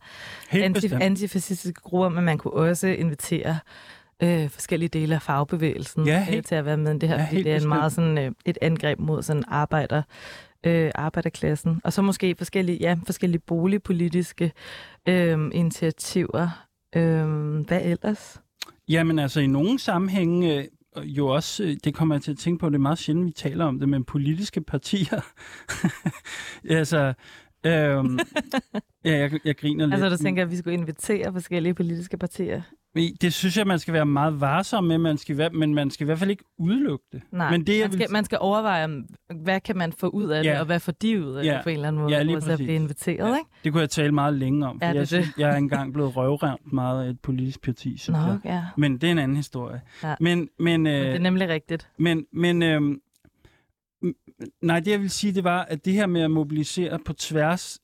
anti, 0.51 0.87
antifascistiske 1.01 1.81
grupper, 1.81 2.09
men 2.09 2.23
man 2.25 2.37
kunne 2.37 2.53
også 2.53 2.87
invitere 2.87 3.59
øh, 4.23 4.49
forskellige 4.49 4.89
dele 4.89 5.15
af 5.15 5.21
fagbevægelsen 5.21 6.05
Ja, 6.07 6.19
øh, 6.19 6.21
helt- 6.27 6.47
til 6.47 6.55
at 6.55 6.65
være 6.65 6.77
med. 6.77 6.95
I 6.95 6.97
det 6.97 7.09
her, 7.09 7.15
ja, 7.19 7.27
fordi 7.27 7.43
det 7.43 7.51
er 7.51 7.61
en 7.61 7.67
meget 7.67 7.91
sådan 7.91 8.17
øh, 8.17 8.31
et 8.45 8.57
angreb 8.61 8.99
mod 8.99 9.21
sådan 9.23 9.43
arbejder, 9.47 10.01
øh, 10.65 10.91
arbejderklassen. 10.95 11.81
Og 11.83 11.93
så 11.93 12.01
måske 12.01 12.35
forskellige, 12.37 12.77
ja, 12.81 12.97
forskellige 13.05 13.41
boligpolitiske 13.47 14.51
øh, 15.07 15.39
initiativer. 15.53 16.67
Øh, 16.95 17.27
hvad 17.67 17.81
ellers? 17.83 18.41
Jamen 18.87 19.19
altså, 19.19 19.39
i 19.39 19.47
nogle 19.47 19.79
sammenhænge 19.79 20.57
øh, 20.57 20.65
jo 21.03 21.27
også, 21.27 21.63
øh, 21.63 21.77
det 21.83 21.95
kommer 21.95 22.15
jeg 22.15 22.21
til 22.21 22.31
at 22.31 22.37
tænke 22.37 22.59
på, 22.59 22.69
det 22.69 22.75
er 22.75 22.79
meget 22.79 22.97
sjældent, 22.97 23.25
vi 23.27 23.31
taler 23.31 23.65
om 23.65 23.79
det, 23.79 23.89
men 23.89 24.03
politiske 24.03 24.61
partier. 24.61 25.21
altså, 26.79 27.13
øhm, 27.65 28.19
ja, 29.05 29.17
jeg, 29.17 29.39
jeg 29.45 29.57
griner 29.57 29.85
lidt. 29.85 29.93
Altså, 29.93 30.09
du 30.09 30.23
tænker, 30.23 30.43
at 30.43 30.51
vi 30.51 30.57
skulle 30.57 30.73
invitere 30.73 31.33
forskellige 31.33 31.73
politiske 31.73 32.17
partier? 32.17 32.61
Det 33.21 33.33
synes 33.33 33.57
jeg, 33.57 33.67
man 33.67 33.79
skal 33.79 33.93
være 33.93 34.05
meget 34.05 34.41
varsom 34.41 34.83
med, 34.83 34.97
man 34.97 35.17
skal 35.17 35.37
være, 35.37 35.49
men 35.49 35.73
man 35.75 35.89
skal 35.91 36.03
i 36.03 36.05
hvert 36.05 36.19
fald 36.19 36.29
ikke 36.29 36.43
udelukke 36.57 37.05
det. 37.11 37.21
Nej, 37.31 37.51
men 37.51 37.67
det, 37.67 37.81
man, 37.81 37.91
skal, 37.91 37.99
vil, 37.99 38.11
man 38.11 38.25
skal 38.25 38.37
overveje, 38.41 38.87
hvad 39.43 39.59
kan 39.61 39.77
man 39.77 39.93
få 39.93 40.07
ud 40.07 40.29
af 40.29 40.43
det, 40.43 40.49
Ja. 40.49 40.59
og 40.59 40.65
hvad 40.65 40.79
får 40.79 40.91
de 40.91 41.25
ud 41.25 41.35
af 41.35 41.43
Ja. 41.45 41.53
det 41.53 41.59
på 41.63 41.69
en 41.69 41.75
eller 41.75 41.87
anden 41.87 42.01
måde, 42.01 42.13
Ja, 42.15 42.23
lige 42.23 42.37
at 42.37 42.57
blive 42.57 42.73
inviteret, 42.73 43.29
Ja. 43.29 43.37
ikke? 43.37 43.49
det 43.63 43.71
kunne 43.71 43.81
jeg 43.81 43.89
tale 43.89 44.11
meget 44.11 44.33
længe 44.33 44.67
om, 44.67 44.79
for 44.79 44.85
Ja, 44.87 44.93
det 45.01 45.11
jeg, 45.13 45.21
det. 45.21 45.29
jeg 45.37 45.49
er 45.51 45.55
engang 45.55 45.93
blevet 45.93 46.15
røvrevnt 46.15 46.73
meget 46.73 47.05
af 47.05 47.09
et 47.09 47.19
politisk 47.19 47.61
parti, 47.61 48.01
Nå, 48.07 48.17
jeg. 48.17 48.39
ja. 48.45 48.63
Men 48.77 48.93
det 48.97 49.07
er 49.07 49.11
en 49.11 49.19
anden 49.19 49.37
historie. 49.37 49.81
Ja. 50.03 50.15
Men, 50.19 50.49
men, 50.59 50.87
øh, 50.87 50.93
Men 50.93 51.05
det 51.05 51.15
er 51.15 51.19
nemlig 51.19 51.49
rigtigt. 51.49 51.89
Men, 51.99 52.25
men 52.33 52.63
m- 54.05 54.57
nej, 54.61 54.79
det 54.79 54.91
jeg 54.91 55.01
vil 55.01 55.09
sige, 55.09 55.33
det 55.33 55.43
var, 55.43 55.61
at 55.63 55.85
det 55.85 55.93
her 55.93 56.05
med 56.07 56.21
at 56.21 56.31
mobilisere 56.31 56.99
på 57.05 57.13
tværs, 57.13 57.79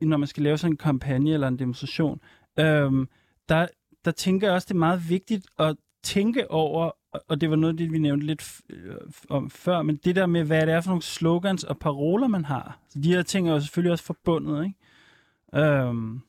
når 0.00 0.16
man 0.16 0.26
skal 0.26 0.42
lave 0.42 0.58
sådan 0.58 0.72
en 0.72 0.76
kampagne 0.76 1.30
eller 1.32 1.48
en 1.48 1.58
demonstration, 1.58 2.20
øhm, 2.58 3.08
der, 3.48 3.66
der 4.04 4.10
tænker 4.10 4.46
jeg 4.46 4.54
også, 4.54 4.66
det 4.68 4.74
er 4.74 4.78
meget 4.78 5.08
vigtigt 5.08 5.46
at 5.58 5.76
tænke 6.02 6.50
over, 6.50 6.90
og- 7.28 7.40
det 7.40 7.50
var 7.50 7.56
noget 7.56 7.78
det, 7.78 7.92
vi 7.92 7.98
nævnte 7.98 8.26
lidt 8.26 8.60
øh, 8.70 8.94
om 9.28 9.50
før, 9.50 9.82
men 9.82 9.96
det 9.96 10.16
der 10.16 10.26
med, 10.26 10.44
hvad 10.44 10.66
det 10.66 10.74
er 10.74 10.80
for 10.80 10.90
nogle 10.90 11.02
slogans 11.02 11.64
og 11.64 11.78
paroler, 11.78 12.26
man 12.28 12.44
har. 12.44 12.78
Så 12.88 12.98
de 13.00 13.12
her 13.12 13.22
ting 13.22 13.48
er 13.48 13.52
jo 13.52 13.60
selvfølgelig 13.60 13.92
også 13.92 14.04
forbundet, 14.04 14.64
ikke? 14.64 15.66
Øhm, 15.66 16.20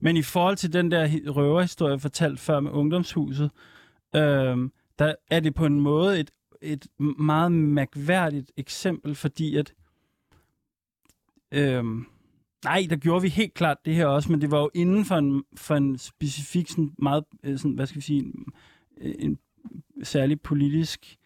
men 0.00 0.16
i 0.16 0.22
forhold 0.22 0.56
til 0.56 0.72
den 0.72 0.90
der 0.90 1.08
røverhistorie, 1.30 1.92
jeg 1.92 2.00
fortalte 2.00 2.42
før 2.42 2.60
med 2.60 2.70
ungdomshuset, 2.70 3.50
øhm, 4.16 4.72
der 4.98 5.14
er 5.30 5.40
det 5.40 5.54
på 5.54 5.66
en 5.66 5.80
måde 5.80 6.20
et, 6.20 6.30
et 6.62 6.86
meget 7.18 7.52
mærkværdigt 7.52 8.52
eksempel, 8.56 9.14
fordi 9.14 9.56
at 9.56 9.72
øhm, 11.52 12.06
nej, 12.64 12.86
der 12.90 12.96
gjorde 12.96 13.22
vi 13.22 13.28
helt 13.28 13.54
klart 13.54 13.78
det 13.84 13.94
her 13.94 14.06
også, 14.06 14.32
men 14.32 14.40
det 14.40 14.50
var 14.50 14.58
jo 14.58 14.70
inden 14.74 15.04
for 15.04 15.16
en, 15.16 15.44
for 15.56 15.74
en 15.74 15.98
specifik 15.98 16.68
sådan 16.68 16.94
meget, 16.98 17.24
øh, 17.44 17.58
sådan, 17.58 17.72
hvad 17.72 17.86
skal 17.86 17.96
vi 17.96 18.02
sige, 18.02 18.18
en, 18.18 18.44
øh, 19.00 19.14
en 19.18 19.38
særlig 20.02 20.40
politisk 20.40 21.16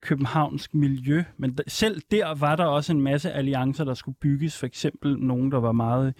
københavnsk 0.00 0.74
miljø, 0.74 1.24
men 1.36 1.56
der, 1.56 1.62
selv 1.66 2.02
der 2.10 2.34
var 2.34 2.56
der 2.56 2.64
også 2.64 2.92
en 2.92 3.00
masse 3.00 3.32
alliancer, 3.32 3.84
der 3.84 3.94
skulle 3.94 4.16
bygges, 4.20 4.58
for 4.58 4.66
eksempel 4.66 5.18
nogen, 5.18 5.52
der 5.52 5.58
var 5.58 5.72
meget 5.72 6.14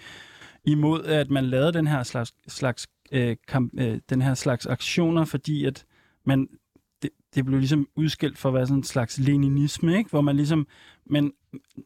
imod, 0.65 1.05
at 1.05 1.31
man 1.31 1.45
lavede 1.45 1.73
den 1.73 1.87
her 1.87 2.03
slags, 2.03 2.35
slags, 2.49 2.89
øh, 3.13 3.37
kamp, 3.49 3.73
øh, 3.79 4.01
den 4.11 4.23
her 4.23 4.35
slags 4.35 4.67
aktioner, 4.67 5.25
fordi 5.25 5.65
at 5.65 5.85
man 6.25 6.49
det, 7.03 7.11
det 7.35 7.45
blev 7.45 7.59
ligesom 7.59 7.89
udskilt 7.97 8.39
for 8.39 8.49
at 8.49 8.55
være 8.55 8.67
sådan 8.67 8.79
en 8.79 8.85
slags 8.85 9.19
leninisme, 9.19 9.99
ikke? 9.99 10.11
hvor 10.11 10.21
man 10.21 10.37
ligesom 10.37 10.67
man, 11.11 11.33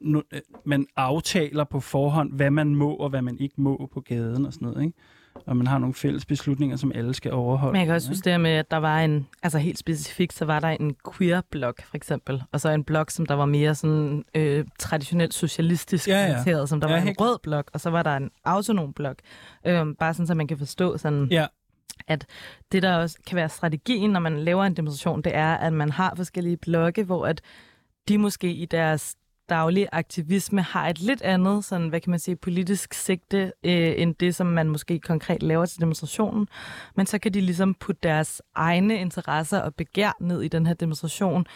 nu, 0.01 0.23
man 0.65 0.87
aftaler 0.97 1.65
på 1.65 1.81
forhånd, 1.81 2.33
hvad 2.33 2.51
man 2.51 2.75
må 2.75 2.95
og 2.95 3.11
hvad 3.11 3.23
man 3.23 3.39
ikke 3.39 3.55
må 3.61 3.89
på 3.95 4.01
gaden 4.01 4.47
og 4.47 4.53
sådan 4.53 4.69
noget. 4.69 4.83
Ikke? 4.85 4.99
Og 5.47 5.57
man 5.57 5.67
har 5.67 5.79
nogle 5.79 5.95
fælles 5.95 6.27
beslutninger, 6.27 6.77
som 6.77 6.93
alle 6.95 7.15
skal 7.15 7.33
overholde. 7.33 7.73
Men 7.73 7.79
jeg 7.79 7.87
kan 7.87 7.95
også 7.95 8.09
huske 8.09 8.31
det 8.31 8.41
med, 8.41 8.51
at 8.51 8.71
der 8.71 8.77
var 8.77 9.01
en, 9.01 9.27
altså 9.43 9.59
helt 9.59 9.79
specifikt, 9.79 10.33
så 10.33 10.45
var 10.45 10.61
der 10.61 10.69
en 10.69 10.97
queer-blog 11.13 11.75
for 11.85 11.97
eksempel, 11.97 12.43
og 12.53 12.61
så 12.61 12.69
en 12.71 12.85
blog, 12.85 13.07
som 13.09 13.27
der 13.27 13.35
var 13.35 13.47
mere 13.47 13.75
sådan 13.75 14.25
øh, 14.35 14.65
traditionelt 14.79 15.35
socialistisk 15.35 16.09
Ja, 16.09 16.25
ja. 16.27 16.31
orienteret, 16.33 16.69
som 16.69 16.81
der 16.81 16.89
Ja, 16.89 16.95
var 17.01 17.03
en 17.11 17.15
rød 17.21 17.39
blog, 17.43 17.65
og 17.73 17.81
så 17.81 17.91
var 17.91 18.03
der 18.03 18.17
en 18.17 18.31
autonom 18.45 18.93
blog. 18.93 19.15
Øh, 19.67 19.87
bare 19.99 20.15
sådan, 20.15 20.27
så 20.27 20.35
man 20.35 20.47
kan 20.47 20.59
forstå 20.59 20.97
sådan, 20.99 21.29
Ja. 21.31 21.47
at 22.09 22.27
det, 22.73 22.83
der 22.83 22.97
også 22.97 23.19
kan 23.27 23.37
være 23.37 23.49
strategien, 23.49 24.11
når 24.11 24.21
man 24.21 24.39
laver 24.39 24.65
en 24.65 24.75
demonstration, 24.77 25.23
det 25.23 25.35
er, 25.37 25.55
at 25.55 25.73
man 25.73 25.91
har 25.91 26.15
forskellige 26.17 26.57
blogge, 26.57 27.05
hvor 27.05 27.27
at 27.27 27.41
de 28.09 28.19
måske 28.19 28.53
i 28.53 28.67
deres 28.67 29.17
daglige 29.49 29.89
aktivisme 29.93 30.63
har 30.63 30.89
et 30.89 31.01
lidt 31.01 31.23
andet, 31.23 31.65
sådan, 31.65 31.89
hvad 31.89 32.01
kan 32.01 32.11
man 32.11 32.19
sige, 32.19 32.37
politisk 32.37 32.95
sigte, 32.95 33.53
øh, 33.65 33.93
end 33.97 34.15
det, 34.15 34.35
som 34.35 34.47
man 34.47 34.69
måske 34.69 34.99
konkret 34.99 35.43
laver 35.43 35.67
til 35.67 35.81
demonstrationen. 35.81 36.49
Men 36.97 37.07
så 37.07 37.19
kan 37.19 37.35
de 37.35 37.41
ligesom 37.41 37.75
putte 37.75 38.01
deres 38.03 38.43
egne 38.55 39.01
interesser 39.01 39.59
og 39.59 39.75
begær 39.75 40.17
ned 40.21 40.43
i 40.43 40.49
den 40.49 40.67
her 40.67 40.75
demonstration, 40.75 41.47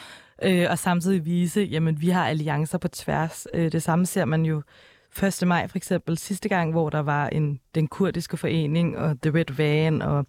øh, 0.42 0.66
og 0.70 0.78
samtidig 0.78 1.24
vise, 1.24 1.60
jamen 1.60 2.00
vi 2.00 2.08
har 2.08 2.26
alliancer 2.26 2.78
på 2.78 2.88
tværs. 2.88 3.46
Øh, 3.54 3.72
det 3.72 3.82
samme 3.82 4.06
ser 4.06 4.24
man 4.24 4.44
jo 4.44 4.62
1. 5.22 5.42
maj 5.46 5.68
for 5.68 5.76
eksempel, 5.76 6.18
sidste 6.18 6.48
gang, 6.48 6.72
hvor 6.72 6.90
der 6.90 7.00
var 7.00 7.28
en, 7.28 7.60
den 7.74 7.86
kurdiske 7.86 8.36
forening 8.36 8.98
og 8.98 9.20
The 9.22 9.38
Red 9.38 9.56
Van 9.56 10.02
og 10.02 10.26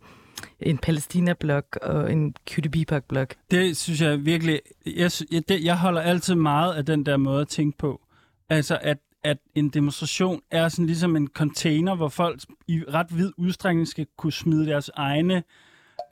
en 0.59 0.77
Palæstina-blog 0.77 1.63
og 1.81 2.11
en 2.11 2.35
Cutie 2.49 2.71
Bebop-blog. 2.71 3.27
Det 3.51 3.77
synes 3.77 4.01
jeg 4.01 4.25
virkelig... 4.25 4.59
Jeg, 4.85 5.11
det, 5.49 5.63
jeg 5.63 5.79
holder 5.79 6.01
altid 6.01 6.35
meget 6.35 6.73
af 6.73 6.85
den 6.85 7.05
der 7.05 7.17
måde 7.17 7.41
at 7.41 7.47
tænke 7.47 7.77
på. 7.77 8.01
Altså, 8.49 8.79
at, 8.81 8.97
at 9.23 9.37
en 9.55 9.69
demonstration 9.69 10.41
er 10.51 10.69
sådan 10.69 10.85
ligesom 10.85 11.15
en 11.15 11.27
container, 11.27 11.95
hvor 11.95 12.09
folk 12.09 12.41
i 12.67 12.83
ret 12.87 13.17
vid 13.17 13.31
udstrækning 13.37 13.87
skal 13.87 14.07
kunne 14.17 14.33
smide 14.33 14.65
deres 14.65 14.91
egne, 14.95 15.43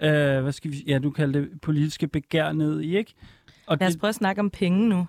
øh, 0.01 0.41
hvad 0.41 0.51
skal 0.51 0.71
vi, 0.71 0.83
ja, 0.87 0.99
du 0.99 1.11
kalder 1.11 1.39
det, 1.39 1.61
politiske 1.61 2.07
begær 2.07 2.51
ned 2.51 2.81
i, 2.81 2.97
ikke? 2.97 3.13
Og 3.67 3.77
Lad 3.79 3.87
os 3.87 3.93
det, 3.93 3.99
prøve 3.99 4.09
at 4.09 4.15
snakke 4.15 4.39
om 4.39 4.49
penge 4.49 4.89
nu. 4.89 5.07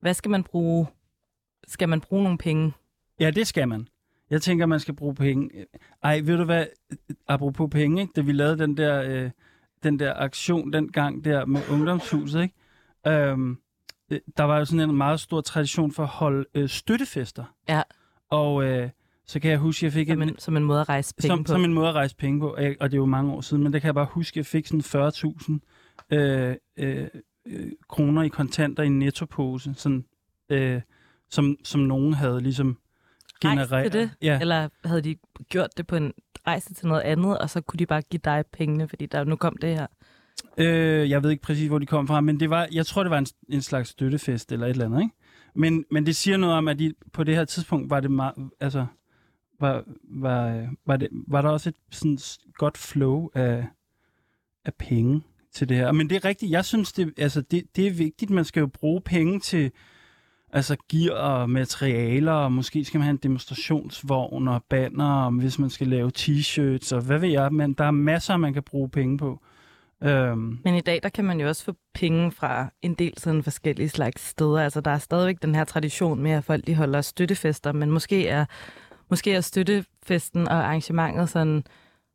Hvad 0.00 0.14
skal 0.14 0.30
man 0.30 0.44
bruge? 0.44 0.86
Skal 1.68 1.88
man 1.88 2.00
bruge 2.00 2.22
nogle 2.22 2.38
penge? 2.38 2.72
ja, 3.20 3.30
det 3.30 3.46
skal 3.46 3.68
man. 3.68 3.88
Jeg 4.34 4.42
tænker, 4.42 4.66
man 4.66 4.80
skal 4.80 4.94
bruge 4.94 5.14
penge. 5.14 5.50
Ej, 6.02 6.20
ved 6.24 6.36
du 6.36 6.44
hvad? 6.44 6.66
Apropos 7.28 7.68
penge, 7.70 8.02
ikke? 8.02 8.12
Da 8.16 8.20
vi 8.20 8.32
lavede 8.32 8.58
den 8.58 8.76
der, 8.76 9.02
øh, 9.02 9.30
den 9.82 9.98
der 9.98 10.14
aktion 10.14 10.72
dengang 10.72 11.24
der 11.24 11.44
med 11.46 11.60
ungdomshuset, 11.70 12.42
ikke? 12.42 12.54
Øhm, 13.06 13.58
øh, 14.10 14.20
der 14.36 14.44
var 14.44 14.58
jo 14.58 14.64
sådan 14.64 14.90
en 14.90 14.96
meget 14.96 15.20
stor 15.20 15.40
tradition 15.40 15.92
for 15.92 16.02
at 16.02 16.08
holde 16.08 16.44
øh, 16.54 16.68
støttefester. 16.68 17.44
Ja. 17.68 17.82
Og 18.30 18.64
øh, 18.64 18.90
så 19.26 19.40
kan 19.40 19.50
jeg 19.50 19.58
huske, 19.58 19.78
at 19.78 19.82
jeg 19.82 19.92
fik 19.92 20.08
Som 20.08 20.22
en, 20.22 20.28
en, 20.28 20.38
som 20.38 20.56
en 20.56 20.64
måde 20.64 20.80
at 20.80 20.88
rejse 20.88 21.14
penge 21.14 21.28
som, 21.28 21.44
på. 21.44 21.52
som 21.52 21.64
en 21.64 21.74
måde 21.74 21.88
at 21.88 21.94
rejse 21.94 22.16
penge 22.16 22.40
på, 22.40 22.48
og, 22.80 22.90
det 22.90 22.94
er 22.94 22.96
jo 22.96 23.06
mange 23.06 23.32
år 23.32 23.40
siden, 23.40 23.62
men 23.62 23.72
der 23.72 23.78
kan 23.78 23.86
jeg 23.86 23.94
bare 23.94 24.08
huske, 24.10 24.32
at 24.32 24.36
jeg 24.36 24.46
fik 24.46 24.66
sådan 24.66 25.10
40.000 26.10 26.16
øh, 26.16 26.56
øh, 26.76 27.08
øh, 27.46 27.72
kroner 27.88 28.22
i 28.22 28.28
kontanter 28.28 28.82
i 28.82 28.86
en 28.86 28.98
nettopose, 28.98 29.74
sådan, 29.76 30.04
øh, 30.48 30.80
som, 31.30 31.56
som 31.64 31.80
nogen 31.80 32.14
havde 32.14 32.40
ligesom 32.40 32.78
Rejst 33.44 33.70
genereret. 33.70 33.92
til 33.92 34.00
det? 34.00 34.10
Ja. 34.22 34.40
Eller 34.40 34.68
havde 34.84 35.02
de 35.02 35.16
gjort 35.48 35.70
det 35.76 35.86
på 35.86 35.96
en 35.96 36.12
rejse 36.46 36.74
til 36.74 36.88
noget 36.88 37.02
andet, 37.02 37.38
og 37.38 37.50
så 37.50 37.60
kunne 37.60 37.78
de 37.78 37.86
bare 37.86 38.02
give 38.02 38.20
dig 38.24 38.44
pengene, 38.52 38.88
fordi 38.88 39.06
der 39.06 39.24
nu 39.24 39.36
kom 39.36 39.56
det 39.56 39.74
her? 39.74 39.86
Øh, 40.58 41.10
jeg 41.10 41.22
ved 41.22 41.30
ikke 41.30 41.42
præcis, 41.42 41.68
hvor 41.68 41.78
de 41.78 41.86
kom 41.86 42.06
fra, 42.06 42.20
men 42.20 42.40
det 42.40 42.50
var, 42.50 42.68
jeg 42.72 42.86
tror, 42.86 43.02
det 43.02 43.10
var 43.10 43.18
en, 43.18 43.26
en 43.48 43.62
slags 43.62 43.88
støttefest 43.88 44.52
eller 44.52 44.66
et 44.66 44.70
eller 44.70 44.84
andet, 44.84 45.02
ikke? 45.02 45.14
Men, 45.54 45.84
men 45.90 46.06
det 46.06 46.16
siger 46.16 46.36
noget 46.36 46.56
om, 46.56 46.68
at 46.68 46.78
de, 46.78 46.94
på 47.12 47.24
det 47.24 47.34
her 47.34 47.44
tidspunkt 47.44 47.90
var 47.90 48.00
det 48.00 48.10
meget, 48.10 48.34
altså, 48.60 48.86
var, 49.60 49.84
var, 50.04 50.68
var, 50.86 50.96
det, 50.96 51.08
var 51.28 51.42
der 51.42 51.48
også 51.48 51.68
et 51.68 51.74
sådan 51.90 52.18
godt 52.54 52.78
flow 52.78 53.28
af, 53.34 53.66
af 54.64 54.74
penge 54.74 55.22
til 55.52 55.68
det 55.68 55.76
her. 55.76 55.92
Men 55.92 56.10
det 56.10 56.16
er 56.16 56.24
rigtigt, 56.24 56.52
jeg 56.52 56.64
synes, 56.64 56.92
det, 56.92 57.14
altså, 57.16 57.40
det, 57.40 57.64
det 57.76 57.86
er 57.86 57.90
vigtigt, 57.90 58.30
man 58.30 58.44
skal 58.44 58.60
jo 58.60 58.66
bruge 58.66 59.00
penge 59.00 59.40
til 59.40 59.72
altså 60.54 60.76
gear 60.88 61.14
og 61.14 61.50
materialer, 61.50 62.32
og 62.32 62.52
måske 62.52 62.84
skal 62.84 62.98
man 62.98 63.04
have 63.04 63.10
en 63.12 63.16
demonstrationsvogn 63.16 64.48
og 64.48 64.64
banner, 64.68 65.24
og 65.24 65.30
hvis 65.32 65.58
man 65.58 65.70
skal 65.70 65.88
lave 65.88 66.10
t-shirts, 66.18 66.94
og 66.94 67.02
hvad 67.02 67.18
ved 67.18 67.28
jeg, 67.28 67.52
men 67.52 67.72
der 67.72 67.84
er 67.84 67.90
masser, 67.90 68.36
man 68.36 68.52
kan 68.52 68.62
bruge 68.62 68.88
penge 68.88 69.18
på. 69.18 69.40
Øhm, 70.02 70.58
Men 70.64 70.74
i 70.74 70.80
dag, 70.80 71.00
der 71.02 71.08
kan 71.08 71.24
man 71.24 71.40
jo 71.40 71.48
også 71.48 71.64
få 71.64 71.74
penge 71.94 72.32
fra 72.32 72.68
en 72.82 72.94
del 72.94 73.14
sådan 73.18 73.42
forskellige 73.42 73.88
slags 73.88 74.28
steder. 74.28 74.60
Altså, 74.60 74.80
der 74.80 74.90
er 74.90 74.98
stadigvæk 74.98 75.42
den 75.42 75.54
her 75.54 75.64
tradition 75.64 76.22
med, 76.22 76.30
at 76.30 76.44
folk 76.44 76.66
de 76.66 76.74
holder 76.74 77.00
støttefester, 77.00 77.72
men 77.72 77.90
måske 77.90 78.28
er, 78.28 78.44
måske 79.10 79.34
er 79.34 79.40
støttefesten 79.40 80.48
og 80.48 80.54
arrangementet 80.54 81.28
sådan 81.28 81.64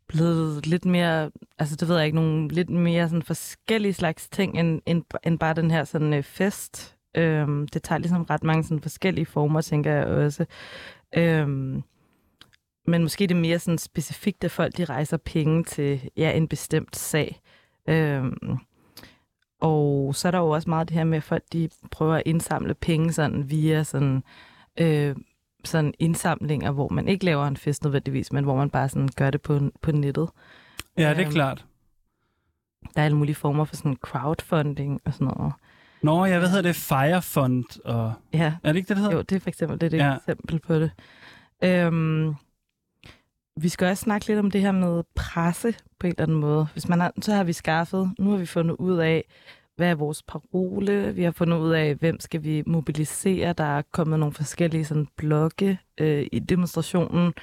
blevet 0.08 0.68
lidt 0.68 0.86
mere, 0.86 1.32
altså 1.60 1.76
det 1.76 1.88
ved 1.88 1.96
jeg 1.96 2.06
ikke, 2.06 2.16
nogle 2.16 2.48
lidt 2.48 2.70
mere 2.70 3.10
sådan 3.10 3.24
forskellige 3.24 3.94
slags 3.94 4.30
ting, 4.30 4.60
end, 4.60 4.82
end, 4.86 5.04
end 5.24 5.40
bare 5.40 5.54
den 5.54 5.72
her 5.72 5.84
sådan 5.84 6.14
øh, 6.14 6.24
fest. 6.24 6.96
Øhm, 7.18 7.68
det 7.68 7.84
tager 7.84 8.00
ligesom 8.00 8.24
ret 8.24 8.44
mange 8.44 8.64
sådan 8.64 8.82
forskellige 8.82 9.26
former, 9.26 9.62
tænker 9.62 9.92
jeg 9.92 10.06
også. 10.06 10.46
Øhm, 11.18 11.84
men 12.88 13.02
måske 13.02 13.28
det 13.28 13.36
er 13.36 13.40
mere 13.40 13.60
sådan 13.60 13.78
specifikt, 13.78 14.44
at 14.44 14.52
folk 14.52 14.78
de 14.78 14.86
rejser 14.86 15.18
penge 15.18 15.64
til 15.64 16.10
ja, 16.18 16.32
en 16.32 16.48
bestemt 16.48 16.96
sag. 16.96 17.42
Øhm, 17.90 18.58
og 19.62 20.16
så 20.16 20.28
er 20.28 20.32
der 20.32 20.38
jo 20.40 20.50
også 20.50 20.70
meget 20.70 20.90
det 20.90 20.98
her 20.98 21.04
med, 21.04 21.18
at 21.18 21.24
folk 21.24 21.44
de 21.54 21.70
prøver 21.92 22.16
at 22.16 22.24
indsamle 22.26 22.74
penge 22.74 23.14
sådan 23.14 23.50
via 23.50 23.84
sådan, 23.84 24.24
øh, 24.80 25.16
sådan 25.66 25.94
indsamlinger, 26.00 26.72
hvor 26.72 26.90
man 26.90 27.08
ikke 27.08 27.26
laver 27.26 27.48
en 27.48 27.58
fest 27.58 27.84
nødvendigvis, 27.84 28.32
men 28.32 28.44
hvor 28.44 28.56
man 28.56 28.70
bare 28.70 28.90
sådan 28.90 29.10
gør 29.16 29.30
det 29.30 29.42
på, 29.42 29.60
på 29.82 29.92
nettet. 29.92 30.30
ja, 30.98 31.10
det 31.10 31.18
er 31.20 31.26
Øhm, 31.26 31.32
klart. 31.34 31.66
Der 32.96 33.02
er 33.02 33.06
alle 33.06 33.18
mulige 33.18 33.36
former 33.36 33.66
for 33.66 33.76
sådan 33.76 33.96
crowdfunding 34.02 35.02
og 35.06 35.14
sådan 35.14 35.34
noget. 35.38 35.54
Nå, 36.02 36.26
ja, 36.26 36.40
hvad 36.40 36.48
hedder 36.50 36.62
det? 36.62 36.76
Firefund 36.76 37.66
og... 37.86 38.14
Ja, 38.34 38.54
Er 38.64 38.72
det 38.72 38.76
ikke 38.78 38.88
det, 38.90 38.98
det 38.98 39.04
hedder? 39.04 39.16
jo, 39.18 39.22
det 39.22 39.36
er 39.36 39.40
for 39.40 39.50
eksempel 39.50 39.82
det 39.82 39.94
er 39.94 39.98
et 39.98 40.04
Ja. 40.12 40.16
eksempel 40.16 40.60
på 40.60 40.76
det. 40.76 40.92
Øhm, 41.64 42.34
vi 43.58 43.70
skal 43.70 43.88
også 43.88 44.02
snakke 44.04 44.28
lidt 44.28 44.40
om 44.40 44.52
det 44.52 44.62
her 44.62 44.72
med 44.72 45.04
presse 45.16 45.74
på 46.00 46.08
en 46.08 46.12
eller 46.12 46.24
anden 46.24 46.38
måde. 46.40 46.68
Hvis 46.74 46.90
man 46.90 47.00
har, 47.00 47.14
så 47.22 47.34
har 47.34 47.44
vi 47.44 47.54
skaffet, 47.54 48.12
nu 48.20 48.30
har 48.30 48.38
vi 48.38 48.46
fundet 48.46 48.76
ud 48.76 48.98
af, 48.98 49.24
hvad 49.76 49.90
er 49.90 49.96
vores 49.96 50.24
parole? 50.24 51.16
Vi 51.16 51.24
har 51.24 51.32
fundet 51.32 51.58
ud 51.58 51.72
af, 51.72 51.96
hvem 51.96 52.20
skal 52.20 52.44
vi 52.44 52.64
mobilisere? 52.68 53.54
Der 53.54 53.64
er 53.78 53.82
kommet 53.92 54.20
nogle 54.20 54.34
forskellige 54.34 54.86
sådan, 54.86 55.08
blogge 55.18 55.80
øh, 55.98 56.28
i 56.32 56.40
demonstrationen. 56.40 57.34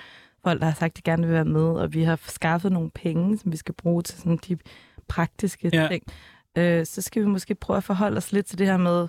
Folk, 0.45 0.61
der 0.61 0.67
har 0.67 0.75
sagt, 0.75 0.93
at 0.93 0.97
de 0.97 1.03
gerne 1.11 1.23
vil 1.27 1.33
være 1.35 1.45
med, 1.45 1.63
og 1.65 1.95
vi 1.95 2.03
har 2.03 2.21
skaffet 2.27 2.73
nogle 2.73 2.91
penge, 2.91 3.39
som 3.39 3.53
vi 3.53 3.57
skal 3.57 3.75
bruge 3.75 4.03
til 4.03 4.19
sådan 4.19 4.39
de 4.49 4.57
praktiske 5.09 5.71
ja. 5.73 5.89
ting. 5.91 6.03
Øh, 6.57 6.87
så 6.87 7.03
skal 7.03 7.23
vi 7.23 7.29
måske 7.29 7.55
prøve 7.55 7.77
at 7.77 7.85
forholde 7.85 8.17
os 8.17 8.33
lidt 8.33 8.47
til 8.47 8.59
det 8.59 8.67
her 8.67 8.77
med, 8.77 9.09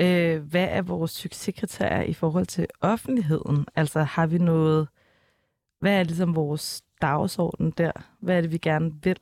øh, 0.00 0.42
hvad 0.42 0.66
er 0.70 0.82
vores 0.82 1.10
succeskriterier 1.10 2.02
i 2.02 2.12
forhold 2.14 2.46
til 2.46 2.66
offentligheden? 2.80 3.66
Altså 3.76 4.02
har 4.02 4.26
vi 4.26 4.38
noget, 4.38 4.88
hvad 5.80 5.98
er 6.00 6.04
ligesom 6.04 6.34
vores 6.34 6.82
dagsorden 7.02 7.70
der? 7.78 7.92
Hvad 8.20 8.36
er 8.36 8.40
det, 8.40 8.52
vi 8.52 8.58
gerne 8.58 8.92
vil? 9.02 9.16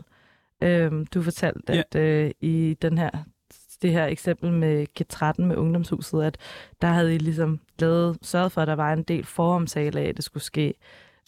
Øh, 0.63 0.93
du 1.15 1.23
fortalte, 1.23 1.73
Ja. 1.73 1.79
at 1.91 1.95
øh, 1.95 2.31
i 2.41 2.77
den 2.83 2.99
her, 2.99 3.11
det 3.83 3.93
her 3.93 4.07
eksempel 4.07 4.53
med 4.53 4.87
G13 5.01 5.43
med 5.43 5.57
ungdomshuset, 5.57 6.23
at 6.23 6.39
der 6.83 6.89
havde 6.89 7.15
I 7.15 7.19
ligesom 7.19 7.61
lavet, 7.79 8.19
sørget 8.23 8.53
for, 8.53 8.61
at 8.61 8.69
der 8.69 8.75
var 8.75 8.93
en 8.93 9.03
del 9.03 9.25
foromtale 9.25 10.01
af, 10.01 10.09
at 10.09 10.17
det 10.17 10.25
skulle 10.25 10.43
ske. 10.45 10.75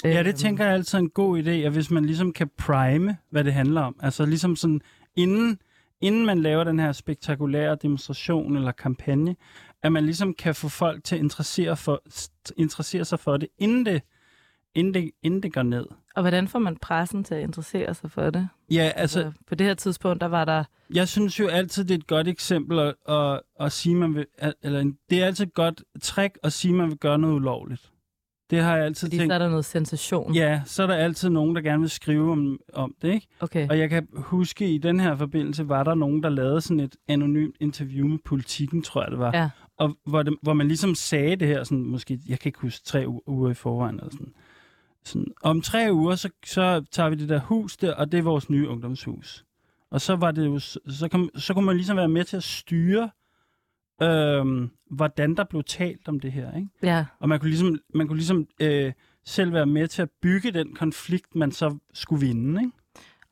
Ja, 0.05 0.18
det 0.18 0.26
Øhm, 0.28 0.37
tænker 0.37 0.64
jeg 0.64 0.74
altid 0.74 0.99
er 0.99 1.03
en 1.03 1.11
god 1.11 1.43
idé, 1.43 1.51
at 1.51 1.72
hvis 1.72 1.91
man 1.91 2.05
ligesom 2.05 2.32
kan 2.32 2.51
prime, 2.59 3.16
hvad 3.30 3.45
det 3.45 3.53
handler 3.53 3.80
om. 3.80 3.97
Altså 4.01 4.26
ligesom 4.26 4.57
sådan, 4.57 4.80
inden, 5.16 5.59
inden 6.01 6.27
man 6.27 6.39
laver 6.39 6.65
den 6.65 6.79
her 6.79 6.93
spektakulære 6.93 7.77
demonstration 7.83 8.57
eller 8.57 8.73
kampagne, 8.73 9.37
at 9.83 9.93
man 9.93 10.05
ligesom 10.05 10.35
kan 10.35 10.55
få 10.55 10.69
folk 10.69 11.05
til 11.05 11.17
at 11.17 11.23
interessere, 11.23 11.77
for, 11.77 12.03
interessere 12.57 13.05
sig 13.05 13.21
for 13.21 13.37
det, 13.37 13.49
inden 13.59 13.87
det, 13.87 14.03
inden 14.75 14.95
det, 14.95 15.11
inden 15.23 15.43
det 15.43 15.53
går 15.53 15.63
ned. 15.63 15.87
Og 16.17 16.23
hvordan 16.23 16.49
får 16.49 16.59
man 16.59 16.77
pressen 16.77 17.25
til 17.25 17.35
at 17.35 17.43
interessere 17.43 17.95
sig 17.95 18.11
for 18.11 18.31
det? 18.31 18.49
Ja, 18.71 18.93
altså, 18.97 19.21
Altså, 19.21 19.41
på 19.47 19.55
det 19.55 19.67
her 19.67 19.75
tidspunkt, 19.75 20.21
der 20.21 20.27
var 20.27 20.45
der 20.45 20.65
jeg 20.95 21.09
synes 21.09 21.41
jo 21.41 21.49
altid, 21.49 21.85
det 21.85 21.95
er 21.95 21.99
et 21.99 22.07
godt 22.07 22.29
eksempel 22.29 22.79
at, 22.79 22.95
at, 23.09 23.41
at 23.61 23.73
sige, 23.73 23.95
man 23.95 24.15
vil, 24.15 24.27
eller 24.63 24.93
det 25.11 25.23
er 25.23 25.27
altid 25.27 25.47
et 25.47 25.55
godt 25.55 25.83
trick 26.03 26.39
at 26.43 26.53
sige, 26.53 26.75
man 26.75 26.89
vil 26.89 26.99
gøre 26.99 27.19
noget 27.19 27.35
ulovligt. 27.35 27.91
Det 28.51 28.63
har 28.63 28.77
jeg 28.77 28.85
altid 28.85 29.07
Fordi 29.09 29.19
tænkt. 29.19 29.31
så 29.31 29.35
er 29.35 29.39
der 29.39 29.49
noget 29.49 29.65
sensation. 29.65 30.35
Ja, 30.35 30.63
så 30.65 30.83
er 30.83 30.87
der 30.87 30.95
altid 30.95 31.29
nogen, 31.29 31.57
der 31.57 31.63
gerne 31.63 31.81
vil 31.81 31.91
skrive 31.91 32.33
om, 32.33 32.59
om 32.73 32.95
det, 33.03 33.15
ikke? 33.15 33.27
Okay. 33.41 33.69
Og 33.69 33.79
jeg 33.79 33.91
kan 33.91 34.09
huske, 34.15 34.75
i 34.75 34.79
den 34.79 35.01
her 35.01 35.17
forbindelse 35.17 35.69
var 35.69 35.85
der 35.85 35.95
nogen, 35.95 36.23
der 36.23 36.29
lavede 36.29 36.61
sådan 36.61 36.81
et 36.81 36.97
anonymt 37.09 37.57
interview 37.61 38.07
med 38.07 38.19
politikken, 38.25 38.83
tror 38.83 39.03
jeg 39.03 39.11
det 39.11 39.19
var. 39.19 39.31
Ja. 39.37 39.51
Og 39.79 39.97
hvor, 40.07 40.23
det, 40.23 40.35
hvor 40.43 40.53
man 40.53 40.69
ligesom 40.69 40.95
sagde 40.95 41.37
det 41.37 41.49
her, 41.49 41.65
sådan, 41.65 41.85
måske, 41.85 42.21
jeg 42.29 42.39
kan 42.39 42.49
ikke 42.49 42.61
huske, 42.61 42.85
tre 42.85 43.05
uger 43.27 43.51
i 43.51 43.55
forvejen. 43.55 43.95
Eller 43.95 44.11
sådan. 44.11 44.33
Sådan, 45.05 45.27
om 45.43 45.61
tre 45.61 45.89
uger, 45.93 46.15
så, 46.15 46.29
så 46.47 46.85
tager 46.91 47.11
vi 47.11 47.17
det 47.17 47.29
der 47.29 47.41
hus 47.41 47.77
der, 47.77 47.95
og 47.95 48.13
det 48.13 48.19
er 48.19 48.23
vores 48.23 48.51
nye 48.51 48.69
ungdomshus. 48.69 49.45
Og 49.91 50.01
så 50.01 50.17
var 50.17 50.31
det 50.31 50.47
jo, 50.47 50.59
så, 50.59 51.09
kan, 51.11 51.31
så 51.37 51.55
kunne 51.55 51.67
man 51.67 51.77
ligesom 51.77 51.97
være 51.97 52.09
med 52.09 52.25
til 52.25 52.37
at 52.37 52.43
styre, 52.43 53.11
øh, 54.03 54.69
hvordan 54.91 55.35
der 55.35 55.45
blev 55.45 55.63
talt 55.65 56.09
om 56.09 56.21
det 56.21 56.33
her, 56.33 56.57
ikke? 56.57 56.69
Ja, 56.83 57.05
Og 57.21 57.29
man 57.29 57.41
kunne 57.41 57.51
ligesom, 57.51 57.79
man 57.95 58.07
kunne 58.09 58.17
ligesom 58.17 58.47
øh, 58.61 58.93
selv 59.25 59.53
være 59.53 59.67
med 59.67 59.89
til 59.89 60.03
at 60.03 60.09
bygge 60.23 60.51
den 60.51 60.75
konflikt, 60.75 61.35
man 61.35 61.53
så 61.53 61.77
skulle 61.95 62.27
vinde, 62.27 62.61
ikke? 62.61 62.73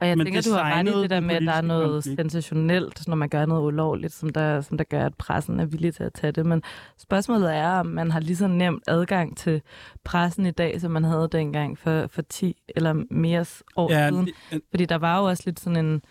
og 0.01 0.09
jeg 0.09 0.17
Men 0.19 0.27
tænker, 0.27 0.43
du 0.43 0.51
har 0.53 0.75
ret 0.75 0.89
i 0.89 1.03
det 1.03 1.11
der 1.11 1.21
med, 1.21 1.35
at 1.35 1.43
der 1.43 1.53
er 1.53 1.61
noget 1.61 1.93
konflikt. 2.05 2.21
sensationelt, 2.21 3.09
når 3.09 3.15
man 3.17 3.29
gør 3.29 3.47
noget 3.47 3.67
ulovligt, 3.67 4.13
som 4.13 4.29
der, 4.29 4.61
som 4.61 4.77
der 4.79 4.85
gør, 4.85 5.07
at 5.07 5.15
pressen 5.15 5.61
er 5.61 5.65
villig 5.67 5.95
til 5.95 6.05
at 6.05 6.13
tage 6.13 6.33
det. 6.33 6.47
Men 6.47 6.63
spørgsmålet 6.99 7.55
er, 7.57 7.69
om 7.69 7.87
man 7.87 8.11
har 8.11 8.21
lige 8.21 8.37
så 8.37 8.47
nemt 8.47 8.83
adgang 8.89 9.37
til 9.37 9.63
pressen 10.05 10.47
i 10.47 10.51
dag, 10.51 10.81
som 10.81 10.91
man 10.91 11.05
havde 11.05 11.29
dengang 11.33 11.79
for, 11.79 12.07
for 12.07 12.23
10 12.23 12.57
eller 12.69 13.05
mere 13.11 13.45
år 13.77 13.93
Ja, 13.93 14.09
siden. 14.09 14.27
det- 14.27 14.63
Fordi 14.71 14.85
der 14.85 14.97
var 14.99 15.19
jo 15.19 15.25
også 15.25 15.43
lidt 15.47 15.61
sådan 15.61 15.87
en, 15.87 16.03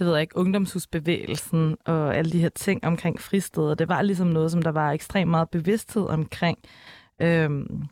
det 0.00 0.06
ved 0.06 0.14
jeg 0.14 0.22
ikke, 0.22 0.36
ungdomshusbevægelsen 0.36 1.76
og 1.86 2.16
alle 2.16 2.32
de 2.32 2.40
her 2.40 2.48
ting 2.48 2.84
omkring 2.84 3.20
fristeder. 3.20 3.74
Det 3.74 3.88
var 3.88 4.02
ligesom 4.02 4.26
noget, 4.26 4.50
som 4.50 4.62
der 4.62 4.70
var 4.70 4.92
ekstremt 4.92 5.30
meget 5.30 5.50
bevidsthed 5.50 6.02
omkring. 6.06 6.58
Øhm, 7.22 7.82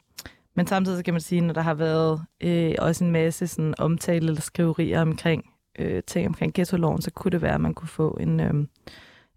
men 0.56 0.66
samtidig 0.66 0.98
så 0.98 1.04
kan 1.04 1.14
man 1.14 1.20
sige, 1.20 1.40
når 1.40 1.54
der 1.54 1.60
har 1.60 1.74
været 1.74 2.22
øh, 2.40 2.74
også 2.78 3.04
en 3.04 3.10
masse 3.10 3.46
sådan, 3.46 3.74
omtale 3.78 4.26
eller 4.28 4.40
skriverier 4.40 5.00
omkring 5.02 5.44
øh, 5.78 6.02
ting 6.06 6.26
omkring 6.28 6.54
ghetto-loven, 6.54 7.02
så 7.02 7.10
kunne 7.10 7.30
det 7.30 7.42
være, 7.42 7.54
at 7.54 7.60
man 7.60 7.74
kunne 7.74 7.88
få 7.88 8.16
en, 8.20 8.40
øh, 8.40 8.54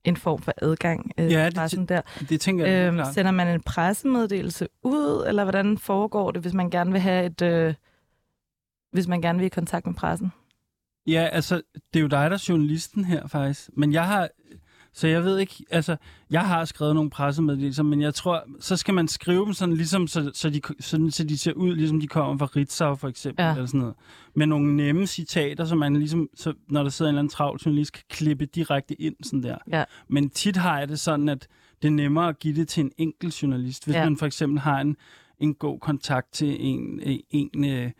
en 0.03 0.17
form 0.17 0.41
for 0.41 0.53
adgang 0.57 1.11
øh, 1.17 1.31
Ja, 1.31 1.45
det- 1.45 1.55
pressen 1.55 1.85
der. 1.85 2.01
det 2.29 2.41
tænker 2.41 2.65
jeg 2.65 2.87
Øhm, 2.87 2.95
klart. 2.95 3.13
sender 3.13 3.31
man 3.31 3.47
en 3.47 3.61
pressemeddelelse 3.61 4.67
ud, 4.83 5.25
eller 5.27 5.43
hvordan 5.43 5.77
foregår 5.77 6.31
det, 6.31 6.41
hvis 6.41 6.53
man 6.53 6.69
gerne 6.69 6.91
vil 6.91 7.01
have 7.01 7.25
et... 7.25 7.41
Øh, 7.41 7.73
hvis 8.91 9.07
man 9.07 9.21
gerne 9.21 9.39
vil 9.39 9.45
i 9.45 9.49
kontakt 9.49 9.85
med 9.85 9.93
pressen? 9.95 10.31
Ja, 11.11 11.23
altså, 11.31 11.61
det 11.93 11.99
er 11.99 12.01
jo 12.01 12.07
dig, 12.07 12.29
der 12.31 12.37
er 12.37 12.45
journalisten 12.49 13.05
her, 13.05 13.27
faktisk. 13.27 13.69
Men 13.77 13.93
jeg 13.93 14.07
har... 14.07 14.29
Så 14.93 15.07
jeg 15.07 15.23
ved 15.23 15.37
ikke, 15.39 15.55
altså, 15.69 15.95
jeg 16.31 16.41
har 16.47 16.65
skrevet 16.65 16.95
nogle 16.95 17.09
pressemeddelelser, 17.09 17.83
men 17.83 18.01
jeg 18.01 18.13
tror, 18.13 18.43
så 18.59 18.77
skal 18.77 18.93
man 18.93 19.07
skrive 19.07 19.45
dem 19.45 19.53
sådan, 19.53 19.75
ligesom, 19.75 20.07
så, 20.07 20.31
så, 20.33 20.49
de, 20.49 20.61
sådan, 20.79 21.11
så 21.11 21.23
de 21.23 21.37
ser 21.37 21.53
ud, 21.53 21.75
ligesom 21.75 21.99
de 21.99 22.07
kommer 22.07 22.37
fra 22.37 22.45
Ritzau, 22.55 22.95
for 22.95 23.07
eksempel, 23.07 23.43
Ja. 23.45 23.51
eller 23.51 23.65
sådan 23.65 23.79
noget. 23.79 23.95
Med 24.35 24.45
nogle 24.45 24.75
nemme 24.75 25.07
citater, 25.07 25.65
som 25.65 25.77
man 25.77 25.95
ligesom, 25.95 26.29
så, 26.35 26.53
når 26.69 26.83
der 26.83 26.89
sidder 26.89 27.09
en 27.09 27.13
eller 27.13 27.19
anden 27.19 27.31
travl 27.31 27.59
journalist, 27.65 27.93
kan 27.93 28.03
klippe 28.09 28.45
direkte 28.45 29.01
ind, 29.01 29.15
sådan 29.23 29.43
der. 29.43 29.57
Ja. 29.71 29.83
Men 30.09 30.29
tit 30.29 30.57
har 30.57 30.79
jeg 30.79 30.89
det 30.89 30.99
sådan, 30.99 31.29
at 31.29 31.47
det 31.81 31.87
er 31.87 31.91
nemmere 31.91 32.27
at 32.29 32.39
give 32.39 32.55
det 32.55 32.67
til 32.67 32.81
en 32.83 32.91
enkelt 32.97 33.41
journalist. 33.41 33.85
Hvis 33.85 33.93
Ja. 33.95 33.99
ja. 33.99 34.05
man 34.09 34.17
for 34.17 34.25
eksempel 34.25 34.59
har 34.59 34.79
en, 34.81 34.95
en 35.39 35.53
god 35.53 35.79
kontakt 35.79 36.33
til 36.33 36.57
en, 36.59 36.99
en, 37.03 37.49
en, 37.53 37.91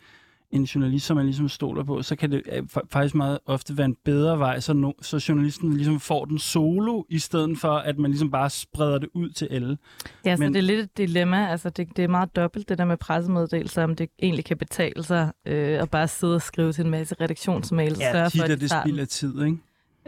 en 0.52 0.64
journalist, 0.64 1.06
som 1.06 1.16
man 1.16 1.26
ligesom 1.26 1.48
stoler 1.48 1.84
på, 1.84 2.02
så 2.02 2.16
kan 2.16 2.30
det 2.30 2.42
øh, 2.52 2.58
fa- 2.76 2.86
faktisk 2.90 3.14
meget 3.14 3.38
ofte 3.46 3.76
være 3.78 3.84
en 3.84 3.96
bedre 4.04 4.38
vej, 4.38 4.60
så, 4.60 4.72
no, 4.72 4.92
så 5.02 5.24
journalisten 5.28 5.72
ligesom 5.76 6.00
får 6.00 6.24
den 6.24 6.38
solo, 6.38 7.02
i 7.08 7.18
stedet 7.18 7.58
for, 7.58 7.72
at 7.72 7.98
man 7.98 8.10
ligesom 8.10 8.30
bare 8.30 8.50
spreder 8.50 8.98
det 8.98 9.08
ud 9.14 9.30
til 9.30 9.48
alle. 9.50 9.78
Ja, 10.24 10.36
så 10.36 10.42
Men- 10.42 10.52
det 10.52 10.58
er 10.58 10.62
lidt 10.62 10.80
et 10.80 10.98
dilemma. 10.98 11.48
Altså, 11.48 11.70
det, 11.70 11.88
det 11.96 12.04
er 12.04 12.08
meget 12.08 12.36
dobbelt, 12.36 12.68
det 12.68 12.78
der 12.78 12.84
med 12.84 12.96
pressemeddelelser, 12.96 13.84
om 13.84 13.96
det 13.96 14.08
egentlig 14.22 14.44
kan 14.44 14.56
betale 14.56 15.02
sig 15.02 15.32
øh, 15.46 15.82
at 15.82 15.90
bare 15.90 16.08
sidde 16.08 16.34
og 16.34 16.42
skrive 16.42 16.72
til 16.72 16.84
en 16.84 16.90
masse 16.90 17.14
redaktionsmails. 17.20 17.98
og 17.98 18.04
sørge 18.12 18.30
tit 18.30 18.40
er 18.40 18.46
de 18.46 18.56
det 18.56 18.70
spild 18.82 18.98
af 19.00 19.08
tid, 19.08 19.42
ikke? 19.44 19.56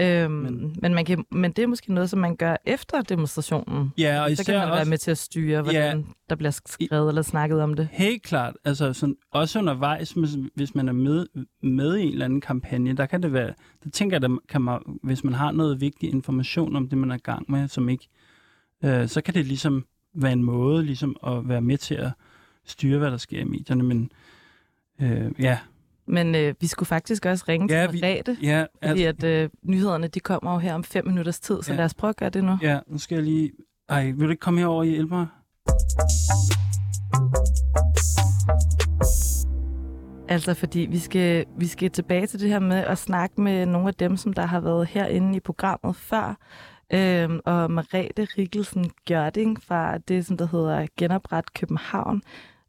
Øhm, 0.00 0.30
Men- 0.32 0.76
men, 0.82 0.94
man 0.94 1.04
kan, 1.04 1.24
men 1.30 1.52
det 1.52 1.62
er 1.62 1.66
måske 1.66 1.94
noget, 1.94 2.10
som 2.10 2.18
man 2.18 2.36
gør 2.36 2.56
efter 2.64 3.02
demonstrationen. 3.02 3.92
Ja, 3.98 4.22
og 4.22 4.30
Så 4.30 4.44
kan 4.44 4.54
især 4.54 4.58
man 4.58 4.68
være 4.70 4.78
også, 4.80 4.90
med 4.90 4.98
til 4.98 5.10
at 5.10 5.18
styre, 5.18 5.62
hvordan 5.62 5.98
ja. 5.98 6.04
der 6.30 6.36
bliver 6.36 6.50
skrevet 6.50 7.08
eller 7.08 7.22
snakket 7.22 7.60
om 7.62 7.74
det. 7.74 7.88
helt 7.92 8.22
klart, 8.22 8.54
altså 8.64 8.92
sådan, 8.92 9.16
også 9.30 9.58
undervejs, 9.58 10.10
hvis, 10.12 10.36
hvis 10.54 10.74
man 10.74 10.88
er 10.88 10.92
med, 10.92 11.26
med 11.62 11.96
i 11.96 12.02
en 12.02 12.12
eller 12.12 12.24
anden 12.24 12.40
kampagne, 12.40 12.92
der 12.96 13.06
kan 13.06 13.22
det 13.22 13.32
være, 13.32 13.52
der 13.84 13.90
tænker 13.90 14.14
jeg, 14.14 14.22
der 14.22 14.38
kan 14.48 14.62
man, 14.62 14.80
hvis 15.02 15.24
man 15.24 15.34
har 15.34 15.52
noget 15.52 15.80
vigtig 15.80 16.10
information 16.10 16.76
om 16.76 16.88
det, 16.88 16.98
man 16.98 17.10
er 17.10 17.14
i 17.14 17.18
gang 17.18 17.50
med, 17.50 17.68
som 17.68 17.88
ikke, 17.88 18.08
øh, 18.84 19.08
så 19.08 19.20
kan 19.20 19.34
det 19.34 19.46
ligesom 19.46 19.84
være 20.14 20.32
en 20.32 20.44
måde 20.44 20.84
ligesom 20.84 21.16
at 21.26 21.48
være 21.48 21.60
med 21.60 21.78
til 21.78 21.94
at 21.94 22.10
styre, 22.66 22.98
hvad 22.98 23.10
der 23.10 23.16
sker 23.16 23.40
i 23.40 23.44
medierne, 23.44 23.82
men 23.82 24.10
øh, 25.00 25.30
ja, 25.38 25.58
Men 26.06 26.34
øh, 26.34 26.54
vi 26.60 26.66
skulle 26.66 26.86
faktisk 26.86 27.26
også 27.26 27.44
ringe 27.48 27.74
Ja, 27.78 27.86
til 27.86 27.92
vi- 27.92 28.00
Merete, 28.00 28.36
ja, 28.42 28.64
fordi 28.86 29.02
altså, 29.04 29.26
at 29.28 29.42
øh, 29.44 29.50
nyhederne 29.62 30.08
de 30.08 30.20
kommer 30.20 30.52
jo 30.52 30.58
her 30.58 30.74
om 30.74 30.84
fem 30.84 31.06
minutters 31.06 31.40
tid, 31.40 31.62
så 31.62 31.72
Ja. 31.72 31.76
lad 31.76 31.84
os 31.84 31.94
prøve 31.94 32.08
at 32.08 32.16
gøre 32.16 32.30
det 32.30 32.44
nu. 32.44 32.58
ja, 32.62 32.78
nu 32.86 32.98
skal 32.98 33.14
jeg 33.14 33.24
lige, 33.24 33.52
ej, 33.88 34.04
vil 34.10 34.24
du 34.26 34.30
ikke 34.30 34.40
komme 34.40 34.60
herover 34.60 34.78
og 34.78 34.84
hjælpe 34.86 35.14
mig? 35.14 35.26
Altså 40.28 40.54
fordi 40.54 40.80
vi 40.90 40.98
skal, 40.98 41.44
vi 41.58 41.66
skal 41.66 41.90
tilbage 41.90 42.26
til 42.26 42.40
det 42.40 42.48
her 42.48 42.58
med 42.58 42.76
at 42.76 42.98
snakke 42.98 43.40
med 43.40 43.66
nogle 43.66 43.88
af 43.88 43.94
dem, 43.94 44.16
som 44.16 44.32
der 44.32 44.46
har 44.46 44.60
været 44.60 44.86
herinde 44.86 45.36
i 45.36 45.40
programmet 45.40 45.96
før. 45.96 46.36
Øhm, 46.92 47.40
og 47.44 47.70
Marete 47.70 48.26
Rikkelsen 48.38 48.90
Gjørding 49.04 49.62
fra 49.62 49.98
det, 49.98 50.26
som 50.26 50.36
der 50.36 50.46
hedder 50.46 50.86
Genopret 50.98 51.54
København. 51.54 52.22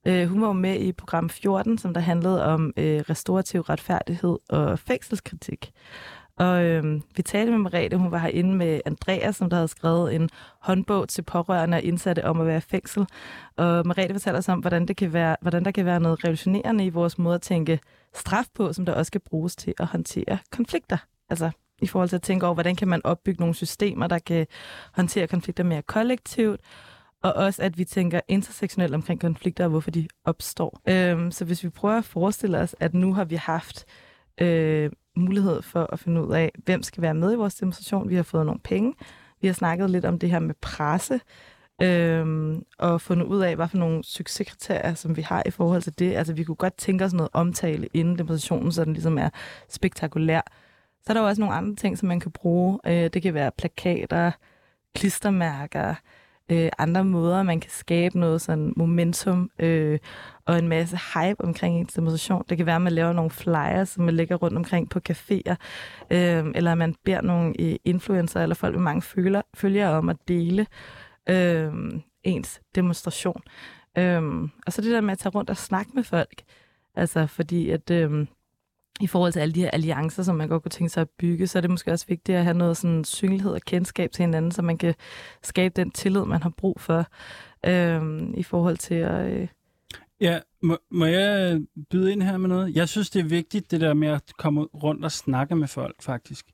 Øh, 0.06 0.28
hun 0.28 0.42
var 0.42 0.48
jo 0.48 0.54
med 0.54 0.80
i 0.80 0.92
program 0.92 1.30
14, 1.30 1.78
som 1.78 1.94
der 1.94 2.02
handlede 2.02 2.46
om 2.46 2.74
øh, 2.78 3.00
restaurativ 3.10 3.62
retfærdighed 3.62 4.38
og 4.50 4.80
fængselskritik. 4.80 5.72
Og 6.38 6.64
øh, 6.64 7.02
vi 7.16 7.22
talte 7.22 7.52
med 7.52 7.60
Merete, 7.60 7.98
hun 7.98 8.12
var 8.12 8.18
herinde 8.18 8.56
med 8.56 8.82
Andreas, 8.86 9.36
som 9.36 9.50
der 9.50 9.58
havde 9.58 9.68
skrevet 9.68 10.16
en 10.16 10.30
håndbog 10.60 11.10
til 11.10 11.22
pårørende 11.22 11.76
og 11.76 11.84
indsatte 11.84 12.26
om 12.26 12.42
at 12.42 12.48
være 12.48 12.62
fængsel. 12.62 13.08
Og 13.58 13.88
Merete 13.88 14.14
fortæller 14.14 14.38
os 14.38 14.50
om, 14.50 14.60
hvordan, 14.60 14.86
det 14.86 14.98
kan 14.98 15.14
være, 15.14 15.36
hvordan 15.42 15.66
der 15.66 15.72
kan 15.72 15.86
være 15.86 16.00
noget 16.00 16.24
revolutionerende 16.24 16.86
i 16.86 16.90
vores 16.90 17.18
måde 17.18 17.36
at 17.36 17.42
tænke 17.42 17.80
straf 18.16 18.46
på, 18.56 18.74
som 18.74 18.86
der 18.86 18.94
også 18.94 19.08
skal 19.10 19.22
bruges 19.22 19.56
til 19.56 19.74
at 19.80 19.86
håndtere 19.86 20.38
konflikter. 20.52 20.98
Altså 21.30 21.52
i 21.82 21.88
forhold 21.88 22.10
til 22.10 22.16
at 22.16 22.22
tænke 22.22 22.46
over, 22.46 22.54
hvordan 22.54 22.76
kan 22.76 22.88
man 22.88 23.02
opbygge 23.04 23.40
nogle 23.40 23.56
systemer, 23.56 24.08
der 24.08 24.20
kan 24.20 24.48
håndtere 24.94 25.28
konflikter 25.28 25.64
mere 25.64 25.82
kollektivt, 25.82 26.62
og 27.26 27.34
også 27.34 27.62
at 27.62 27.78
vi 27.78 27.86
tænker 27.86 28.20
intersektionelt 28.28 28.96
omkring 28.96 29.20
konflikter 29.20 29.64
og 29.64 29.70
hvorfor 29.70 29.92
de 29.92 30.08
opstår. 30.26 30.82
Øhm, 30.90 31.32
så 31.32 31.46
hvis 31.46 31.64
vi 31.64 31.70
prøver 31.70 31.98
at 31.98 32.06
forestille 32.06 32.58
os, 32.58 32.76
at 32.80 32.94
nu 32.94 33.14
har 33.14 33.26
vi 33.26 33.36
haft 33.36 33.86
øh, 34.42 34.92
mulighed 35.16 35.62
for 35.62 35.94
at 35.94 36.00
finde 36.00 36.24
ud 36.24 36.34
af, 36.34 36.52
hvem 36.66 36.84
skal 36.84 37.02
være 37.02 37.14
med 37.14 37.34
i 37.34 37.36
vores 37.36 37.56
demonstration. 37.56 38.10
Vi 38.10 38.16
har 38.16 38.24
fået 38.24 38.46
nogle 38.46 38.62
penge. 38.64 38.94
Vi 39.42 39.48
har 39.48 39.54
snakket 39.54 39.90
lidt 39.90 40.06
om 40.06 40.20
det 40.20 40.30
her 40.30 40.40
med 40.40 40.56
presse, 40.62 41.20
øhm, 41.82 42.64
og 42.78 43.02
fundet 43.02 43.26
ud 43.26 43.42
af, 43.42 43.56
hvad 43.56 43.68
for 43.68 43.78
nogle 43.78 44.04
succeskriterier, 44.04 44.94
som 44.94 45.18
vi 45.18 45.22
har 45.22 45.44
i 45.46 45.52
forhold 45.52 45.82
til 45.82 46.00
det. 46.00 46.16
Altså, 46.16 46.34
vi 46.34 46.44
kunne 46.44 46.56
godt 46.56 46.78
tænke 46.78 47.06
os 47.06 47.14
noget 47.14 47.30
omtale 47.34 47.88
inden 47.94 48.18
demonstrationen, 48.18 48.72
så 48.72 48.86
den 48.86 48.94
ligesom 48.94 49.18
er 49.18 49.30
spektakulær. 49.70 50.42
Så 51.02 51.12
er 51.12 51.14
der 51.14 51.22
jo 51.22 51.28
også 51.28 51.42
nogle 51.42 51.56
andre 51.56 51.76
ting, 51.76 51.98
som 51.98 52.08
man 52.08 52.20
kan 52.20 52.32
bruge. 52.32 52.80
Øh, 52.86 53.10
det 53.14 53.22
kan 53.22 53.34
være 53.34 53.52
plakater, 53.58 54.32
klistermærker, 54.96 55.96
øh, 56.52 56.70
andre 56.78 57.06
måder, 57.06 57.44
man 57.44 57.60
kan 57.60 57.72
skabe 57.72 58.20
noget 58.20 58.42
sådan 58.42 58.74
momentum 58.76 59.52
øh, 59.60 60.00
og 60.46 60.60
en 60.60 60.68
masse 60.68 61.00
hype 61.14 61.44
omkring 61.44 61.80
ens 61.80 61.94
demonstration. 61.94 62.44
Det 62.50 62.58
kan 62.58 62.66
være, 62.66 62.76
at 62.76 62.82
man 62.82 62.94
laver 62.94 63.14
nogle 63.14 63.32
flyers, 63.32 63.90
som 63.90 64.04
man 64.04 64.14
lægger 64.14 64.36
rundt 64.36 64.58
omkring 64.58 64.90
på 64.90 65.00
caféer, 65.10 65.56
øh, 66.12 66.46
eller 66.56 66.72
at 66.72 66.78
man 66.78 66.96
beder 67.04 67.22
nogle 67.22 67.54
øh, 67.62 67.76
influencer 67.86 68.42
eller 68.42 68.56
folk 68.56 68.76
med 68.76 68.84
mange 68.84 69.02
følger, 69.02 69.42
følgere 69.54 69.92
om 69.92 70.10
at 70.10 70.18
dele 70.28 70.68
øh, 71.30 71.74
ens 72.24 72.62
demonstration. 72.76 73.42
Øh, 73.98 74.24
og 74.66 74.74
så 74.74 74.82
det 74.82 74.92
der 74.92 75.02
med 75.02 75.12
at 75.12 75.18
tage 75.18 75.32
rundt 75.32 75.50
og 75.50 75.58
snakke 75.58 75.92
med 75.96 76.04
folk. 76.04 76.42
Altså 76.96 77.28
fordi 77.28 77.70
at... 77.70 77.92
Øh, 77.92 78.28
i 79.02 79.08
forhold 79.08 79.34
til 79.34 79.40
alle 79.40 79.56
de 79.56 79.62
her 79.62 79.72
alliancer, 79.72 80.24
som 80.24 80.36
man 80.36 80.48
godt 80.48 80.64
kunne 80.64 80.70
tænke 80.70 80.90
sig 80.90 81.02
at 81.02 81.10
bygge, 81.10 81.48
så 81.48 81.60
er 81.60 81.62
det 81.62 81.70
måske 81.70 81.92
også 81.92 82.06
vigtigt 82.08 82.38
at 82.38 82.44
have 82.44 82.58
noget 82.58 82.78
sådan 82.78 83.04
synlighed 83.04 83.52
og 83.52 83.62
kendskab 83.62 84.12
til 84.12 84.24
hinanden, 84.24 84.52
så 84.52 84.62
man 84.62 84.78
kan 84.78 84.96
skabe 85.44 85.74
den 85.76 85.92
tillid, 85.92 86.26
man 86.26 86.44
har 86.44 86.50
brug 86.50 86.82
for 86.82 87.08
øhm, 87.66 88.34
i 88.38 88.44
forhold 88.44 88.78
til 88.78 88.96
at... 88.96 89.32
Øh, 89.32 89.48
Ja, 90.22 90.40
må, 90.62 90.78
må 90.92 91.06
jeg 91.06 91.62
byde 91.90 92.12
ind 92.12 92.24
her 92.24 92.38
med 92.38 92.50
noget? 92.50 92.76
Jeg 92.76 92.90
synes, 92.90 93.10
det 93.10 93.20
er 93.20 93.24
vigtigt, 93.24 93.72
det 93.72 93.82
der 93.82 93.94
med 93.94 94.08
at 94.08 94.24
komme 94.38 94.62
rundt 94.64 95.06
og 95.06 95.12
snakke 95.12 95.56
med 95.56 95.68
folk, 95.68 96.02
faktisk. 96.02 96.46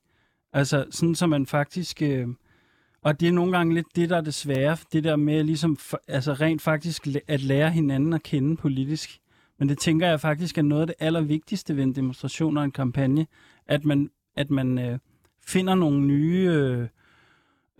Altså, 0.53 0.85
sådan 0.91 1.15
så 1.15 1.27
man 1.27 1.45
faktisk... 1.45 2.01
Øh, 2.01 2.27
og 3.03 3.19
det 3.19 3.27
er 3.27 3.31
nogle 3.31 3.57
gange 3.57 3.73
lidt 3.73 3.87
det, 3.95 4.09
der 4.09 4.17
er 4.17 4.21
det 4.21 4.33
svære, 4.33 4.77
det 4.93 5.03
der 5.03 5.15
med 5.15 5.43
ligesom, 5.43 5.77
altså 6.07 6.33
rent 6.33 6.61
faktisk 6.61 7.07
at 7.27 7.41
lære 7.41 7.69
hinanden 7.69 8.13
at 8.13 8.23
kende 8.23 8.57
politisk. 8.57 9.19
Men 9.61 9.69
det 9.69 9.79
tænker 9.79 10.07
jeg 10.07 10.19
faktisk 10.19 10.57
er 10.57 10.61
noget 10.61 10.81
af 10.81 10.87
det 10.87 10.95
allervigtigste 10.99 11.75
ved 11.75 11.83
en 11.83 11.95
demonstration 11.95 12.57
og 12.57 12.63
en 12.63 12.71
kampagne, 12.71 13.27
at 13.67 13.85
man, 13.85 14.09
at 14.35 14.49
man 14.49 14.79
øh, 14.79 14.99
finder 15.47 15.75
nogle 15.75 15.99
nye 15.99 16.49
øh, 16.51 16.87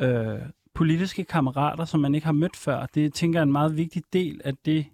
øh, 0.01 0.39
politiske 0.73 1.23
kammerater, 1.23 1.85
som 1.85 1.99
man 1.99 2.15
ikke 2.15 2.25
har 2.25 2.33
mødt 2.33 2.55
før. 2.55 2.85
Det 2.85 3.13
tænker 3.13 3.39
jeg 3.39 3.41
er 3.41 3.45
en 3.45 3.51
meget 3.51 3.77
vigtig 3.77 4.03
del 4.13 4.41
af 4.45 4.53
det, 4.65 4.85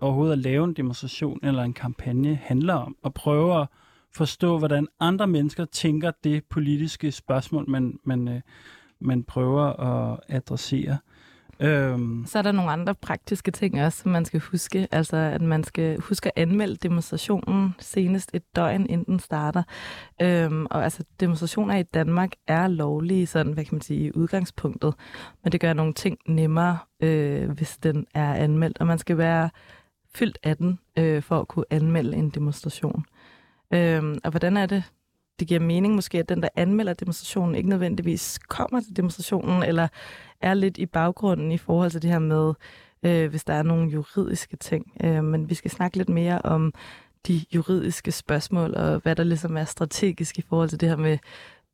overhovedet 0.00 0.32
at 0.32 0.38
lave 0.38 0.64
en 0.64 0.74
demonstration 0.74 1.40
eller 1.42 1.62
en 1.62 1.72
kampagne 1.72 2.34
handler 2.34 2.74
om. 2.74 2.96
At 3.04 3.14
prøve 3.14 3.60
at 3.60 3.66
forstå, 4.14 4.58
hvordan 4.58 4.88
andre 5.00 5.26
mennesker 5.26 5.64
tænker 5.64 6.10
det 6.24 6.44
politiske 6.44 7.12
spørgsmål, 7.12 7.70
man, 7.70 7.98
man, 8.04 8.28
øh, 8.28 8.40
man 9.00 9.24
prøver 9.24 9.62
at 9.64 10.20
adressere. 10.28 10.98
Øhm, 11.60 12.24
Så 12.26 12.38
er 12.38 12.42
der 12.42 12.52
nogle 12.52 12.70
andre 12.70 12.94
praktiske 12.94 13.50
ting 13.50 13.82
også, 13.82 14.02
som 14.02 14.12
man 14.12 14.24
skal 14.24 14.40
huske. 14.40 14.88
Altså, 14.90 15.16
at 15.16 15.42
man 15.42 15.64
skal 15.64 16.00
huske 16.00 16.26
at 16.26 16.42
anmelde 16.42 16.76
demonstrationen 16.76 17.74
senest 17.78 18.30
et 18.34 18.42
døgn, 18.56 18.86
inden 18.90 19.04
den 19.06 19.18
starter. 19.18 19.62
Øhm, 20.22 20.66
og 20.70 20.84
altså, 20.84 21.04
demonstrationer 21.20 21.76
i 21.76 21.82
Danmark 21.82 22.30
er 22.46 22.68
lovlige, 22.68 23.26
sådan, 23.26 23.52
hvad 23.52 23.64
kan 23.64 23.74
man 23.74 23.80
sige, 23.80 24.00
i 24.06 24.12
udgangspunktet. 24.14 24.94
Men 25.44 25.52
det 25.52 25.60
gør 25.60 25.72
nogle 25.72 25.92
ting 25.94 26.18
nemmere, 26.26 26.78
øh, 27.02 27.50
hvis 27.50 27.78
den 27.78 28.06
er 28.14 28.34
anmeldt. 28.34 28.78
Og 28.80 28.86
man 28.86 28.98
skal 28.98 29.18
være 29.18 29.50
fyldt 30.14 30.38
18 30.42 30.78
øh, 30.98 31.22
for 31.22 31.40
at 31.40 31.48
kunne 31.48 31.64
anmelde 31.70 32.16
en 32.16 32.30
demonstration. 32.30 33.04
Øhm, 33.70 34.18
og 34.24 34.30
hvordan 34.30 34.56
er 34.56 34.66
det? 34.66 34.82
Det 35.38 35.48
giver 35.48 35.60
mening 35.60 35.94
måske, 35.94 36.18
at 36.18 36.28
den, 36.28 36.42
der 36.42 36.48
anmelder 36.56 36.94
demonstrationen, 36.94 37.54
ikke 37.54 37.68
nødvendigvis 37.68 38.38
kommer 38.38 38.80
til 38.80 38.96
demonstrationen, 38.96 39.62
eller 39.62 39.88
er 40.40 40.54
lidt 40.54 40.78
i 40.78 40.86
baggrunden 40.86 41.52
i 41.52 41.58
forhold 41.58 41.90
til 41.90 42.02
det 42.02 42.10
her 42.10 42.18
med, 42.18 42.54
øh, 43.02 43.30
hvis 43.30 43.44
der 43.44 43.54
er 43.54 43.62
nogle 43.62 43.90
juridiske 43.90 44.56
ting. 44.56 44.92
Øh, 45.04 45.24
men 45.24 45.50
vi 45.50 45.54
skal 45.54 45.70
snakke 45.70 45.96
lidt 45.96 46.08
mere 46.08 46.42
om 46.42 46.72
de 47.26 47.44
juridiske 47.54 48.12
spørgsmål, 48.12 48.74
og 48.74 48.98
hvad 48.98 49.16
der 49.16 49.24
ligesom 49.24 49.56
er 49.56 49.64
strategisk 49.64 50.38
i 50.38 50.42
forhold 50.48 50.68
til 50.68 50.80
det 50.80 50.88
her 50.88 50.96
med, 50.96 51.18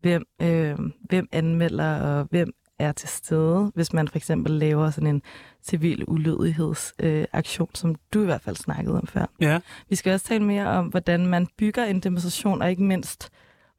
hvem, 0.00 0.24
øh, 0.42 0.78
hvem 1.00 1.28
anmelder, 1.32 2.00
og 2.00 2.26
hvem 2.30 2.52
er 2.78 2.92
til 2.92 3.08
stede, 3.08 3.72
hvis 3.74 3.92
man 3.92 4.08
for 4.08 4.16
eksempel 4.16 4.52
laver 4.52 4.90
sådan 4.90 5.14
en 5.14 5.22
civil 5.62 6.04
ulydighedsaktion, 6.08 7.68
øh, 7.68 7.76
som 7.76 7.94
du 8.14 8.22
i 8.22 8.24
hvert 8.24 8.40
fald 8.40 8.56
snakkede 8.56 8.98
om 8.98 9.06
før. 9.06 9.26
ja. 9.40 9.60
Vi 9.88 9.96
skal 9.96 10.12
også 10.12 10.26
tale 10.26 10.44
mere 10.44 10.66
om, 10.66 10.86
hvordan 10.86 11.26
man 11.26 11.46
bygger 11.58 11.84
en 11.84 12.00
demonstration, 12.00 12.62
og 12.62 12.70
ikke 12.70 12.82
mindst, 12.82 13.30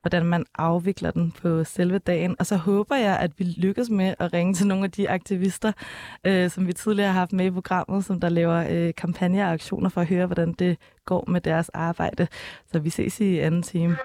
hvordan 0.04 0.26
man 0.26 0.46
afvikler 0.56 1.12
den 1.12 1.32
på 1.42 1.64
selve 1.64 1.98
dagen. 1.98 2.36
Og 2.40 2.46
så 2.46 2.56
håber 2.56 2.96
jeg, 2.96 3.20
at 3.20 3.32
vi 3.38 3.44
lykkes 3.44 3.90
med 3.90 4.14
at 4.20 4.34
ringe 4.34 4.54
til 4.54 4.68
nogle 4.68 4.84
af 4.84 4.92
de 4.92 5.10
aktivister, 5.10 5.72
øh, 6.24 6.50
som 6.50 6.68
vi 6.68 6.74
tidligere 6.74 7.12
har 7.12 7.20
haft 7.20 7.34
med 7.34 7.46
i 7.46 7.52
programmet, 7.52 8.06
som 8.06 8.20
der 8.20 8.30
laver 8.30 8.66
øh, 8.70 8.94
kampagner 8.98 9.46
og 9.46 9.54
aktioner 9.54 9.90
for 9.90 10.02
at 10.02 10.08
høre, 10.08 10.26
hvordan 10.26 10.54
det 10.54 10.78
går 11.06 11.26
med 11.28 11.42
deres 11.42 11.70
arbejde. 11.70 12.28
Så 12.72 12.80
vi 12.80 12.90
ses 12.90 13.20
i 13.20 13.40
anden 13.40 13.64
time. 13.64 13.98